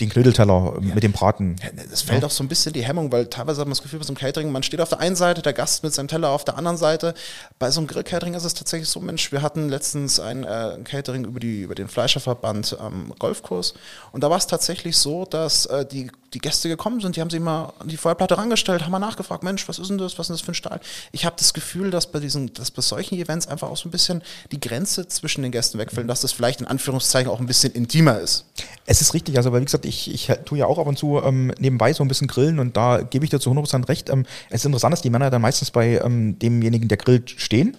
den 0.00 0.08
Knödelteller 0.08 0.78
ja. 0.80 0.94
mit 0.94 1.02
dem 1.02 1.12
Braten. 1.12 1.56
Es 1.92 2.02
fällt 2.02 2.22
ja. 2.22 2.26
auch 2.26 2.30
so 2.30 2.42
ein 2.42 2.48
bisschen 2.48 2.72
die 2.72 2.84
Hemmung, 2.84 3.12
weil 3.12 3.26
teilweise 3.26 3.60
hat 3.60 3.66
man 3.66 3.72
das 3.72 3.82
Gefühl, 3.82 3.98
bei 3.98 4.04
so 4.04 4.12
einem 4.12 4.18
Catering, 4.18 4.50
man 4.50 4.62
steht 4.62 4.80
auf 4.80 4.88
der 4.88 5.00
einen 5.00 5.16
Seite, 5.16 5.42
der 5.42 5.52
Gast 5.52 5.84
mit 5.84 5.92
seinem 5.92 6.08
Teller 6.08 6.30
auf 6.30 6.44
der 6.44 6.56
anderen 6.56 6.76
Seite. 6.76 7.14
Bei 7.58 7.70
so 7.70 7.80
einem 7.80 7.86
Grill-Catering 7.86 8.34
ist 8.34 8.44
es 8.44 8.54
tatsächlich 8.54 8.88
so, 8.88 9.00
Mensch, 9.00 9.32
wir 9.32 9.42
hatten 9.42 9.68
letztens 9.68 10.18
ein 10.20 10.44
äh, 10.44 10.78
Catering 10.84 11.24
über, 11.24 11.40
die, 11.40 11.62
über 11.62 11.74
den 11.74 11.88
Fleischerverband 11.88 12.76
ähm, 12.80 13.12
Golfkurs 13.18 13.74
und 14.12 14.22
da 14.22 14.30
war 14.30 14.38
es 14.38 14.46
tatsächlich 14.46 14.96
so, 14.96 15.24
dass 15.24 15.66
äh, 15.66 15.84
die, 15.84 16.10
die 16.34 16.38
Gäste 16.38 16.68
gekommen 16.68 17.00
sind, 17.00 17.16
die 17.16 17.20
haben 17.20 17.30
sich 17.30 17.40
mal 17.40 17.72
an 17.78 17.88
die 17.88 17.96
Feuerplatte 17.96 18.38
rangestellt, 18.38 18.82
haben 18.82 18.90
mal 18.90 18.98
nachgefragt, 18.98 19.42
Mensch, 19.42 19.68
was 19.68 19.78
ist 19.78 19.88
denn 19.88 19.98
das, 19.98 20.18
was 20.18 20.24
ist 20.24 20.28
denn 20.28 20.34
das 20.34 20.40
für 20.42 20.52
ein 20.52 20.54
Stahl? 20.54 20.80
Ich 21.12 21.24
habe 21.24 21.36
das 21.38 21.52
Gefühl, 21.52 21.90
dass 21.90 22.10
bei 22.10 22.20
diesen, 22.20 22.52
dass 22.54 22.70
bei 22.70 22.82
solchen 22.82 23.18
Events 23.18 23.46
einfach 23.46 23.68
auch 23.68 23.76
so 23.76 23.88
ein 23.88 23.92
bisschen 23.92 24.22
die 24.50 24.60
Grenze 24.60 25.06
zwischen 25.08 25.42
den 25.42 25.52
Gästen 25.52 25.78
wegfällt, 25.78 26.08
dass 26.08 26.22
das 26.22 26.32
vielleicht 26.32 26.60
in 26.60 26.66
Anführungszeichen 26.66 27.30
auch 27.30 27.40
ein 27.40 27.46
bisschen 27.46 27.72
intimer 27.72 28.18
ist. 28.18 28.46
Es 28.86 29.00
ist 29.00 29.14
richtig, 29.14 29.36
also 29.36 29.52
weil 29.52 29.60
wie 29.60 29.66
gesagt, 29.66 29.84
ich, 29.84 30.12
ich 30.12 30.30
tue 30.44 30.58
ja 30.58 30.66
auch 30.66 30.78
ab 30.78 30.86
und 30.86 30.98
zu 30.98 31.20
ähm, 31.22 31.52
nebenbei 31.58 31.92
so 31.92 32.02
ein 32.02 32.08
bisschen 32.08 32.28
grillen 32.28 32.58
und 32.58 32.76
da 32.76 33.02
gebe 33.02 33.24
ich 33.24 33.30
dir 33.30 33.40
zu 33.40 33.50
100% 33.50 33.88
recht. 33.88 34.08
Ähm, 34.08 34.24
es 34.48 34.62
ist 34.62 34.66
interessant, 34.66 34.92
dass 34.92 35.02
die 35.02 35.10
Männer 35.10 35.30
dann 35.30 35.42
meistens 35.42 35.70
bei 35.70 36.00
ähm, 36.02 36.38
demjenigen, 36.38 36.88
der 36.88 36.98
grillt, 36.98 37.30
stehen 37.36 37.76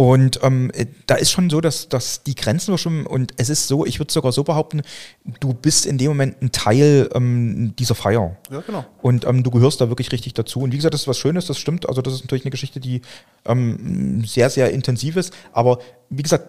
Und 0.00 0.40
ähm, 0.42 0.70
äh, 0.72 0.86
da 1.04 1.16
ist 1.16 1.30
schon 1.30 1.50
so, 1.50 1.60
dass, 1.60 1.90
dass 1.90 2.22
die 2.22 2.34
Grenzen 2.34 2.78
schon, 2.78 3.04
und 3.04 3.34
es 3.36 3.50
ist 3.50 3.68
so, 3.68 3.84
ich 3.84 4.00
würde 4.00 4.10
sogar 4.10 4.32
so 4.32 4.44
behaupten, 4.44 4.80
du 5.40 5.52
bist 5.52 5.84
in 5.84 5.98
dem 5.98 6.08
Moment 6.12 6.40
ein 6.40 6.52
Teil 6.52 7.10
ähm, 7.12 7.74
dieser 7.78 7.94
Feier. 7.94 8.34
Ja, 8.50 8.62
genau. 8.62 8.86
Und 9.02 9.26
ähm, 9.26 9.42
du 9.42 9.50
gehörst 9.50 9.78
da 9.82 9.90
wirklich 9.90 10.10
richtig 10.10 10.32
dazu. 10.32 10.60
Und 10.60 10.72
wie 10.72 10.76
gesagt, 10.76 10.94
das 10.94 11.02
ist 11.02 11.06
was 11.06 11.18
Schönes, 11.18 11.44
das 11.48 11.58
stimmt. 11.58 11.86
Also 11.86 12.00
das 12.00 12.14
ist 12.14 12.24
natürlich 12.24 12.46
eine 12.46 12.50
Geschichte, 12.50 12.80
die 12.80 13.02
ähm, 13.44 14.24
sehr, 14.24 14.48
sehr 14.48 14.70
intensiv 14.70 15.16
ist. 15.16 15.34
Aber 15.52 15.80
wie 16.08 16.22
gesagt, 16.22 16.48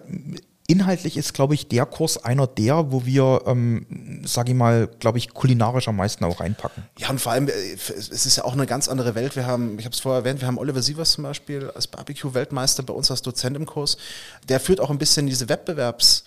inhaltlich 0.66 1.16
ist, 1.16 1.34
glaube 1.34 1.54
ich, 1.54 1.68
der 1.68 1.86
Kurs 1.86 2.22
einer 2.22 2.46
der, 2.46 2.92
wo 2.92 3.04
wir, 3.04 3.42
ähm, 3.46 4.22
sage 4.24 4.52
ich 4.52 4.56
mal, 4.56 4.88
glaube 5.00 5.18
ich, 5.18 5.34
kulinarisch 5.34 5.88
am 5.88 5.96
meisten 5.96 6.24
auch 6.24 6.40
reinpacken. 6.40 6.84
Ja, 6.98 7.10
und 7.10 7.20
vor 7.20 7.32
allem, 7.32 7.48
äh, 7.48 7.52
es 7.52 8.26
ist 8.26 8.36
ja 8.36 8.44
auch 8.44 8.52
eine 8.52 8.66
ganz 8.66 8.88
andere 8.88 9.14
Welt. 9.14 9.36
Wir 9.36 9.46
haben, 9.46 9.78
ich 9.78 9.84
habe 9.84 9.94
es 9.94 10.00
vorher 10.00 10.20
erwähnt, 10.20 10.40
wir 10.40 10.48
haben 10.48 10.58
Oliver 10.58 10.82
Sievers 10.82 11.12
zum 11.12 11.24
Beispiel 11.24 11.70
als 11.74 11.86
Barbecue-Weltmeister 11.86 12.82
bei 12.82 12.94
uns 12.94 13.10
als 13.10 13.22
Dozent 13.22 13.56
im 13.56 13.66
Kurs. 13.66 13.96
Der 14.48 14.60
führt 14.60 14.80
auch 14.80 14.90
ein 14.90 14.98
bisschen 14.98 15.26
diese 15.26 15.46
Wettbewerbs- 15.46 16.24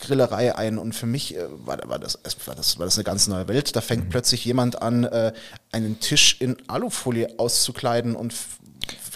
Grillerei 0.00 0.54
ein 0.54 0.78
und 0.78 0.94
für 0.94 1.06
mich 1.06 1.36
äh, 1.36 1.44
war, 1.64 1.78
war, 1.88 1.98
das, 1.98 2.18
war, 2.46 2.54
das, 2.54 2.78
war 2.78 2.86
das 2.86 2.96
eine 2.96 3.04
ganz 3.04 3.26
neue 3.26 3.48
Welt. 3.48 3.74
Da 3.74 3.80
fängt 3.80 4.04
mhm. 4.04 4.08
plötzlich 4.10 4.44
jemand 4.44 4.80
an, 4.80 5.04
äh, 5.04 5.32
einen 5.72 6.00
Tisch 6.00 6.36
in 6.40 6.56
Alufolie 6.68 7.28
auszukleiden 7.38 8.14
und 8.14 8.34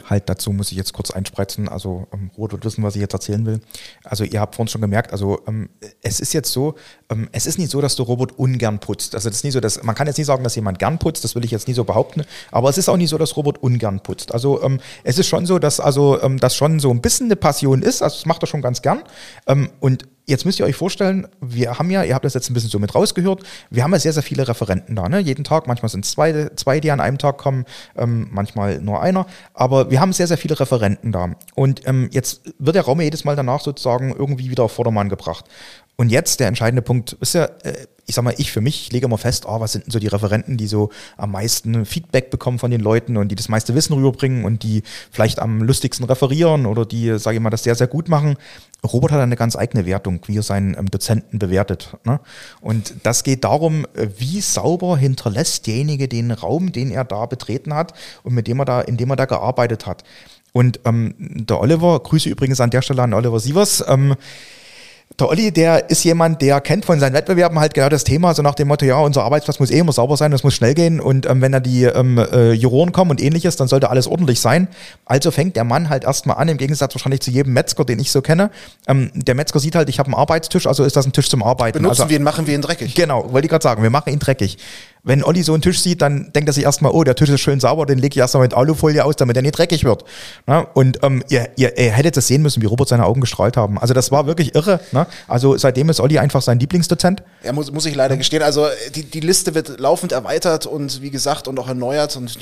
Halt 0.09 0.29
dazu 0.29 0.53
muss 0.53 0.71
ich 0.71 0.77
jetzt 0.77 0.93
kurz 0.93 1.11
einspreizen. 1.11 1.69
Also 1.69 2.07
ähm, 2.13 2.31
Rot 2.37 2.53
wird 2.53 2.65
wissen, 2.65 2.83
was 2.83 2.95
ich 2.95 3.01
jetzt 3.01 3.15
erzählen 3.15 3.45
will. 3.47 3.61
Also 4.05 4.25
ihr 4.25 4.41
habt 4.41 4.55
vorhin 4.55 4.69
schon 4.69 4.81
gemerkt, 4.81 5.13
also 5.13 5.41
ähm, 5.47 5.69
es 6.03 6.21
ist 6.21 6.33
jetzt 6.33 6.53
so, 6.53 6.75
ähm, 7.11 7.29
es 7.33 7.47
ist 7.47 7.59
nicht 7.59 7.71
so, 7.71 7.81
dass 7.81 7.97
der 7.97 8.07
Robot 8.07 8.33
ungern 8.33 8.79
putzt. 8.79 9.15
Also 9.15 9.29
das 9.29 9.39
ist 9.39 9.45
nie 9.45 9.51
so, 9.51 9.61
dass 9.61 9.83
man 9.83 9.95
kann 9.95 10.07
jetzt 10.07 10.19
nicht 10.19 10.27
sagen, 10.27 10.45
dass 10.45 10.55
jemand 10.57 10.79
gern 10.79 10.99
putzt, 10.99 11.25
das 11.25 11.35
will 11.35 11.45
ich 11.45 11.51
jetzt 11.51 11.69
nie 11.69 11.75
so 11.75 11.85
behaupten, 11.85 12.25
aber 12.51 12.69
es 12.69 12.79
ist 12.79 12.89
auch 12.89 12.97
nicht 12.97 13.11
so, 13.11 13.19
dass 13.19 13.37
Robot 13.37 13.59
ungern 13.59 14.01
putzt. 14.01 14.33
Also 14.33 14.63
ähm, 14.63 14.81
es 15.05 15.19
ist 15.19 15.29
schon 15.29 15.47
so, 15.47 15.59
dass 15.59 15.81
also 15.81 16.21
ähm, 16.23 16.39
das 16.39 16.57
schon 16.57 16.81
so 16.81 16.91
ein 16.91 17.01
bisschen 17.01 17.27
eine 17.27 17.37
Passion 17.37 17.83
ist, 17.83 18.03
also 18.03 18.17
das 18.17 18.27
macht 18.27 18.43
er 18.43 18.47
schon 18.47 18.63
ganz 18.63 18.83
gern. 18.83 19.03
Ähm, 19.47 19.71
und 19.81 20.07
Jetzt 20.25 20.45
müsst 20.45 20.61
ihr 20.61 20.67
euch 20.67 20.77
vorstellen, 20.77 21.27
wir 21.41 21.81
haben 21.81 21.91
ja, 21.91 22.05
ihr 22.05 22.15
habt 22.15 22.25
das 22.25 22.35
jetzt 22.35 22.49
ein 22.49 22.55
bisschen 22.55 22.71
so 22.71 22.79
mit 22.79 22.95
rausgehört, 22.95 23.43
wir 23.71 23.83
haben 23.83 23.93
ja 23.93 23.99
sehr, 23.99 24.13
sehr 24.13 24.23
viele 24.23 24.47
Referenten 24.47 24.95
da, 24.95 25.09
ne? 25.09 25.19
jeden 25.19 25.43
Tag, 25.43 25.67
manchmal 25.67 25.89
sind 25.89 26.05
es 26.05 26.13
zwei, 26.13 26.49
zwei, 26.55 26.79
die 26.79 26.93
an 26.93 27.01
einem 27.01 27.19
Tag 27.19 27.39
kommen, 27.39 27.65
ähm, 27.97 28.29
manchmal 28.31 28.81
nur 28.81 29.03
einer, 29.03 29.27
aber 29.53 29.82
wir 29.91 30.01
haben 30.01 30.13
sehr, 30.13 30.27
sehr 30.27 30.39
viele 30.39 30.59
Referenten 30.59 31.13
da. 31.13 31.35
Und 31.55 31.87
ähm, 31.87 32.09
jetzt 32.13 32.43
wird 32.59 32.77
der 32.77 32.85
Raum 32.85 33.01
jedes 33.01 33.25
Mal 33.25 33.37
danach 33.37 33.61
sozusagen 33.61 34.15
irgendwie 34.17 34.51
wieder 34.51 34.65
auf 34.65 34.73
Vordermann 34.73 35.09
gebracht. 35.09 35.47
Und 35.97 36.11
jetzt 36.11 36.41
der 36.41 36.49
entscheidende 36.49 36.83
Punkt 36.83 37.13
ist 37.21 37.35
ja, 37.35 37.45
äh, 37.63 37.87
ich 38.07 38.15
sag 38.15 38.25
mal, 38.25 38.35
ich 38.37 38.51
für 38.51 38.61
mich 38.61 38.91
lege 38.93 39.07
immer 39.07 39.19
fest, 39.19 39.45
oh, 39.47 39.61
was 39.61 39.73
sind 39.73 39.87
denn 39.87 39.93
so 39.93 39.99
die 39.99 40.09
Referenten, 40.09 40.57
die 40.57 40.67
so 40.67 40.91
am 41.17 41.33
meisten 41.33 41.87
Feedback 41.87 42.31
bekommen 42.31 42.59
von 42.59 42.71
den 42.71 42.81
Leuten 42.81 43.17
und 43.17 43.29
die 43.29 43.37
das 43.37 43.49
meiste 43.49 43.75
Wissen 43.75 43.95
rüberbringen 43.95 44.45
und 44.45 44.63
die 44.63 44.83
vielleicht 45.11 45.39
am 45.39 45.63
lustigsten 45.63 46.07
referieren 46.07 46.67
oder 46.67 46.85
die, 46.85 47.19
sage 47.19 47.37
ich 47.37 47.43
mal, 47.43 47.51
das 47.51 47.63
sehr, 47.63 47.75
sehr 47.75 47.87
gut 47.87 48.09
machen. 48.09 48.37
Robert 48.85 49.13
hat 49.13 49.21
eine 49.21 49.37
ganz 49.37 49.55
eigene 49.55 49.87
Wertung, 49.87 50.21
wie 50.27 50.37
er 50.37 50.43
seinen 50.43 50.77
ähm, 50.77 50.91
Dozenten 50.91 51.39
bewertet. 51.39 51.97
Ne? 52.05 52.19
Und 52.61 52.95
das 53.05 53.23
geht 53.23 53.45
darum, 53.45 53.87
äh, 53.95 54.09
wie 54.19 54.41
sauber 54.41 54.97
hinterlässt 54.97 55.67
derjenige 55.69 56.09
den 56.09 56.33
Raum, 56.33 56.73
den 56.73 56.91
er 56.91 57.05
da 57.05 57.27
betreten 57.27 57.75
hat 57.75 57.95
und 58.25 58.35
mit 58.35 58.49
dem 58.49 58.59
er 58.59 58.65
da, 58.65 58.81
in 58.81 58.97
dem 58.97 59.11
er 59.11 59.17
da 59.17 59.27
gearbeitet 59.27 59.87
hat. 59.87 60.03
Und 60.53 60.81
ähm, 60.85 61.15
der 61.19 61.61
Oliver, 61.61 62.01
Grüße 62.01 62.29
übrigens 62.29 62.61
an 62.61 62.71
der 62.71 62.83
Stelle 62.83 63.03
an 63.03 63.15
Oliver 63.15 63.41
Sievers, 63.41 63.85
ähm, 63.87 64.17
der 65.19 65.29
Olli, 65.29 65.53
der 65.53 65.91
ist 65.91 66.05
jemand, 66.05 66.43
der 66.43 66.61
kennt 66.61 66.85
von 66.85 66.99
seinen 67.01 67.13
Wettbewerben 67.13 67.59
halt 67.59 67.75
genau 67.75 67.89
das 67.89 68.05
Thema, 68.05 68.35
so 68.35 68.43
nach 68.43 68.55
dem 68.55 68.69
Motto, 68.69 68.85
ja, 68.85 68.99
unser 68.99 69.25
Arbeitsplatz 69.25 69.59
muss 69.59 69.71
eh 69.71 69.79
immer 69.79 69.93
sauber 69.93 70.17
sein, 70.17 70.31
das 70.31 70.43
muss 70.43 70.55
schnell 70.55 70.75
gehen 70.75 71.01
und 71.01 71.27
ähm, 71.27 71.41
wenn 71.41 71.53
da 71.53 71.61
die 71.61 71.85
ähm, 71.85 72.19
äh, 72.19 72.53
Juroren 72.53 72.93
kommen 72.93 73.11
und 73.11 73.21
ähnliches, 73.21 73.57
dann 73.57 73.69
sollte 73.69 73.91
alles 73.91 74.07
ordentlich 74.07 74.41
sein. 74.41 74.69
Also 75.05 75.31
fängt 75.31 75.57
der 75.57 75.65
Mann 75.65 75.89
halt 75.89 76.05
erstmal 76.05 76.37
an, 76.39 76.49
im 76.49 76.57
Gegensatz 76.57 76.95
wahrscheinlich 76.95 77.21
zu 77.21 77.31
jedem 77.31 77.53
Metzger, 77.53 77.85
den 77.85 77.99
ich 77.99 78.11
so 78.11 78.23
kenne. 78.23 78.51
Ähm, 78.87 79.11
der 79.15 79.35
Metzger 79.35 79.61
sieht 79.61 79.75
halt, 79.75 79.89
ich 79.89 79.99
habe 79.99 80.09
einen 80.09 80.15
Arbeitstisch, 80.15 80.67
also 80.67 80.85
ist 80.85 80.97
das 80.97 81.07
ein 81.07 81.13
Tisch 81.13 81.29
zum 81.29 81.43
Arbeiten. 81.43 81.79
Benutzen 81.79 82.03
also, 82.03 82.11
wir 82.11 82.19
ihn, 82.19 82.23
machen 82.23 82.47
wir 82.47 82.55
ihn 82.55 82.63
dreckig. 82.63 82.95
Genau, 82.95 83.33
wollte 83.33 83.47
ich 83.47 83.51
gerade 83.51 83.63
sagen, 83.63 83.83
wir 83.83 83.91
machen 83.91 84.13
ihn 84.13 84.19
dreckig. 84.19 84.59
Wenn 85.05 85.25
Olli 85.25 85.43
so 85.43 85.53
einen 85.53 85.63
Tisch 85.63 85.81
sieht, 85.81 86.01
dann 86.01 86.33
denkt 86.33 86.49
er 86.49 86.53
sich 86.53 86.63
erstmal, 86.63 86.93
oh, 86.93 87.03
der 87.03 87.17
Tisch 87.17 87.29
ist 87.29 87.41
schön 87.41 87.59
sauber, 87.59 87.87
den 87.87 87.99
lege 87.99 88.15
ich 88.15 88.19
erstmal 88.19 88.45
mit 88.45 88.55
Alufolie 88.55 89.05
aus, 89.05 89.17
damit 89.17 89.35
er 89.37 89.43
nicht 89.43 89.59
dreckig 89.59 89.83
wird. 89.83 90.05
Ne? 90.47 90.65
Und 90.75 91.01
ähm, 91.03 91.25
ihr, 91.29 91.49
ihr, 91.57 91.77
ihr 91.77 91.91
hättet 91.91 92.17
es 92.17 92.29
sehen 92.29 92.43
müssen, 92.43 92.63
wie 92.63 92.67
Robert 92.67 92.89
seine 92.89 93.05
Augen 93.05 93.21
gestrahlt 93.21 93.57
haben. 93.57 93.79
Also 93.79 93.95
das 93.95 94.13
war 94.13 94.27
wirklich 94.27 94.55
irre. 94.55 94.79
Ne? 94.93 95.09
Also 95.27 95.57
seitdem 95.57 95.89
ist 95.89 95.99
Olli 95.99 96.19
einfach 96.21 96.41
sein 96.41 96.61
Lieblingsdozent. 96.61 97.25
Ja, 97.43 97.53
muss, 97.53 97.73
muss 97.73 97.85
ich 97.87 97.97
leider 97.97 98.17
gestehen. 98.17 98.45
Also 98.45 98.69
die, 98.95 99.03
die 99.03 99.21
Liste 99.21 99.57
wird 99.57 99.81
laufend 99.81 100.13
erweitert 100.13 100.67
und 100.67 101.03
wie 101.03 101.11
gesagt 101.11 101.49
und 101.49 101.59
auch 101.59 101.67
erneuert 101.67 102.17
und 102.17 102.39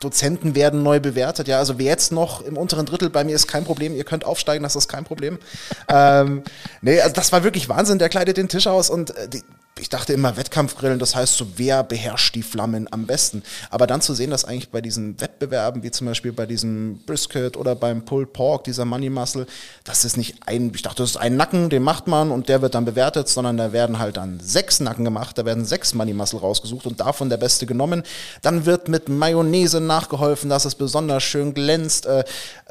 Dozenten 0.00 0.54
werden 0.54 0.82
neu 0.82 1.00
bewertet. 1.00 1.48
Ja, 1.48 1.58
also 1.58 1.78
wer 1.78 1.86
jetzt 1.86 2.12
noch 2.12 2.40
im 2.42 2.56
unteren 2.56 2.86
Drittel 2.86 3.10
bei 3.10 3.24
mir 3.24 3.34
ist 3.34 3.48
kein 3.48 3.64
Problem. 3.64 3.94
Ihr 3.94 4.04
könnt 4.04 4.24
aufsteigen, 4.24 4.62
das 4.62 4.76
ist 4.76 4.88
kein 4.88 5.04
Problem. 5.04 5.38
ähm, 5.88 6.42
nee, 6.80 7.00
also 7.00 7.14
das 7.14 7.32
war 7.32 7.44
wirklich 7.44 7.68
Wahnsinn. 7.68 7.98
Der 7.98 8.08
kleidet 8.08 8.36
den 8.36 8.48
Tisch 8.48 8.66
aus 8.66 8.90
und 8.90 9.14
äh, 9.16 9.28
die, 9.28 9.42
ich 9.80 9.88
dachte 9.88 10.12
immer 10.12 10.36
Wettkampfgrillen, 10.36 10.98
das 10.98 11.14
heißt 11.14 11.36
so, 11.36 11.46
wer 11.56 11.82
beherrscht 11.82 12.34
die 12.34 12.42
Flammen 12.42 12.88
am 12.92 13.06
besten. 13.06 13.42
Aber 13.70 13.86
dann 13.86 14.00
zu 14.00 14.14
sehen, 14.14 14.30
dass 14.30 14.44
eigentlich 14.44 14.70
bei 14.70 14.80
diesen 14.80 15.20
Wettbewerben, 15.20 15.82
wie 15.82 15.90
zum 15.90 16.06
Beispiel 16.06 16.32
bei 16.32 16.46
diesem 16.46 16.98
Brisket 17.06 17.56
oder 17.56 17.74
beim 17.74 18.04
Pulled 18.04 18.32
Pork, 18.32 18.64
dieser 18.64 18.84
Money 18.84 19.10
Muscle, 19.10 19.46
das 19.84 20.04
ist 20.04 20.16
nicht 20.16 20.36
ein, 20.46 20.72
ich 20.74 20.82
dachte, 20.82 21.02
das 21.02 21.10
ist 21.10 21.16
ein 21.16 21.36
Nacken, 21.36 21.70
den 21.70 21.82
macht 21.82 22.06
man 22.06 22.30
und 22.30 22.48
der 22.48 22.62
wird 22.62 22.74
dann 22.74 22.84
bewertet, 22.84 23.28
sondern 23.28 23.56
da 23.56 23.72
werden 23.72 23.98
halt 23.98 24.16
dann 24.16 24.40
sechs 24.40 24.80
Nacken 24.80 25.04
gemacht, 25.04 25.38
da 25.38 25.44
werden 25.44 25.64
sechs 25.64 25.94
Money 25.94 26.14
Muscle 26.14 26.40
rausgesucht 26.40 26.86
und 26.86 27.00
davon 27.00 27.28
der 27.28 27.36
beste 27.36 27.66
genommen. 27.66 28.02
Dann 28.42 28.66
wird 28.66 28.88
mit 28.88 29.08
Mayonnaise 29.08 29.80
nachgeholfen, 29.80 30.50
dass 30.50 30.64
es 30.64 30.74
besonders 30.74 31.22
schön 31.22 31.54
glänzt. 31.54 32.06
Äh, 32.06 32.24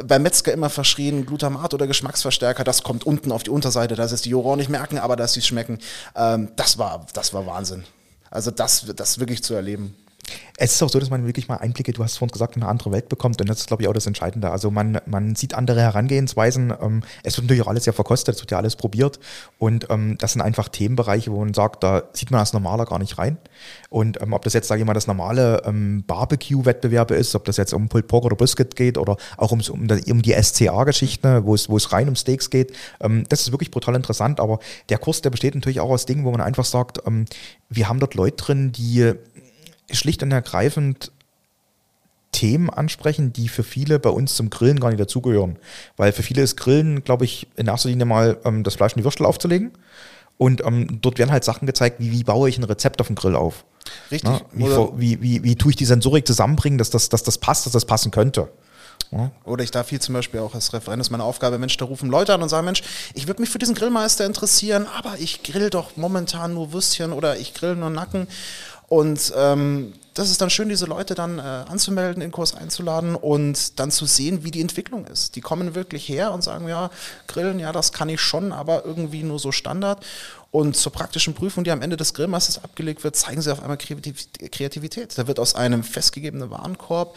beim 0.04 0.24
Metzger 0.24 0.54
immer 0.54 0.70
verschrien, 0.70 1.26
Glutamat 1.26 1.74
oder 1.74 1.88
Geschmacksverstärker, 1.88 2.64
das 2.64 2.84
kommt 2.84 3.06
unten 3.06 3.32
auf 3.32 3.44
die 3.44 3.50
Unterseite, 3.50 3.96
dass 3.96 4.12
es 4.12 4.22
die 4.22 4.30
Juroren 4.30 4.60
nicht 4.60 4.70
merken, 4.70 4.98
aber 4.98 5.16
dass 5.16 5.34
sie 5.34 5.42
schmecken. 5.42 5.80
Ähm, 6.16 6.50
das 6.56 6.78
war 6.78 6.97
das 7.14 7.34
war 7.34 7.46
Wahnsinn. 7.46 7.84
Also 8.30 8.52
das, 8.52 8.86
das 8.96 9.20
wirklich 9.20 9.44
zu 9.44 9.54
erleben. 9.54 9.96
Es 10.58 10.74
ist 10.74 10.82
auch 10.82 10.90
so, 10.90 11.00
dass 11.00 11.10
man 11.10 11.26
wirklich 11.26 11.48
mal 11.48 11.58
Einblicke, 11.58 11.94
du 11.94 12.04
hast 12.04 12.18
vorhin 12.18 12.32
gesagt, 12.32 12.56
in 12.56 12.64
eine 12.64 12.72
andere 12.72 12.92
Welt 12.92 13.10
bekommt 13.10 13.40
und 13.40 13.48
das 13.48 13.60
ist, 13.60 13.68
glaube 13.68 13.84
ich, 13.84 13.90
auch 13.90 13.94
das 13.94 14.08
Entscheidende. 14.08 14.50
Also 14.50 14.72
man, 14.72 15.00
man 15.06 15.36
sieht 15.36 15.54
andere 15.54 15.82
Herangehensweisen. 15.82 16.74
Ähm, 16.82 17.04
es 17.24 17.38
wird 17.38 17.46
natürlich 17.46 17.64
auch 17.64 17.68
alles 17.68 17.86
ja 17.86 17.94
verkostet, 17.94 18.36
es 18.36 18.42
wird 18.42 18.52
ja 18.52 18.58
alles 18.58 18.76
probiert 18.76 19.20
und 19.60 19.88
ähm, 19.90 20.18
das 20.18 20.34
sind 20.34 20.42
einfach 20.42 20.70
Themenbereiche, 20.70 21.32
wo 21.32 21.40
man 21.40 21.54
sagt, 21.54 21.84
da 21.84 22.04
sieht 22.14 22.32
man 22.32 22.40
als 22.40 22.54
Normaler 22.54 22.86
gar 22.86 23.00
nicht 23.00 23.18
rein. 23.18 23.38
Und 23.90 24.20
ähm, 24.22 24.34
ob 24.34 24.44
das 24.44 24.54
jetzt, 24.54 24.68
sage 24.68 24.82
ich 24.82 24.88
mal, 24.88 24.94
das 24.94 25.08
normale 25.08 25.62
ähm, 25.66 26.04
Barbecue-Wettbewerbe 26.06 27.16
ist, 27.16 27.36
ob 27.36 27.46
das 27.46 27.58
jetzt 27.58 27.74
um 27.74 27.88
Pulled 27.88 28.08
Pork 28.08 28.26
oder 28.26 28.36
Brisket 28.36 28.76
geht 28.76 28.98
oder 28.98 29.18
auch 29.38 29.52
um, 29.52 29.62
um, 29.70 29.88
um 29.90 30.22
die 30.22 30.34
SCA-Geschichte, 30.34 31.46
wo 31.46 31.56
es, 31.56 31.70
wo 31.70 31.78
es 31.78 31.92
rein 31.92 32.10
um 32.10 32.16
Steaks 32.16 32.50
geht, 32.50 32.74
ähm, 33.00 33.26
das 33.30 33.42
ist 33.42 33.52
wirklich 33.52 33.72
brutal 33.72 33.96
interessant. 33.96 34.40
Aber 34.40 34.60
der 34.90 34.98
Kurs, 34.98 35.22
der 35.22 35.30
besteht 35.30 35.56
natürlich 35.56 35.80
auch 35.80 35.90
aus 35.90 36.06
Dingen, 36.06 36.26
wo 36.26 36.32
man 36.32 36.42
einfach 36.42 36.66
sagt, 36.66 37.02
ähm, 37.06 37.26
wir 37.70 37.88
haben 37.90 38.00
dort 38.00 38.16
Leute 38.16 38.38
drin, 38.38 38.72
die 38.72 39.14
schlicht 39.92 40.24
und 40.24 40.32
ergreifend 40.32 41.12
Themen 42.32 42.70
ansprechen, 42.70 43.34
die 43.34 43.48
für 43.48 43.64
viele 43.64 44.00
bei 44.00 44.10
uns 44.10 44.36
zum 44.36 44.50
Grillen 44.50 44.80
gar 44.80 44.90
nicht 44.90 45.00
dazugehören. 45.00 45.58
Weil 45.96 46.12
für 46.12 46.24
viele 46.24 46.42
ist 46.42 46.58
Grillen, 46.58 47.04
glaube 47.04 47.26
ich, 47.26 47.48
in 47.56 47.68
erster 47.68 47.90
Linie 47.90 48.06
mal 48.06 48.38
ähm, 48.44 48.64
das 48.64 48.76
Fleisch 48.76 48.94
in 48.94 49.00
die 49.00 49.04
Würstel 49.04 49.26
aufzulegen. 49.26 49.72
Und 50.38 50.64
ähm, 50.64 51.00
dort 51.02 51.18
werden 51.18 51.32
halt 51.32 51.44
Sachen 51.44 51.66
gezeigt, 51.66 52.00
wie, 52.00 52.12
wie 52.12 52.24
baue 52.24 52.48
ich 52.48 52.58
ein 52.58 52.64
Rezept 52.64 53.02
auf 53.02 53.08
dem 53.08 53.16
Grill 53.16 53.36
auf. 53.36 53.66
Richtig. 54.12 54.30
Ja, 54.30 54.42
wie, 54.54 55.20
wie, 55.20 55.22
wie, 55.22 55.44
wie, 55.44 55.56
tue 55.56 55.72
ich 55.72 55.78
die 55.78 55.86
Sensorik 55.86 56.28
zusammenbringen, 56.28 56.78
dass 56.78 56.90
das, 56.90 57.10
dass 57.10 57.24
das 57.24 57.38
passt, 57.38 57.66
dass 57.66 57.74
das 57.74 57.86
passen 57.86 58.12
könnte. 58.12 58.50
Ja. 59.12 59.32
Oder 59.46 59.64
ich 59.64 59.72
darf 59.72 59.90
hier 59.90 60.00
zum 60.00 60.14
Beispiel 60.14 60.42
auch 60.42 60.54
als 60.54 60.74
Referent, 60.74 61.02
ist 61.02 61.12
meine 61.12 61.24
Aufgabe, 61.24 61.58
Mensch, 61.58 61.78
da 61.78 61.86
rufen 61.86 62.10
Leute 62.10 62.34
an 62.34 62.42
und 62.42 62.50
sagen, 62.50 62.66
Mensch, 62.66 62.84
ich 63.14 63.28
würde 63.28 63.42
mich 63.42 63.50
für 63.50 63.58
diesen 63.58 63.74
Grillmeister 63.74 64.26
interessieren, 64.26 64.86
aber 64.98 65.16
ich 65.18 65.44
grill 65.44 65.70
doch 65.70 65.96
momentan 65.96 66.54
nur 66.54 66.74
Würstchen 66.74 67.14
oder 67.14 67.38
ich 67.38 67.54
grill 67.54 67.76
nur 67.76 67.90
Nacken. 67.90 68.28
Und 68.88 69.34
ähm, 69.36 69.94
das 70.14 70.32
ist 70.32 70.42
dann 70.42 70.50
schön, 70.50 70.70
diese 70.70 70.86
Leute 70.86 71.14
dann 71.14 71.38
äh, 71.40 71.42
anzumelden, 71.42 72.16
in 72.16 72.30
den 72.30 72.32
Kurs 72.32 72.56
einzuladen 72.56 73.16
und 73.16 73.80
dann 73.80 73.92
zu 73.92 74.06
sehen, 74.06 74.44
wie 74.44 74.52
die 74.52 74.62
Entwicklung 74.62 75.06
ist. 75.06 75.36
Die 75.36 75.42
kommen 75.42 75.76
wirklich 75.76 76.08
her 76.10 76.32
und 76.32 76.44
sagen, 76.44 76.68
ja, 76.68 76.90
Grillen, 77.28 77.60
ja, 77.60 77.72
das 77.72 77.92
kann 77.92 78.10
ich 78.10 78.22
schon, 78.22 78.52
aber 78.52 78.86
irgendwie 78.86 79.24
nur 79.24 79.40
so 79.40 79.52
Standard. 79.52 80.04
Und 80.50 80.76
zur 80.76 80.92
praktischen 80.92 81.34
Prüfung, 81.34 81.66
die 81.66 81.72
am 81.72 81.82
Ende 81.82 81.98
des 81.98 82.14
Grillmeisters 82.14 82.64
abgelegt 82.64 83.04
wird, 83.04 83.16
zeigen 83.16 83.42
sie 83.42 83.52
auf 83.52 83.62
einmal 83.62 83.78
Kreativität. 83.78 85.18
Da 85.18 85.28
wird 85.28 85.40
aus 85.40 85.54
einem 85.54 85.84
festgegebenen 85.84 86.50
Warenkorb 86.50 87.16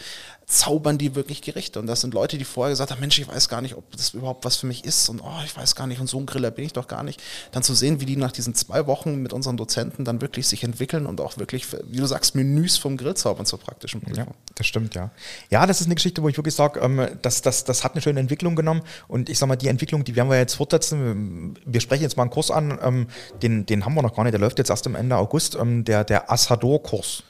zaubern 0.51 0.97
die 0.97 1.15
wirklich 1.15 1.41
Gerichte. 1.41 1.79
Und 1.79 1.87
das 1.87 2.01
sind 2.01 2.13
Leute, 2.13 2.37
die 2.37 2.43
vorher 2.43 2.71
gesagt 2.71 2.91
haben, 2.91 2.99
Mensch, 2.99 3.17
ich 3.17 3.27
weiß 3.27 3.47
gar 3.47 3.61
nicht, 3.61 3.75
ob 3.75 3.89
das 3.91 4.13
überhaupt 4.13 4.43
was 4.43 4.57
für 4.57 4.67
mich 4.67 4.83
ist 4.83 5.07
und 5.07 5.21
oh, 5.21 5.41
ich 5.45 5.55
weiß 5.55 5.75
gar 5.75 5.87
nicht 5.87 6.01
und 6.01 6.07
so 6.07 6.19
ein 6.19 6.25
Griller 6.25 6.51
bin 6.51 6.65
ich 6.65 6.73
doch 6.73 6.87
gar 6.87 7.03
nicht. 7.03 7.21
Dann 7.51 7.63
zu 7.63 7.73
sehen, 7.73 8.01
wie 8.01 8.05
die 8.05 8.17
nach 8.17 8.33
diesen 8.33 8.53
zwei 8.53 8.85
Wochen 8.85 9.21
mit 9.21 9.31
unseren 9.31 9.55
Dozenten 9.55 10.03
dann 10.03 10.21
wirklich 10.21 10.47
sich 10.47 10.63
entwickeln 10.63 11.05
und 11.05 11.21
auch 11.21 11.37
wirklich, 11.37 11.67
wie 11.87 11.97
du 11.97 12.05
sagst, 12.05 12.35
Menüs 12.35 12.77
vom 12.77 12.97
Grill 12.97 13.13
zaubern 13.13 13.45
zur 13.45 13.59
praktischen 13.59 14.01
Prüfung. 14.01 14.25
Ja, 14.25 14.31
das 14.55 14.67
stimmt, 14.67 14.93
ja. 14.93 15.11
Ja, 15.49 15.65
das 15.65 15.79
ist 15.79 15.87
eine 15.87 15.95
Geschichte, 15.95 16.21
wo 16.21 16.27
ich 16.27 16.37
wirklich 16.37 16.55
sage, 16.55 16.81
ähm, 16.81 17.07
das, 17.21 17.41
das, 17.41 17.63
das 17.63 17.85
hat 17.85 17.93
eine 17.93 18.01
schöne 18.01 18.19
Entwicklung 18.19 18.55
genommen 18.55 18.81
und 19.07 19.29
ich 19.29 19.39
sage 19.39 19.47
mal, 19.47 19.55
die 19.55 19.69
Entwicklung, 19.69 20.03
die 20.03 20.15
werden 20.17 20.29
wir 20.29 20.37
jetzt 20.37 20.55
fortsetzen. 20.55 21.57
Wir 21.65 21.79
sprechen 21.79 22.03
jetzt 22.03 22.17
mal 22.17 22.23
einen 22.23 22.31
Kurs 22.31 22.51
an, 22.51 22.77
ähm, 22.81 23.07
den, 23.41 23.65
den 23.65 23.85
haben 23.85 23.93
wir 23.93 24.01
noch 24.01 24.15
gar 24.15 24.23
nicht, 24.23 24.33
der 24.33 24.41
läuft 24.41 24.57
jetzt 24.57 24.69
erst 24.69 24.85
am 24.85 24.95
Ende 24.95 25.15
August, 25.15 25.55
ähm, 25.55 25.85
der, 25.85 26.03
der 26.03 26.29
Assador-Kurs. 26.29 27.23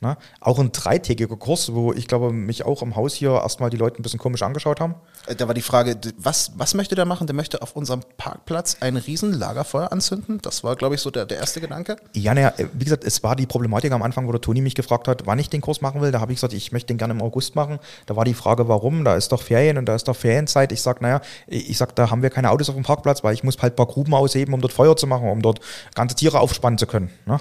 Ne? 0.00 0.18
Auch 0.40 0.58
ein 0.58 0.72
dreitägiger 0.72 1.36
Kurs, 1.36 1.72
wo 1.72 1.92
ich 1.94 2.06
glaube, 2.06 2.30
mich 2.30 2.64
auch 2.66 2.82
im 2.82 2.96
Haus 2.96 3.14
hier 3.14 3.30
erstmal 3.30 3.70
die 3.70 3.78
Leute 3.78 3.98
ein 3.98 4.02
bisschen 4.02 4.18
komisch 4.18 4.42
angeschaut 4.42 4.78
haben. 4.78 4.94
Äh, 5.26 5.34
Da 5.34 5.46
war 5.46 5.54
die 5.54 5.62
Frage, 5.62 5.96
was, 6.18 6.52
was 6.56 6.74
möchte 6.74 6.94
der 6.94 7.06
machen? 7.06 7.26
Der 7.26 7.34
möchte 7.34 7.62
auf 7.62 7.74
unserem 7.76 8.02
Parkplatz 8.18 8.76
ein 8.80 8.98
riesen 8.98 9.32
Lagerfeuer 9.32 9.90
anzünden. 9.92 10.38
Das 10.42 10.62
war, 10.64 10.76
glaube 10.76 10.96
ich, 10.96 11.00
so 11.00 11.10
der, 11.10 11.24
der 11.24 11.38
erste 11.38 11.62
Gedanke. 11.62 11.96
Ja, 12.14 12.34
naja, 12.34 12.52
wie 12.74 12.84
gesagt, 12.84 13.04
es 13.04 13.22
war 13.22 13.36
die 13.36 13.46
Problematik 13.46 13.90
am 13.92 14.02
Anfang, 14.02 14.28
wo 14.28 14.32
der 14.32 14.40
Toni 14.42 14.60
mich 14.60 14.74
gefragt 14.74 15.08
hat, 15.08 15.26
wann 15.26 15.38
ich 15.38 15.48
den 15.48 15.62
Kurs 15.62 15.80
machen 15.80 16.02
will. 16.02 16.12
Da 16.12 16.20
habe 16.20 16.30
ich 16.32 16.36
gesagt, 16.36 16.52
ich 16.52 16.72
möchte 16.72 16.88
den 16.88 16.98
gerne 16.98 17.14
im 17.14 17.22
August 17.22 17.54
machen. 17.54 17.78
Da 18.04 18.16
war 18.16 18.26
die 18.26 18.34
Frage, 18.34 18.68
warum? 18.68 19.02
Da 19.02 19.16
ist 19.16 19.32
doch 19.32 19.40
Ferien 19.40 19.78
und 19.78 19.86
da 19.86 19.94
ist 19.94 20.08
doch 20.08 20.16
Ferienzeit. 20.16 20.72
Ich 20.72 20.82
sage, 20.82 20.98
naja, 21.02 21.22
ich 21.46 21.78
sag, 21.78 21.96
da 21.96 22.10
haben 22.10 22.22
wir 22.22 22.28
keine 22.28 22.50
Autos 22.50 22.68
auf 22.68 22.74
dem 22.74 22.84
Parkplatz, 22.84 23.24
weil 23.24 23.32
ich 23.32 23.44
muss 23.44 23.56
halt 23.62 23.72
ein 23.72 23.76
paar 23.76 23.86
Gruben 23.86 24.12
ausheben, 24.14 24.52
um 24.52 24.60
dort 24.60 24.74
Feuer 24.74 24.94
zu 24.96 25.06
machen, 25.06 25.28
um 25.30 25.40
dort 25.40 25.60
ganze 25.94 26.16
Tiere 26.16 26.38
aufspannen 26.40 26.76
zu 26.78 26.86
können. 26.86 27.10
Ne? 27.24 27.38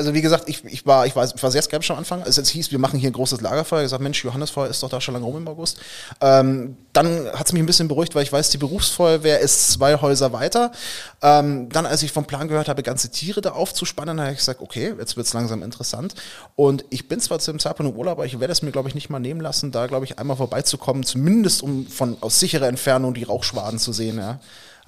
Also 0.00 0.14
wie 0.14 0.22
gesagt, 0.22 0.48
ich, 0.48 0.64
ich, 0.64 0.86
war, 0.86 1.04
ich, 1.04 1.14
war, 1.14 1.26
ich 1.26 1.42
war 1.42 1.50
sehr 1.50 1.60
skeptisch 1.60 1.90
am 1.90 1.98
Anfang. 1.98 2.22
Als 2.22 2.38
es 2.38 2.48
hieß, 2.48 2.70
wir 2.70 2.78
machen 2.78 2.98
hier 2.98 3.10
ein 3.10 3.12
großes 3.12 3.42
Lagerfeuer, 3.42 3.80
ich 3.80 3.84
gesagt, 3.84 4.02
Mensch, 4.02 4.24
Johannesfeuer 4.24 4.66
ist 4.68 4.82
doch 4.82 4.88
da 4.88 4.98
schon 4.98 5.12
lange 5.12 5.26
rum 5.26 5.36
im 5.36 5.46
August. 5.46 5.78
Ähm, 6.22 6.78
dann 6.94 7.26
hat 7.34 7.46
es 7.46 7.52
mich 7.52 7.62
ein 7.62 7.66
bisschen 7.66 7.86
beruhigt, 7.86 8.14
weil 8.14 8.22
ich 8.22 8.32
weiß, 8.32 8.48
die 8.48 8.56
Berufsfeuerwehr 8.56 9.40
ist 9.40 9.72
zwei 9.72 10.00
Häuser 10.00 10.32
weiter. 10.32 10.72
Ähm, 11.20 11.68
dann, 11.68 11.84
als 11.84 12.02
ich 12.02 12.12
vom 12.12 12.24
Plan 12.24 12.48
gehört 12.48 12.70
habe, 12.70 12.82
ganze 12.82 13.10
Tiere 13.10 13.42
da 13.42 13.50
aufzuspannen, 13.50 14.18
habe 14.18 14.32
ich 14.32 14.38
gesagt, 14.38 14.62
okay, 14.62 14.94
jetzt 14.98 15.18
wird 15.18 15.26
es 15.26 15.34
langsam 15.34 15.62
interessant. 15.62 16.14
Und 16.56 16.86
ich 16.88 17.06
bin 17.06 17.20
zwar 17.20 17.38
zu 17.38 17.52
dem 17.52 17.58
Zeitpunkt 17.58 17.92
im 17.92 17.98
Urlaub, 17.98 18.12
aber 18.12 18.24
ich 18.24 18.40
werde 18.40 18.52
es 18.52 18.62
mir, 18.62 18.72
glaube 18.72 18.88
ich, 18.88 18.94
nicht 18.94 19.10
mal 19.10 19.20
nehmen 19.20 19.42
lassen, 19.42 19.70
da, 19.70 19.86
glaube 19.86 20.06
ich, 20.06 20.18
einmal 20.18 20.38
vorbeizukommen, 20.38 21.02
zumindest 21.04 21.62
um 21.62 21.86
von 21.86 22.16
aus 22.22 22.40
sicherer 22.40 22.68
Entfernung 22.68 23.12
die 23.12 23.24
Rauchschwaden 23.24 23.78
zu 23.78 23.92
sehen. 23.92 24.16
Ja. 24.16 24.40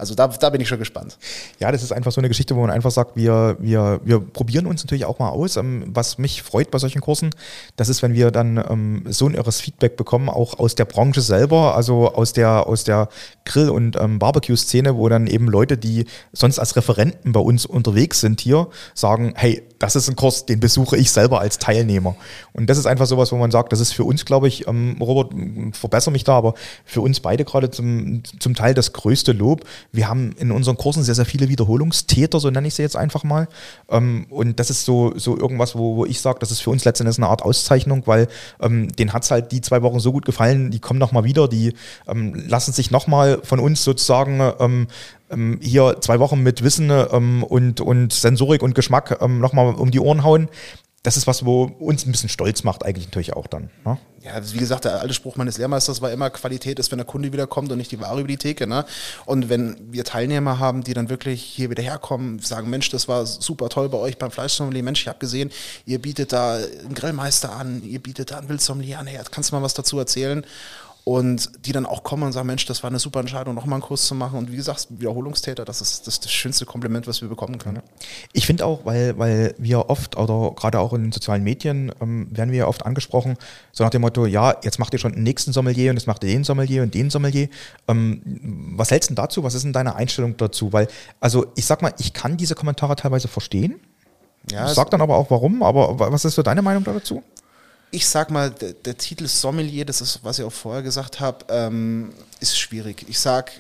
Also 0.02 0.16
da, 0.16 0.26
da 0.26 0.50
bin 0.50 0.60
ich 0.60 0.66
schon 0.66 0.80
gespannt. 0.80 1.16
Ja, 1.60 1.70
das 1.70 1.84
ist 1.84 1.92
einfach 1.92 2.10
so 2.10 2.20
eine 2.20 2.26
Geschichte, 2.26 2.56
wo 2.56 2.60
man 2.60 2.70
einfach 2.70 2.90
sagt, 2.90 3.14
wir, 3.14 3.56
wir, 3.60 4.00
wir 4.02 4.18
probieren 4.18 4.66
uns 4.66 4.82
natürlich 4.82 5.04
auch 5.04 5.20
mal 5.20 5.28
aus. 5.28 5.56
Ähm, 5.56 5.84
was 5.86 6.18
mich 6.18 6.42
freut 6.42 6.72
bei 6.72 6.78
solchen 6.78 7.00
Kursen, 7.00 7.30
das 7.76 7.88
ist, 7.88 8.02
wenn 8.02 8.12
wir 8.12 8.32
dann 8.32 8.56
ähm, 8.68 9.04
so 9.10 9.28
ein 9.28 9.34
irres 9.34 9.60
Feedback 9.60 9.96
bekommen, 9.96 10.28
auch 10.28 10.58
aus 10.58 10.74
der 10.74 10.86
Branche 10.86 11.20
selber, 11.20 11.76
also 11.76 12.12
aus 12.14 12.32
der, 12.32 12.66
aus 12.66 12.82
der 12.82 13.10
Grill- 13.44 13.70
und 13.70 13.94
ähm, 13.94 14.18
Barbecue-Szene, 14.18 14.96
wo 14.96 15.08
dann 15.08 15.28
eben 15.28 15.46
Leute, 15.46 15.78
die 15.78 16.06
sonst 16.32 16.58
als 16.58 16.74
Referenten 16.74 17.30
bei 17.30 17.40
uns 17.40 17.64
unterwegs 17.64 18.18
sind 18.18 18.40
hier, 18.40 18.66
sagen, 18.94 19.34
hey, 19.36 19.62
das 19.78 19.96
ist 19.96 20.08
ein 20.08 20.16
Kurs, 20.16 20.46
den 20.46 20.60
besuche 20.60 20.96
ich 20.96 21.10
selber 21.10 21.40
als 21.40 21.58
Teilnehmer. 21.58 22.16
Und 22.52 22.70
das 22.70 22.78
ist 22.78 22.86
einfach 22.86 23.06
sowas, 23.06 23.32
wo 23.32 23.36
man 23.36 23.50
sagt, 23.50 23.72
das 23.72 23.80
ist 23.80 23.92
für 23.92 24.04
uns, 24.04 24.24
glaube 24.24 24.48
ich, 24.48 24.66
ähm, 24.66 24.96
Robert, 25.00 25.32
verbessere 25.72 26.12
mich 26.12 26.24
da, 26.24 26.36
aber 26.36 26.54
für 26.84 27.00
uns 27.00 27.20
beide 27.20 27.44
gerade 27.44 27.70
zum, 27.70 28.22
zum 28.38 28.54
Teil 28.54 28.74
das 28.74 28.92
größte 28.92 29.32
Lob. 29.32 29.64
Wir 29.92 30.08
haben 30.08 30.32
in 30.38 30.50
unseren 30.50 30.76
Kursen 30.78 31.02
sehr, 31.02 31.14
sehr 31.14 31.26
viele 31.26 31.50
Wiederholungstäter, 31.50 32.40
so 32.40 32.50
nenne 32.50 32.66
ich 32.66 32.74
sie 32.74 32.82
jetzt 32.82 32.96
einfach 32.96 33.24
mal. 33.24 33.46
Ähm, 33.90 34.26
und 34.30 34.58
das 34.58 34.70
ist 34.70 34.86
so, 34.86 35.12
so 35.16 35.36
irgendwas, 35.36 35.76
wo, 35.76 35.96
wo 35.96 36.06
ich 36.06 36.20
sage, 36.20 36.38
das 36.38 36.50
ist 36.50 36.60
für 36.60 36.70
uns 36.70 36.84
letztendlich 36.84 37.18
eine 37.18 37.28
Art 37.28 37.42
Auszeichnung, 37.42 38.02
weil 38.06 38.28
ähm, 38.60 38.90
denen 38.96 39.12
hat 39.12 39.24
es 39.24 39.30
halt 39.30 39.52
die 39.52 39.60
zwei 39.60 39.82
Wochen 39.82 40.00
so 40.00 40.10
gut 40.10 40.24
gefallen, 40.24 40.70
die 40.70 40.80
kommen 40.80 40.98
nochmal 40.98 41.24
wieder, 41.24 41.46
die 41.46 41.74
ähm, 42.08 42.34
lassen 42.48 42.72
sich 42.72 42.90
nochmal 42.90 43.40
von 43.42 43.60
uns 43.60 43.84
sozusagen 43.84 44.40
ähm, 44.58 44.86
ähm, 45.32 45.58
hier 45.62 45.96
zwei 46.00 46.20
Wochen 46.20 46.42
mit 46.42 46.62
Wissen 46.62 46.90
ähm, 46.90 47.42
und, 47.42 47.80
und 47.80 48.12
Sensorik 48.12 48.62
und 48.62 48.74
Geschmack 48.74 49.18
ähm, 49.20 49.40
nochmal 49.40 49.74
um 49.74 49.90
die 49.90 50.00
Ohren 50.00 50.24
hauen. 50.24 50.48
Das 51.02 51.16
ist 51.16 51.26
was, 51.26 51.44
wo 51.44 51.64
uns 51.64 52.06
ein 52.06 52.12
bisschen 52.12 52.28
stolz 52.28 52.62
macht, 52.62 52.84
eigentlich 52.84 53.06
natürlich 53.06 53.32
auch 53.32 53.48
dann. 53.48 53.70
Ne? 53.84 53.98
Ja, 54.22 54.40
wie 54.52 54.58
gesagt, 54.58 54.84
der 54.84 55.00
alte 55.00 55.14
Spruch 55.14 55.34
meines 55.34 55.58
Lehrmeisters 55.58 56.00
war 56.00 56.12
immer, 56.12 56.30
Qualität 56.30 56.78
ist, 56.78 56.92
wenn 56.92 56.98
der 56.98 57.06
Kunde 57.06 57.32
wiederkommt 57.32 57.72
und 57.72 57.78
nicht 57.78 57.90
die 57.90 58.00
Ware 58.00 58.20
über 58.20 58.28
die 58.28 58.36
Theke. 58.36 58.68
Ne? 58.68 58.84
Und 59.26 59.48
wenn 59.48 59.76
wir 59.92 60.04
Teilnehmer 60.04 60.60
haben, 60.60 60.84
die 60.84 60.94
dann 60.94 61.08
wirklich 61.08 61.42
hier 61.42 61.70
wieder 61.70 61.82
herkommen, 61.82 62.38
sagen, 62.38 62.70
Mensch, 62.70 62.88
das 62.90 63.08
war 63.08 63.26
super 63.26 63.68
toll 63.68 63.88
bei 63.88 63.98
euch 63.98 64.16
beim 64.16 64.30
Fleischsommelier, 64.30 64.84
Mensch, 64.84 65.02
ich 65.02 65.08
habe 65.08 65.18
gesehen, 65.18 65.50
ihr 65.86 66.00
bietet 66.00 66.32
da 66.32 66.54
einen 66.54 66.94
Grillmeister 66.94 67.50
an, 67.50 67.82
ihr 67.82 68.00
bietet 68.00 68.30
da 68.30 68.38
einen 68.38 68.48
Wildsommelier 68.48 69.00
an, 69.00 69.08
hey, 69.08 69.18
kannst 69.28 69.50
du 69.50 69.56
mal 69.56 69.62
was 69.62 69.74
dazu 69.74 69.98
erzählen? 69.98 70.46
Und 71.04 71.66
die 71.66 71.72
dann 71.72 71.84
auch 71.84 72.04
kommen 72.04 72.22
und 72.22 72.32
sagen, 72.32 72.46
Mensch, 72.46 72.64
das 72.66 72.84
war 72.84 72.88
eine 72.90 73.00
super 73.00 73.18
Entscheidung, 73.18 73.56
nochmal 73.56 73.74
einen 73.78 73.82
Kurs 73.82 74.06
zu 74.06 74.14
machen. 74.14 74.38
Und 74.38 74.52
wie 74.52 74.56
gesagt, 74.56 74.86
Wiederholungstäter, 74.90 75.64
das 75.64 75.80
ist 75.80 76.06
das, 76.06 76.14
ist 76.14 76.24
das 76.26 76.30
schönste 76.30 76.64
Kompliment, 76.64 77.08
was 77.08 77.20
wir 77.20 77.28
bekommen 77.28 77.58
können. 77.58 77.82
Ich 78.32 78.46
finde 78.46 78.64
auch, 78.64 78.84
weil, 78.84 79.18
weil 79.18 79.52
wir 79.58 79.90
oft 79.90 80.16
oder 80.16 80.52
gerade 80.54 80.78
auch 80.78 80.92
in 80.92 81.02
den 81.02 81.10
sozialen 81.10 81.42
Medien 81.42 81.90
ähm, 82.00 82.28
werden 82.30 82.52
wir 82.52 82.58
ja 82.60 82.66
oft 82.68 82.86
angesprochen, 82.86 83.36
so 83.72 83.82
nach 83.82 83.90
dem 83.90 84.02
Motto, 84.02 84.26
ja, 84.26 84.54
jetzt 84.62 84.78
macht 84.78 84.92
ihr 84.92 85.00
schon 85.00 85.12
den 85.12 85.24
nächsten 85.24 85.52
Sommelier 85.52 85.90
und 85.90 85.96
jetzt 85.96 86.06
macht 86.06 86.22
ihr 86.22 86.30
den 86.30 86.44
Sommelier 86.44 86.84
und 86.84 86.94
den 86.94 87.10
Sommelier. 87.10 87.48
Ähm, 87.88 88.22
was 88.76 88.92
hältst 88.92 89.10
du 89.10 89.14
denn 89.14 89.24
dazu? 89.24 89.42
Was 89.42 89.54
ist 89.54 89.64
denn 89.64 89.72
deine 89.72 89.96
Einstellung 89.96 90.36
dazu? 90.36 90.72
Weil, 90.72 90.86
also 91.18 91.46
ich 91.56 91.66
sag 91.66 91.82
mal, 91.82 91.92
ich 91.98 92.12
kann 92.12 92.36
diese 92.36 92.54
Kommentare 92.54 92.94
teilweise 92.94 93.26
verstehen. 93.26 93.80
Ja, 94.52 94.66
Ich 94.68 94.74
sag 94.74 94.88
dann 94.90 95.00
aber 95.00 95.16
auch 95.16 95.30
warum, 95.32 95.64
aber 95.64 95.98
wa- 95.98 96.12
was 96.12 96.24
ist 96.24 96.36
so 96.36 96.42
deine 96.42 96.62
Meinung 96.62 96.84
dazu? 96.84 97.24
Ich 97.92 98.08
sag 98.08 98.30
mal, 98.30 98.50
der, 98.50 98.72
der 98.72 98.96
Titel 98.96 99.28
Sommelier, 99.28 99.84
das 99.84 100.00
ist, 100.00 100.20
was 100.22 100.38
ich 100.38 100.44
auch 100.44 100.52
vorher 100.52 100.82
gesagt 100.82 101.20
habe, 101.20 101.44
ähm, 101.48 102.12
ist 102.40 102.58
schwierig. 102.58 103.04
Ich 103.06 103.20
sag, 103.20 103.52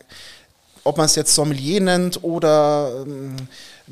ob 0.84 0.96
man 0.96 1.06
es 1.06 1.14
jetzt 1.14 1.34
Sommelier 1.34 1.80
nennt 1.80 2.24
oder 2.24 3.04
ähm, 3.06 3.36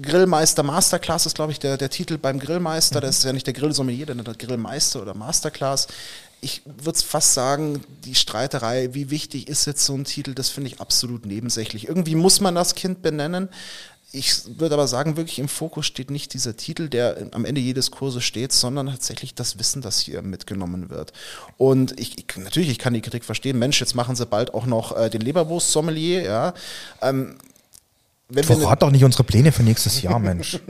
Grillmeister 0.01 0.63
Masterclass 0.63 1.27
ist, 1.27 1.35
glaube 1.35 1.53
ich, 1.53 1.61
der, 1.61 1.77
der 1.77 1.91
Titel 1.91 2.17
beim 2.17 2.39
Grillmeister. 2.39 3.01
Das 3.01 3.19
ist 3.19 3.25
ja 3.25 3.35
nicht 3.35 3.47
der 3.47 3.55
Grillsommelier, 3.55 4.07
der 4.07 4.17
der 4.17 4.35
Grillmeister 4.35 5.03
oder 5.03 5.15
Masterclass. 5.15 5.89
Ich 6.41 6.63
würde 6.65 6.99
fast 6.99 7.35
sagen, 7.35 7.85
die 8.05 8.15
Streiterei, 8.15 8.95
wie 8.95 9.11
wichtig 9.11 9.47
ist 9.47 9.67
jetzt 9.67 9.85
so 9.85 9.95
ein 9.95 10.05
Titel, 10.05 10.33
das 10.35 10.49
finde 10.49 10.71
ich 10.71 10.81
absolut 10.81 11.27
nebensächlich. 11.27 11.87
Irgendwie 11.87 12.15
muss 12.15 12.41
man 12.41 12.55
das 12.55 12.75
Kind 12.75 13.03
benennen. 13.03 13.51
Ich 14.13 14.59
würde 14.59 14.75
aber 14.75 14.89
sagen, 14.89 15.17
wirklich 15.17 15.39
im 15.39 15.49
Fokus 15.49 15.87
steht 15.87 16.11
nicht 16.11 16.35
dieser 16.35 16.57
Titel, 16.57 16.89
der 16.89 17.29
am 17.31 17.45
Ende 17.45 17.61
jedes 17.61 17.93
Kurses 17.93 18.25
steht, 18.25 18.51
sondern 18.51 18.89
tatsächlich 18.89 19.35
das 19.35 19.59
Wissen, 19.59 19.83
das 19.83 20.01
hier 20.01 20.23
mitgenommen 20.23 20.91
wird. 20.91 21.13
Und 21.59 21.99
ich, 22.01 22.19
ich 22.19 22.37
natürlich, 22.37 22.71
ich 22.71 22.79
kann 22.79 22.93
die 22.93 23.03
Kritik 23.03 23.25
verstehen. 23.25 23.59
Mensch, 23.59 23.79
jetzt 23.79 23.95
machen 23.95 24.17
sie 24.17 24.27
bald 24.27 24.53
auch 24.53 24.67
noch 24.67 24.97
äh, 24.97 25.11
den 25.11 25.21
Leberwurst-Sommelier, 25.21 26.23
ja. 26.23 26.55
Ähm, 27.01 27.37
wenn 28.31 28.49
wir 28.49 28.57
Verrat 28.57 28.83
doch 28.83 28.91
nicht 28.91 29.05
unsere 29.05 29.25
Pläne 29.25 29.53
für 29.53 29.63
nächstes 29.63 30.03
Jahr, 30.03 30.19
Mensch. 30.19 30.59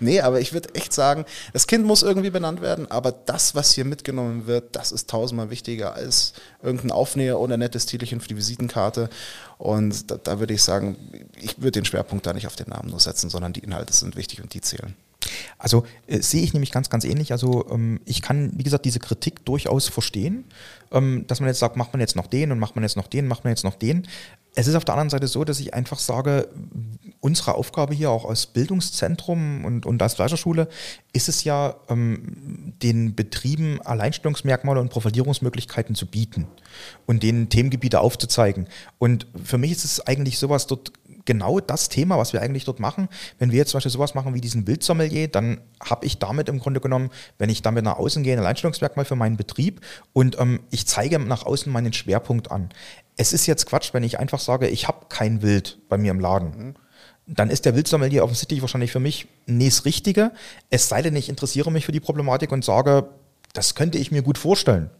Nee, 0.00 0.20
aber 0.20 0.40
ich 0.40 0.52
würde 0.52 0.74
echt 0.74 0.92
sagen, 0.92 1.24
das 1.52 1.66
Kind 1.66 1.86
muss 1.86 2.02
irgendwie 2.02 2.30
benannt 2.30 2.60
werden, 2.60 2.90
aber 2.90 3.12
das, 3.12 3.54
was 3.54 3.72
hier 3.72 3.84
mitgenommen 3.84 4.46
wird, 4.46 4.74
das 4.74 4.90
ist 4.90 5.08
tausendmal 5.08 5.50
wichtiger 5.50 5.94
als 5.94 6.32
irgendein 6.62 6.90
Aufnäher 6.90 7.38
oder 7.38 7.54
ein 7.54 7.60
nettes 7.60 7.86
Titelchen 7.86 8.20
für 8.20 8.28
die 8.28 8.36
Visitenkarte. 8.36 9.08
Und 9.58 10.10
da, 10.10 10.16
da 10.16 10.40
würde 10.40 10.54
ich 10.54 10.62
sagen, 10.62 10.96
ich 11.40 11.58
würde 11.58 11.72
den 11.72 11.84
Schwerpunkt 11.84 12.26
da 12.26 12.32
nicht 12.32 12.46
auf 12.46 12.56
den 12.56 12.70
Namen 12.70 12.90
nur 12.90 13.00
setzen, 13.00 13.30
sondern 13.30 13.52
die 13.52 13.60
Inhalte 13.60 13.92
sind 13.92 14.16
wichtig 14.16 14.42
und 14.42 14.54
die 14.54 14.60
zählen. 14.60 14.96
Also 15.58 15.84
äh, 16.06 16.20
sehe 16.20 16.42
ich 16.42 16.52
nämlich 16.52 16.72
ganz, 16.72 16.90
ganz 16.90 17.04
ähnlich. 17.04 17.32
Also 17.32 17.66
ähm, 17.70 18.00
ich 18.04 18.22
kann, 18.22 18.52
wie 18.54 18.62
gesagt, 18.62 18.84
diese 18.84 18.98
Kritik 18.98 19.44
durchaus 19.44 19.88
verstehen, 19.88 20.44
ähm, 20.92 21.24
dass 21.26 21.40
man 21.40 21.48
jetzt 21.48 21.58
sagt, 21.58 21.76
macht 21.76 21.92
man 21.92 22.00
jetzt 22.00 22.16
noch 22.16 22.26
den 22.26 22.52
und 22.52 22.58
macht 22.58 22.76
man 22.76 22.82
jetzt 22.82 22.96
noch 22.96 23.06
den, 23.06 23.26
macht 23.28 23.44
man 23.44 23.52
jetzt 23.52 23.64
noch 23.64 23.76
den. 23.76 24.06
Es 24.54 24.66
ist 24.66 24.74
auf 24.74 24.84
der 24.84 24.94
anderen 24.94 25.10
Seite 25.10 25.28
so, 25.28 25.44
dass 25.44 25.60
ich 25.60 25.74
einfach 25.74 26.00
sage, 26.00 26.48
unsere 27.20 27.54
Aufgabe 27.54 27.94
hier 27.94 28.10
auch 28.10 28.28
als 28.28 28.46
Bildungszentrum 28.46 29.64
und, 29.64 29.86
und 29.86 30.02
als 30.02 30.14
Fleischerschule 30.14 30.68
ist 31.12 31.28
es 31.28 31.44
ja, 31.44 31.76
ähm, 31.88 32.74
den 32.82 33.14
Betrieben 33.14 33.80
Alleinstellungsmerkmale 33.82 34.80
und 34.80 34.90
Profilierungsmöglichkeiten 34.90 35.94
zu 35.94 36.06
bieten 36.06 36.48
und 37.06 37.22
denen 37.22 37.48
Themengebiete 37.48 38.00
aufzuzeigen. 38.00 38.66
Und 38.98 39.26
für 39.44 39.58
mich 39.58 39.70
ist 39.70 39.84
es 39.84 40.00
eigentlich 40.06 40.38
sowas 40.38 40.66
dort 40.66 40.92
genau 41.30 41.60
das 41.60 41.88
Thema, 41.88 42.18
was 42.18 42.32
wir 42.32 42.42
eigentlich 42.42 42.64
dort 42.64 42.80
machen. 42.80 43.08
Wenn 43.38 43.52
wir 43.52 43.58
jetzt 43.58 43.70
zum 43.70 43.78
Beispiel 43.78 43.92
sowas 43.92 44.16
machen 44.16 44.34
wie 44.34 44.40
diesen 44.40 44.66
Wildsommelier, 44.66 45.28
dann 45.28 45.60
habe 45.80 46.04
ich 46.04 46.18
damit 46.18 46.48
im 46.48 46.58
Grunde 46.58 46.80
genommen, 46.80 47.10
wenn 47.38 47.48
ich 47.48 47.62
damit 47.62 47.84
nach 47.84 47.98
außen 47.98 48.24
gehe, 48.24 48.32
ein 48.32 48.40
Alleinstellungsmerkmal 48.40 49.04
für 49.04 49.14
meinen 49.14 49.36
Betrieb 49.36 49.80
und 50.12 50.40
ähm, 50.40 50.58
ich 50.72 50.88
zeige 50.88 51.20
nach 51.20 51.46
außen 51.46 51.72
meinen 51.72 51.92
Schwerpunkt 51.92 52.50
an. 52.50 52.70
Es 53.16 53.32
ist 53.32 53.46
jetzt 53.46 53.66
Quatsch, 53.66 53.94
wenn 53.94 54.02
ich 54.02 54.18
einfach 54.18 54.40
sage, 54.40 54.66
ich 54.66 54.88
habe 54.88 55.06
kein 55.08 55.40
Wild 55.40 55.78
bei 55.88 55.98
mir 55.98 56.10
im 56.10 56.18
Laden. 56.18 56.74
Dann 57.28 57.48
ist 57.48 57.64
der 57.64 57.76
Wildsommelier 57.76 58.24
offensichtlich 58.24 58.60
wahrscheinlich 58.60 58.90
für 58.90 58.98
mich 58.98 59.28
nie 59.46 59.68
das 59.68 59.84
Richtige. 59.84 60.32
Es 60.68 60.88
sei 60.88 61.00
denn, 61.00 61.14
ich 61.14 61.28
interessiere 61.28 61.70
mich 61.70 61.86
für 61.86 61.92
die 61.92 62.00
Problematik 62.00 62.50
und 62.50 62.64
sage, 62.64 63.08
das 63.52 63.76
könnte 63.76 63.98
ich 63.98 64.10
mir 64.10 64.22
gut 64.22 64.36
vorstellen. 64.36 64.90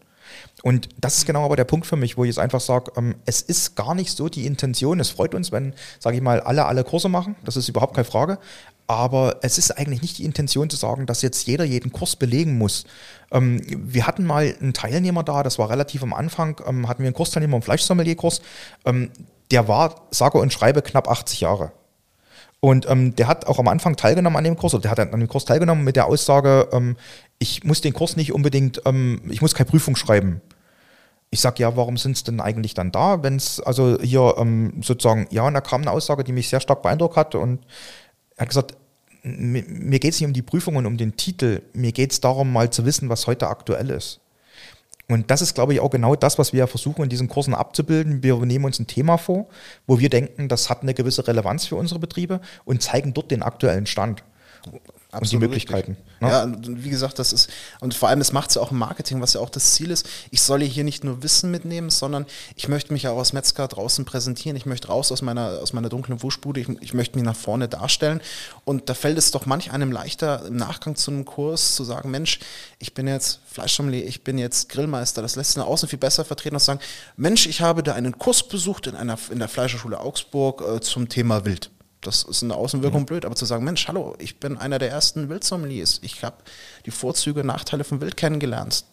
Und 0.63 0.89
das 0.99 1.17
ist 1.17 1.25
genau 1.25 1.43
aber 1.45 1.55
der 1.55 1.65
Punkt 1.65 1.87
für 1.87 1.95
mich, 1.95 2.17
wo 2.17 2.23
ich 2.23 2.29
jetzt 2.29 2.39
einfach 2.39 2.61
sage, 2.61 2.91
ähm, 2.97 3.15
es 3.25 3.41
ist 3.41 3.75
gar 3.75 3.95
nicht 3.95 4.15
so 4.15 4.29
die 4.29 4.45
Intention. 4.45 4.99
Es 4.99 5.09
freut 5.09 5.33
uns, 5.33 5.51
wenn, 5.51 5.73
sage 5.99 6.17
ich 6.17 6.21
mal, 6.21 6.39
alle 6.39 6.65
alle 6.65 6.83
Kurse 6.83 7.09
machen. 7.09 7.35
Das 7.43 7.57
ist 7.57 7.69
überhaupt 7.69 7.95
keine 7.95 8.05
Frage. 8.05 8.37
Aber 8.87 9.37
es 9.41 9.57
ist 9.57 9.71
eigentlich 9.71 10.01
nicht 10.01 10.17
die 10.17 10.25
Intention 10.25 10.69
zu 10.69 10.75
sagen, 10.75 11.05
dass 11.05 11.21
jetzt 11.21 11.47
jeder 11.47 11.63
jeden 11.63 11.93
Kurs 11.93 12.15
belegen 12.17 12.57
muss. 12.57 12.85
Ähm, 13.31 13.61
wir 13.65 14.05
hatten 14.05 14.25
mal 14.25 14.53
einen 14.59 14.73
Teilnehmer 14.73 15.23
da, 15.23 15.43
das 15.43 15.57
war 15.57 15.69
relativ 15.69 16.03
am 16.03 16.13
Anfang, 16.13 16.61
ähm, 16.67 16.89
hatten 16.89 17.01
wir 17.01 17.07
einen 17.07 17.15
Kursteilnehmer 17.15 17.55
im 17.55 17.63
Fleischsommelierkurs. 17.63 18.41
Ähm, 18.85 19.09
der 19.49 19.67
war, 19.67 20.07
sage 20.11 20.37
und 20.37 20.51
schreibe, 20.51 20.81
knapp 20.81 21.07
80 21.07 21.41
Jahre. 21.41 21.71
Und 22.63 22.87
ähm, 22.87 23.15
der 23.15 23.27
hat 23.27 23.47
auch 23.47 23.57
am 23.57 23.67
Anfang 23.67 23.95
teilgenommen 23.95 24.37
an 24.37 24.43
dem 24.43 24.55
Kurs, 24.55 24.75
oder 24.75 24.83
der 24.83 24.91
hat 24.91 24.99
an 24.99 25.19
dem 25.19 25.27
Kurs 25.27 25.45
teilgenommen 25.45 25.83
mit 25.83 25.95
der 25.95 26.05
Aussage, 26.05 26.69
ähm, 26.71 26.95
ich 27.39 27.63
muss 27.63 27.81
den 27.81 27.91
Kurs 27.91 28.15
nicht 28.15 28.33
unbedingt, 28.33 28.83
ähm, 28.85 29.19
ich 29.29 29.41
muss 29.41 29.55
keine 29.55 29.69
Prüfung 29.69 29.95
schreiben. 29.95 30.41
Ich 31.31 31.41
sage, 31.41 31.63
ja, 31.63 31.75
warum 31.75 31.97
sind 31.97 32.15
es 32.15 32.23
denn 32.23 32.39
eigentlich 32.39 32.75
dann 32.75 32.91
da, 32.91 33.23
wenn 33.23 33.35
es, 33.35 33.59
also 33.59 33.97
hier 33.99 34.35
ähm, 34.37 34.73
sozusagen, 34.83 35.27
ja, 35.31 35.47
und 35.47 35.55
da 35.55 35.61
kam 35.61 35.81
eine 35.81 35.89
Aussage, 35.89 36.23
die 36.23 36.33
mich 36.33 36.49
sehr 36.49 36.59
stark 36.59 36.83
beeindruckt 36.83 37.15
hat 37.15 37.33
und 37.33 37.65
er 38.35 38.41
hat 38.41 38.49
gesagt, 38.49 38.77
mir, 39.23 39.63
mir 39.67 39.99
geht 39.99 40.13
es 40.13 40.19
nicht 40.19 40.27
um 40.27 40.33
die 40.33 40.43
Prüfung 40.43 40.75
und 40.75 40.85
um 40.85 40.97
den 40.97 41.17
Titel, 41.17 41.63
mir 41.73 41.91
geht 41.93 42.11
es 42.11 42.21
darum, 42.21 42.53
mal 42.53 42.69
zu 42.69 42.85
wissen, 42.85 43.09
was 43.09 43.25
heute 43.25 43.47
aktuell 43.47 43.89
ist. 43.89 44.19
Und 45.13 45.31
das 45.31 45.41
ist, 45.41 45.53
glaube 45.53 45.73
ich, 45.73 45.79
auch 45.79 45.89
genau 45.89 46.15
das, 46.15 46.39
was 46.39 46.53
wir 46.53 46.67
versuchen 46.67 47.03
in 47.03 47.09
diesen 47.09 47.27
Kursen 47.27 47.53
abzubilden. 47.53 48.23
Wir 48.23 48.37
nehmen 48.37 48.65
uns 48.65 48.79
ein 48.79 48.87
Thema 48.87 49.17
vor, 49.17 49.47
wo 49.87 49.99
wir 49.99 50.09
denken, 50.09 50.47
das 50.47 50.69
hat 50.69 50.81
eine 50.81 50.93
gewisse 50.93 51.27
Relevanz 51.27 51.65
für 51.65 51.75
unsere 51.75 51.99
Betriebe 51.99 52.41
und 52.65 52.81
zeigen 52.81 53.13
dort 53.13 53.31
den 53.31 53.43
aktuellen 53.43 53.85
Stand 53.85 54.23
und 55.19 55.31
die 55.31 55.37
Möglichkeiten. 55.37 55.97
Ne? 56.21 56.29
Ja, 56.29 56.43
und 56.43 56.83
wie 56.83 56.89
gesagt, 56.89 57.19
das 57.19 57.33
ist, 57.33 57.49
und 57.81 57.93
vor 57.93 58.09
allem, 58.09 58.19
das 58.19 58.31
macht 58.31 58.49
es 58.49 58.55
ja 58.55 58.61
auch 58.61 58.71
im 58.71 58.77
Marketing, 58.77 59.21
was 59.21 59.33
ja 59.33 59.41
auch 59.41 59.49
das 59.49 59.73
Ziel 59.73 59.91
ist. 59.91 60.07
Ich 60.29 60.41
soll 60.41 60.61
hier 60.61 60.85
nicht 60.85 61.03
nur 61.03 61.21
Wissen 61.21 61.51
mitnehmen, 61.51 61.89
sondern 61.89 62.25
ich 62.55 62.69
möchte 62.69 62.93
mich 62.93 63.03
ja 63.03 63.11
auch 63.11 63.19
als 63.19 63.33
Metzger 63.33 63.67
draußen 63.67 64.05
präsentieren. 64.05 64.55
Ich 64.55 64.65
möchte 64.65 64.87
raus 64.87 65.11
aus 65.11 65.21
meiner, 65.21 65.59
aus 65.61 65.73
meiner 65.73 65.89
dunklen 65.89 66.23
Wuschbude. 66.23 66.61
Ich, 66.61 66.69
ich 66.81 66.93
möchte 66.93 67.17
mich 67.17 67.25
nach 67.25 67.35
vorne 67.35 67.67
darstellen. 67.67 68.21
Und 68.63 68.89
da 68.89 68.93
fällt 68.93 69.17
es 69.17 69.31
doch 69.31 69.45
manch 69.45 69.71
einem 69.71 69.91
leichter, 69.91 70.45
im 70.45 70.55
Nachgang 70.55 70.95
zu 70.95 71.11
einem 71.11 71.25
Kurs 71.25 71.75
zu 71.75 71.83
sagen, 71.83 72.09
Mensch, 72.09 72.39
ich 72.79 72.93
bin 72.93 73.07
jetzt 73.07 73.41
Fleischsommelier, 73.47 74.05
ich 74.05 74.23
bin 74.23 74.37
jetzt 74.37 74.69
Grillmeister. 74.69 75.21
Das 75.21 75.35
lässt 75.35 75.51
sich 75.51 75.57
nach 75.57 75.67
außen 75.67 75.89
viel 75.89 75.99
besser 75.99 76.23
vertreten, 76.23 76.55
als 76.55 76.63
zu 76.63 76.71
sagen, 76.71 76.81
Mensch, 77.17 77.47
ich 77.47 77.59
habe 77.59 77.83
da 77.83 77.95
einen 77.95 78.17
Kurs 78.17 78.43
besucht 78.43 78.87
in 78.87 78.95
einer, 78.95 79.17
in 79.29 79.39
der 79.39 79.49
Fleischerschule 79.49 79.99
Augsburg 79.99 80.61
äh, 80.61 80.79
zum 80.79 81.09
Thema 81.09 81.43
Wild 81.43 81.69
das 82.01 82.23
ist 82.23 82.43
eine 82.43 82.55
Außenwirkung 82.55 83.01
mhm. 83.01 83.05
blöd, 83.05 83.25
aber 83.25 83.35
zu 83.35 83.45
sagen, 83.45 83.63
Mensch, 83.63 83.87
hallo, 83.87 84.15
ich 84.17 84.39
bin 84.39 84.57
einer 84.57 84.79
der 84.79 84.89
ersten 84.89 85.29
Wildsommeliers. 85.29 85.99
Ich 86.01 86.23
habe 86.23 86.37
die 86.85 86.91
Vorzüge, 86.91 87.43
Nachteile 87.43 87.83
von 87.83 88.01
Wild 88.01 88.17
kennengelernt. 88.17 88.85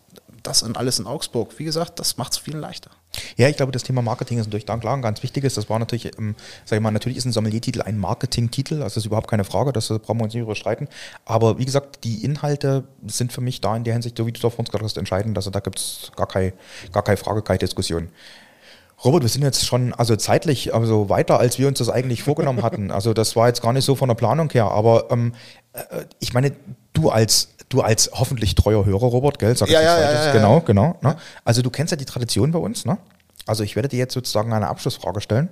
Das 0.43 0.63
und 0.63 0.77
alles 0.77 0.99
in 0.99 1.07
Augsburg. 1.07 1.59
Wie 1.59 1.65
gesagt, 1.65 1.99
das 1.99 2.17
macht 2.17 2.33
es 2.33 2.39
viel 2.39 2.57
leichter. 2.57 2.91
Ja, 3.37 3.49
ich 3.49 3.57
glaube, 3.57 3.73
das 3.73 3.83
Thema 3.83 4.03
Marketing 4.03 4.39
ist 4.39 4.47
natürlich 4.47 4.67
da 4.67 4.77
klar 4.77 4.95
ein 4.95 5.03
ganz 5.03 5.23
wichtiges. 5.23 5.55
Das 5.55 5.69
war 5.69 5.79
natürlich, 5.79 6.17
ähm, 6.19 6.37
sag 6.65 6.77
ich 6.77 6.83
mal, 6.83 6.91
natürlich 6.91 7.19
ist 7.19 7.25
ein 7.25 7.33
Sommelier-Titel 7.33 7.83
ein 7.83 7.99
Marketing-Titel, 7.99 8.75
also 8.75 8.85
das 8.85 8.97
ist 8.99 9.07
überhaupt 9.07 9.29
keine 9.29 9.45
Frage, 9.45 9.73
das 9.73 9.89
brauchen 9.89 10.19
wir 10.19 10.25
uns 10.25 10.35
nicht 10.35 10.43
überstreiten. 10.43 10.89
Aber 11.25 11.59
wie 11.59 11.65
gesagt, 11.65 12.05
die 12.05 12.25
Inhalte 12.25 12.85
sind 13.07 13.33
für 13.33 13.41
mich 13.41 13.61
da 13.61 13.77
in 13.77 13.85
der 13.85 13.95
Hinsicht, 13.95 14.17
so 14.17 14.27
wie 14.27 14.33
du 14.33 14.41
da 14.41 14.51
vor 14.51 14.61
uns 14.61 14.71
gerade 14.71 14.85
hast, 14.85 14.97
entscheidend. 14.97 15.37
Also 15.37 15.51
da 15.51 15.61
gibt 15.61 15.79
es 15.79 16.13
gar, 16.15 16.29
kein, 16.29 16.53
gar 16.93 17.03
keine 17.03 17.17
Frage, 17.17 17.43
keine 17.43 17.59
Diskussion. 17.59 18.09
Robert, 19.05 19.23
wir 19.23 19.29
sind 19.29 19.43
jetzt 19.43 19.65
schon 19.65 19.95
also 19.95 20.17
zeitlich 20.17 20.75
also 20.75 21.09
weiter, 21.09 21.39
als 21.39 21.59
wir 21.59 21.69
uns 21.69 21.79
das 21.79 21.89
eigentlich 21.89 22.23
vorgenommen 22.23 22.63
hatten. 22.63 22.91
Also 22.99 23.15
das 23.15 23.37
war 23.37 23.47
jetzt 23.47 23.63
gar 23.63 23.73
nicht 23.73 23.85
so 23.85 23.95
von 23.95 24.09
der 24.09 24.17
Planung 24.17 24.51
her, 24.51 24.71
aber 24.73 25.11
ähm, 25.11 25.33
äh, 25.73 26.05
ich 26.19 26.33
meine, 26.33 26.53
du 26.93 27.11
als 27.11 27.51
du 27.69 27.81
als 27.81 28.11
hoffentlich 28.13 28.55
treuer 28.55 28.85
Hörer, 28.85 29.07
Robert, 29.07 29.39
gell? 29.39 29.57
Sag 29.57 29.69
ja, 29.69 29.81
ja, 29.81 30.01
ja, 30.01 30.25
ja, 30.27 30.33
Genau, 30.33 30.61
genau. 30.61 30.97
Ne? 31.03 31.17
Also 31.45 31.63
du 31.63 31.71
kennst 31.71 31.93
ja 31.93 31.97
die 31.97 32.07
Tradition 32.07 32.51
bei 32.51 32.59
uns, 32.59 32.87
ne? 32.87 32.99
Also 33.47 33.63
ich 33.63 33.77
werde 33.77 33.89
dir 33.89 33.99
jetzt 33.99 34.15
sozusagen 34.15 34.53
eine 34.53 34.69
Abschlussfrage 34.69 35.21
stellen. 35.21 35.49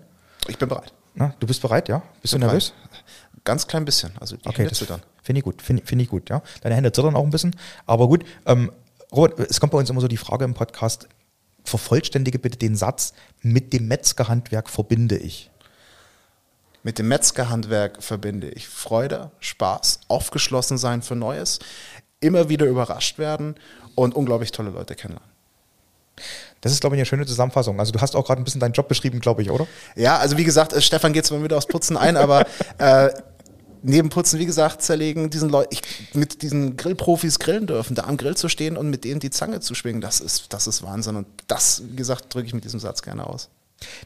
Ich 0.48 0.58
bin 0.58 0.68
bereit. 0.68 0.92
Na, 1.14 1.34
du 1.38 1.46
bist 1.46 1.62
bereit, 1.62 1.88
ja? 1.88 2.02
Bist 2.20 2.34
du 2.34 2.38
nervös? 2.38 2.70
Bereit. 2.70 3.04
Ganz 3.44 3.66
klein 3.66 3.84
bisschen. 3.84 4.12
Also 4.18 4.36
die 4.36 4.46
okay, 4.48 4.62
Hände 4.62 4.74
zittern. 4.74 5.02
Finde 5.22 5.38
ich 5.38 5.44
gut, 5.44 5.62
finde 5.62 5.84
find 5.86 6.02
ich 6.02 6.08
gut, 6.08 6.28
ja. 6.30 6.42
Deine 6.62 6.74
Hände 6.74 6.90
zittern 6.92 7.14
auch 7.14 7.24
ein 7.24 7.30
bisschen. 7.30 7.54
Aber 7.86 8.08
gut, 8.08 8.24
ähm, 8.44 8.72
Robert, 9.12 9.38
es 9.38 9.60
kommt 9.60 9.72
bei 9.72 9.78
uns 9.78 9.88
immer 9.88 10.00
so 10.00 10.08
die 10.08 10.16
Frage 10.16 10.44
im 10.44 10.54
Podcast, 10.54 11.08
vervollständige 11.68 12.38
bitte 12.38 12.58
den 12.58 12.76
Satz, 12.76 13.12
mit 13.42 13.72
dem 13.72 13.88
Metzgerhandwerk 13.88 14.70
verbinde 14.70 15.16
ich. 15.16 15.50
Mit 16.82 16.98
dem 16.98 17.08
Metzgerhandwerk 17.08 18.02
verbinde 18.02 18.48
ich 18.50 18.68
Freude, 18.68 19.30
Spaß, 19.40 20.00
aufgeschlossen 20.08 20.78
sein 20.78 21.02
für 21.02 21.16
Neues, 21.16 21.58
immer 22.20 22.48
wieder 22.48 22.66
überrascht 22.66 23.18
werden 23.18 23.56
und 23.94 24.14
unglaublich 24.14 24.52
tolle 24.52 24.70
Leute 24.70 24.94
kennenlernen. 24.94 25.36
Das 26.60 26.72
ist, 26.72 26.80
glaube 26.80 26.96
ich, 26.96 27.00
eine 27.00 27.06
schöne 27.06 27.26
Zusammenfassung. 27.26 27.78
Also 27.78 27.92
du 27.92 28.00
hast 28.00 28.16
auch 28.16 28.24
gerade 28.24 28.40
ein 28.40 28.44
bisschen 28.44 28.60
deinen 28.60 28.72
Job 28.72 28.88
beschrieben, 28.88 29.20
glaube 29.20 29.42
ich, 29.42 29.50
oder? 29.50 29.66
Ja, 29.94 30.18
also 30.18 30.36
wie 30.38 30.44
gesagt, 30.44 30.72
äh, 30.72 30.80
Stefan 30.80 31.12
geht 31.12 31.26
zwar 31.26 31.42
wieder 31.42 31.56
aufs 31.56 31.66
Putzen 31.66 31.96
ein, 31.96 32.16
aber 32.16 32.46
äh, 32.78 33.10
neben 33.82 34.08
Putzen, 34.08 34.38
wie 34.38 34.46
gesagt, 34.46 34.82
zerlegen, 34.82 35.30
diesen 35.30 35.48
Leuten, 35.48 35.76
mit 36.14 36.42
diesen 36.42 36.76
Grillprofis 36.76 37.38
grillen 37.38 37.66
dürfen, 37.66 37.94
da 37.94 38.04
am 38.04 38.16
Grill 38.16 38.36
zu 38.36 38.48
stehen 38.48 38.76
und 38.76 38.90
mit 38.90 39.04
denen 39.04 39.20
die 39.20 39.30
Zange 39.30 39.60
zu 39.60 39.74
schwingen, 39.74 40.00
das 40.00 40.20
ist, 40.20 40.52
das 40.52 40.66
ist 40.66 40.82
Wahnsinn. 40.82 41.16
Und 41.16 41.26
das, 41.46 41.82
wie 41.90 41.96
gesagt, 41.96 42.34
drücke 42.34 42.46
ich 42.46 42.54
mit 42.54 42.64
diesem 42.64 42.80
Satz 42.80 43.02
gerne 43.02 43.26
aus. 43.26 43.48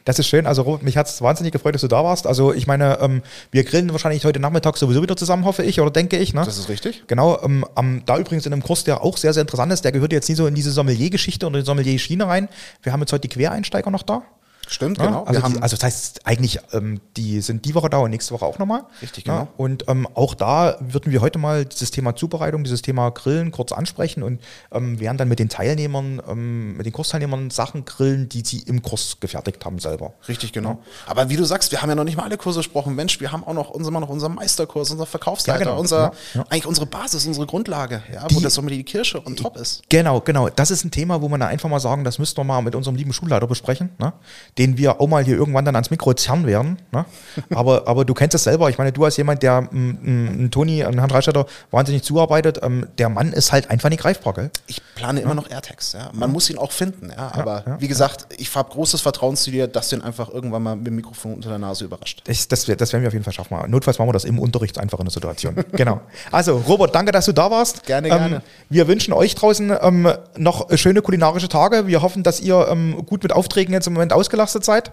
Das 0.03 0.19
ist 0.19 0.27
schön. 0.27 0.45
Also 0.45 0.63
Robert, 0.63 0.83
mich 0.83 0.97
hat 0.97 1.07
es 1.07 1.21
wahnsinnig 1.21 1.53
gefreut, 1.53 1.75
dass 1.75 1.81
du 1.81 1.87
da 1.87 2.03
warst. 2.03 2.27
Also 2.27 2.53
ich 2.53 2.67
meine, 2.67 2.99
ähm, 2.99 3.21
wir 3.51 3.63
grillen 3.63 3.91
wahrscheinlich 3.91 4.25
heute 4.25 4.39
Nachmittag 4.39 4.77
sowieso 4.77 5.01
wieder 5.01 5.15
zusammen, 5.15 5.45
hoffe 5.45 5.63
ich, 5.63 5.79
oder 5.79 5.91
denke 5.91 6.17
ich. 6.17 6.33
Ne? 6.33 6.43
Das 6.43 6.57
ist 6.57 6.67
richtig. 6.67 7.03
Genau. 7.07 7.41
Ähm, 7.41 7.65
um, 7.75 8.03
da 8.05 8.17
übrigens 8.17 8.45
in 8.45 8.53
einem 8.53 8.63
Kurs, 8.63 8.83
der 8.83 9.01
auch 9.01 9.17
sehr, 9.17 9.33
sehr 9.33 9.41
interessant 9.41 9.71
ist, 9.71 9.85
der 9.85 9.91
gehört 9.93 10.11
jetzt 10.11 10.27
nie 10.27 10.35
so 10.35 10.45
in 10.45 10.55
diese 10.55 10.71
Sommelier-Geschichte 10.71 11.47
oder 11.47 11.59
die 11.59 11.65
Sommelier-Schiene 11.65 12.27
rein. 12.27 12.49
Wir 12.83 12.91
haben 12.91 12.99
jetzt 12.99 13.13
heute 13.13 13.27
die 13.27 13.29
Quereinsteiger 13.29 13.91
noch 13.91 14.03
da. 14.03 14.23
Stimmt, 14.67 14.99
ja, 14.99 15.05
genau. 15.05 15.23
Also, 15.23 15.41
die, 15.41 15.61
also, 15.61 15.75
das 15.75 15.83
heißt 15.83 16.25
eigentlich, 16.25 16.59
ähm, 16.71 17.01
die 17.17 17.41
sind 17.41 17.65
die 17.65 17.75
Woche 17.75 17.89
da 17.89 17.97
und 17.97 18.09
nächste 18.09 18.33
Woche 18.33 18.45
auch 18.45 18.57
nochmal. 18.57 18.83
Richtig, 19.01 19.25
genau. 19.25 19.37
Ja, 19.37 19.47
und 19.57 19.85
ähm, 19.89 20.07
auch 20.13 20.33
da 20.33 20.77
würden 20.79 21.11
wir 21.11 21.21
heute 21.21 21.39
mal 21.39 21.65
dieses 21.65 21.91
Thema 21.91 22.15
Zubereitung, 22.15 22.63
dieses 22.63 22.81
Thema 22.81 23.09
Grillen 23.09 23.51
kurz 23.51 23.73
ansprechen 23.73 24.23
und 24.23 24.39
ähm, 24.71 24.99
werden 24.99 25.17
dann 25.17 25.27
mit 25.27 25.39
den 25.39 25.49
Teilnehmern, 25.49 26.21
ähm, 26.27 26.77
mit 26.77 26.85
den 26.85 26.93
Kursteilnehmern 26.93 27.49
Sachen 27.49 27.83
grillen, 27.83 28.29
die 28.29 28.43
sie 28.45 28.59
im 28.59 28.81
Kurs 28.81 29.17
gefertigt 29.19 29.65
haben 29.65 29.79
selber. 29.79 30.13
Richtig, 30.27 30.53
genau. 30.53 30.69
Ja. 30.69 30.77
Aber 31.07 31.29
wie 31.29 31.35
du 31.35 31.43
sagst, 31.43 31.71
wir 31.71 31.81
haben 31.81 31.89
ja 31.89 31.95
noch 31.95 32.05
nicht 32.05 32.15
mal 32.15 32.23
alle 32.23 32.37
Kurse 32.37 32.59
gesprochen. 32.59 32.95
Mensch, 32.95 33.19
wir 33.19 33.31
haben 33.31 33.43
auch 33.43 33.53
noch, 33.53 33.71
uns 33.71 33.87
immer 33.87 33.99
noch 33.99 34.09
unseren 34.09 34.35
Meisterkurs, 34.35 34.91
unser 34.91 35.05
Verkaufsleiter, 35.05 35.65
genau. 35.65 35.79
unser, 35.79 36.13
eigentlich 36.49 36.65
unsere 36.65 36.85
Basis, 36.85 37.25
unsere 37.25 37.45
Grundlage, 37.45 38.03
ja, 38.13 38.27
die, 38.27 38.35
wo 38.35 38.39
das 38.39 38.53
Sommer 38.53 38.69
die 38.69 38.83
Kirsche 38.83 39.19
und 39.19 39.37
top 39.37 39.57
ist. 39.57 39.83
Genau, 39.89 40.21
genau. 40.21 40.49
Das 40.49 40.71
ist 40.71 40.85
ein 40.85 40.91
Thema, 40.91 41.21
wo 41.21 41.27
man 41.27 41.41
einfach 41.41 41.69
mal 41.69 41.79
sagen, 41.79 42.03
das 42.03 42.19
müssten 42.19 42.37
wir 42.39 42.43
mal 42.45 42.61
mit 42.61 42.75
unserem 42.75 42.95
lieben 42.95 43.11
Schulleiter 43.11 43.47
besprechen, 43.47 43.89
ne? 43.97 44.13
Den 44.57 44.77
wir 44.77 44.99
auch 44.99 45.07
mal 45.07 45.23
hier 45.23 45.37
irgendwann 45.37 45.65
dann 45.65 45.75
ans 45.75 45.91
Mikro 45.91 46.13
zerren 46.13 46.45
werden. 46.45 46.77
Ne? 46.91 47.05
Aber, 47.55 47.87
aber 47.87 48.05
du 48.05 48.13
kennst 48.13 48.35
es 48.35 48.43
selber. 48.43 48.69
Ich 48.69 48.77
meine, 48.77 48.91
du 48.91 49.03
als 49.03 49.17
jemand, 49.17 49.43
der 49.43 49.67
m, 49.71 50.49
Toni, 50.51 50.77
Herrn 50.77 51.07
Dreistetter 51.07 51.45
wahnsinnig 51.69 52.03
zuarbeitet, 52.03 52.59
ähm, 52.61 52.87
der 52.97 53.09
Mann 53.09 53.33
ist 53.33 53.51
halt 53.51 53.69
einfach 53.69 53.89
nicht 53.89 54.01
greifbar. 54.01 54.33
Gell? 54.33 54.51
Ich 54.67 54.81
plane 54.95 55.19
ja. 55.19 55.25
immer 55.25 55.35
noch 55.35 55.49
AirTags. 55.49 55.93
Ja? 55.93 56.09
Man 56.13 56.29
ja. 56.29 56.33
muss 56.33 56.49
ihn 56.49 56.57
auch 56.57 56.71
finden. 56.71 57.11
Ja? 57.11 57.31
Aber 57.33 57.77
wie 57.79 57.87
gesagt, 57.87 58.27
ich 58.37 58.53
habe 58.55 58.69
großes 58.71 59.01
Vertrauen 59.01 59.35
zu 59.35 59.51
dir, 59.51 59.67
dass 59.67 59.89
du 59.89 59.97
ihn 59.97 60.01
einfach 60.01 60.29
irgendwann 60.29 60.63
mal 60.63 60.75
mit 60.75 60.87
dem 60.87 60.95
Mikrofon 60.95 61.35
unter 61.35 61.49
der 61.49 61.59
Nase 61.59 61.85
überrascht. 61.85 62.21
Das, 62.25 62.47
das, 62.47 62.65
das 62.65 62.93
werden 62.93 63.03
wir 63.03 63.07
auf 63.07 63.13
jeden 63.13 63.25
Fall 63.25 63.33
schaffen. 63.33 63.57
Notfalls 63.69 63.99
machen 63.99 64.09
wir 64.09 64.13
das 64.13 64.25
im 64.25 64.39
Unterricht 64.39 64.77
einfach 64.77 64.99
in 64.99 65.05
der 65.05 65.13
Situation. 65.13 65.55
genau. 65.71 66.01
Also, 66.31 66.57
Robert, 66.57 66.93
danke, 66.95 67.11
dass 67.11 67.25
du 67.25 67.31
da 67.31 67.51
warst. 67.51 67.85
Gerne, 67.85 68.09
ähm, 68.09 68.17
gerne. 68.17 68.41
Wir 68.69 68.87
wünschen 68.87 69.13
euch 69.13 69.35
draußen 69.35 69.73
ähm, 69.81 70.11
noch 70.37 70.67
schöne 70.77 71.01
kulinarische 71.01 71.49
Tage. 71.49 71.87
Wir 71.87 72.01
hoffen, 72.01 72.23
dass 72.23 72.39
ihr 72.39 72.67
ähm, 72.69 73.05
gut 73.05 73.23
mit 73.23 73.33
Aufträgen 73.33 73.73
jetzt 73.73 73.87
im 73.87 73.93
Moment 73.93 74.13
ausgelastet 74.13 74.40
seid. 74.47 74.91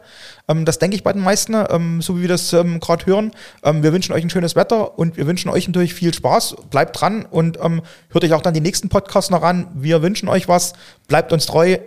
Ähm, 0.49 0.65
das 0.65 0.79
denke 0.79 0.97
ich 0.97 1.03
bei 1.03 1.13
den 1.13 1.23
meisten, 1.23 1.55
ähm, 1.55 2.01
so 2.03 2.17
wie 2.17 2.23
wir 2.23 2.29
das 2.29 2.53
ähm, 2.53 2.81
gerade 2.81 3.07
hören. 3.07 3.33
Ähm, 3.63 3.83
wir 3.83 3.93
wünschen 3.93 4.13
euch 4.13 4.23
ein 4.23 4.31
schönes 4.31 4.57
Wetter 4.57 4.99
und 4.99 5.17
wir 5.17 5.27
wünschen 5.27 5.49
euch 5.51 5.67
natürlich 5.67 5.95
viel 5.95 6.13
Spaß. 6.15 6.57
Bleibt 6.71 7.01
dran 7.01 7.27
und 7.31 7.59
ähm, 7.63 7.83
hört 8.11 8.25
euch 8.25 8.33
auch 8.33 8.43
dann 8.43 8.55
die 8.55 8.61
nächsten 8.61 8.89
Podcasts 8.89 9.31
noch 9.31 9.43
an. 9.43 9.69
Wir 9.75 10.03
wünschen 10.03 10.29
euch 10.29 10.49
was. 10.49 10.73
Bleibt 11.07 11.33
uns 11.33 11.47
treu. 11.47 11.79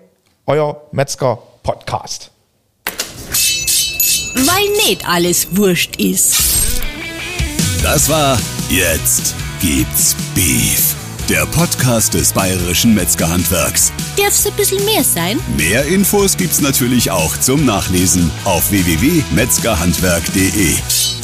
Euer 0.48 0.82
Metzger 0.92 1.38
Podcast. 1.64 2.32
Weil 4.36 4.88
nicht 4.88 5.08
alles 5.08 5.56
wurscht 5.56 5.98
ist. 5.98 6.36
Das 7.84 8.10
war 8.10 8.38
Jetzt 8.70 9.36
gibt's 9.60 10.16
Beef 10.34 10.96
der 11.32 11.46
Podcast 11.46 12.14
des 12.14 12.34
Bayerischen 12.34 12.94
Metzgerhandwerks. 12.94 13.94
Darf's 14.18 14.46
ein 14.46 14.52
bisschen 14.56 14.84
mehr 14.84 15.02
sein? 15.02 15.40
Mehr 15.56 15.86
Infos 15.86 16.36
gibt's 16.36 16.60
natürlich 16.60 17.10
auch 17.10 17.38
zum 17.38 17.64
Nachlesen 17.64 18.30
auf 18.44 18.70
www.metzgerhandwerk.de. 18.70 21.21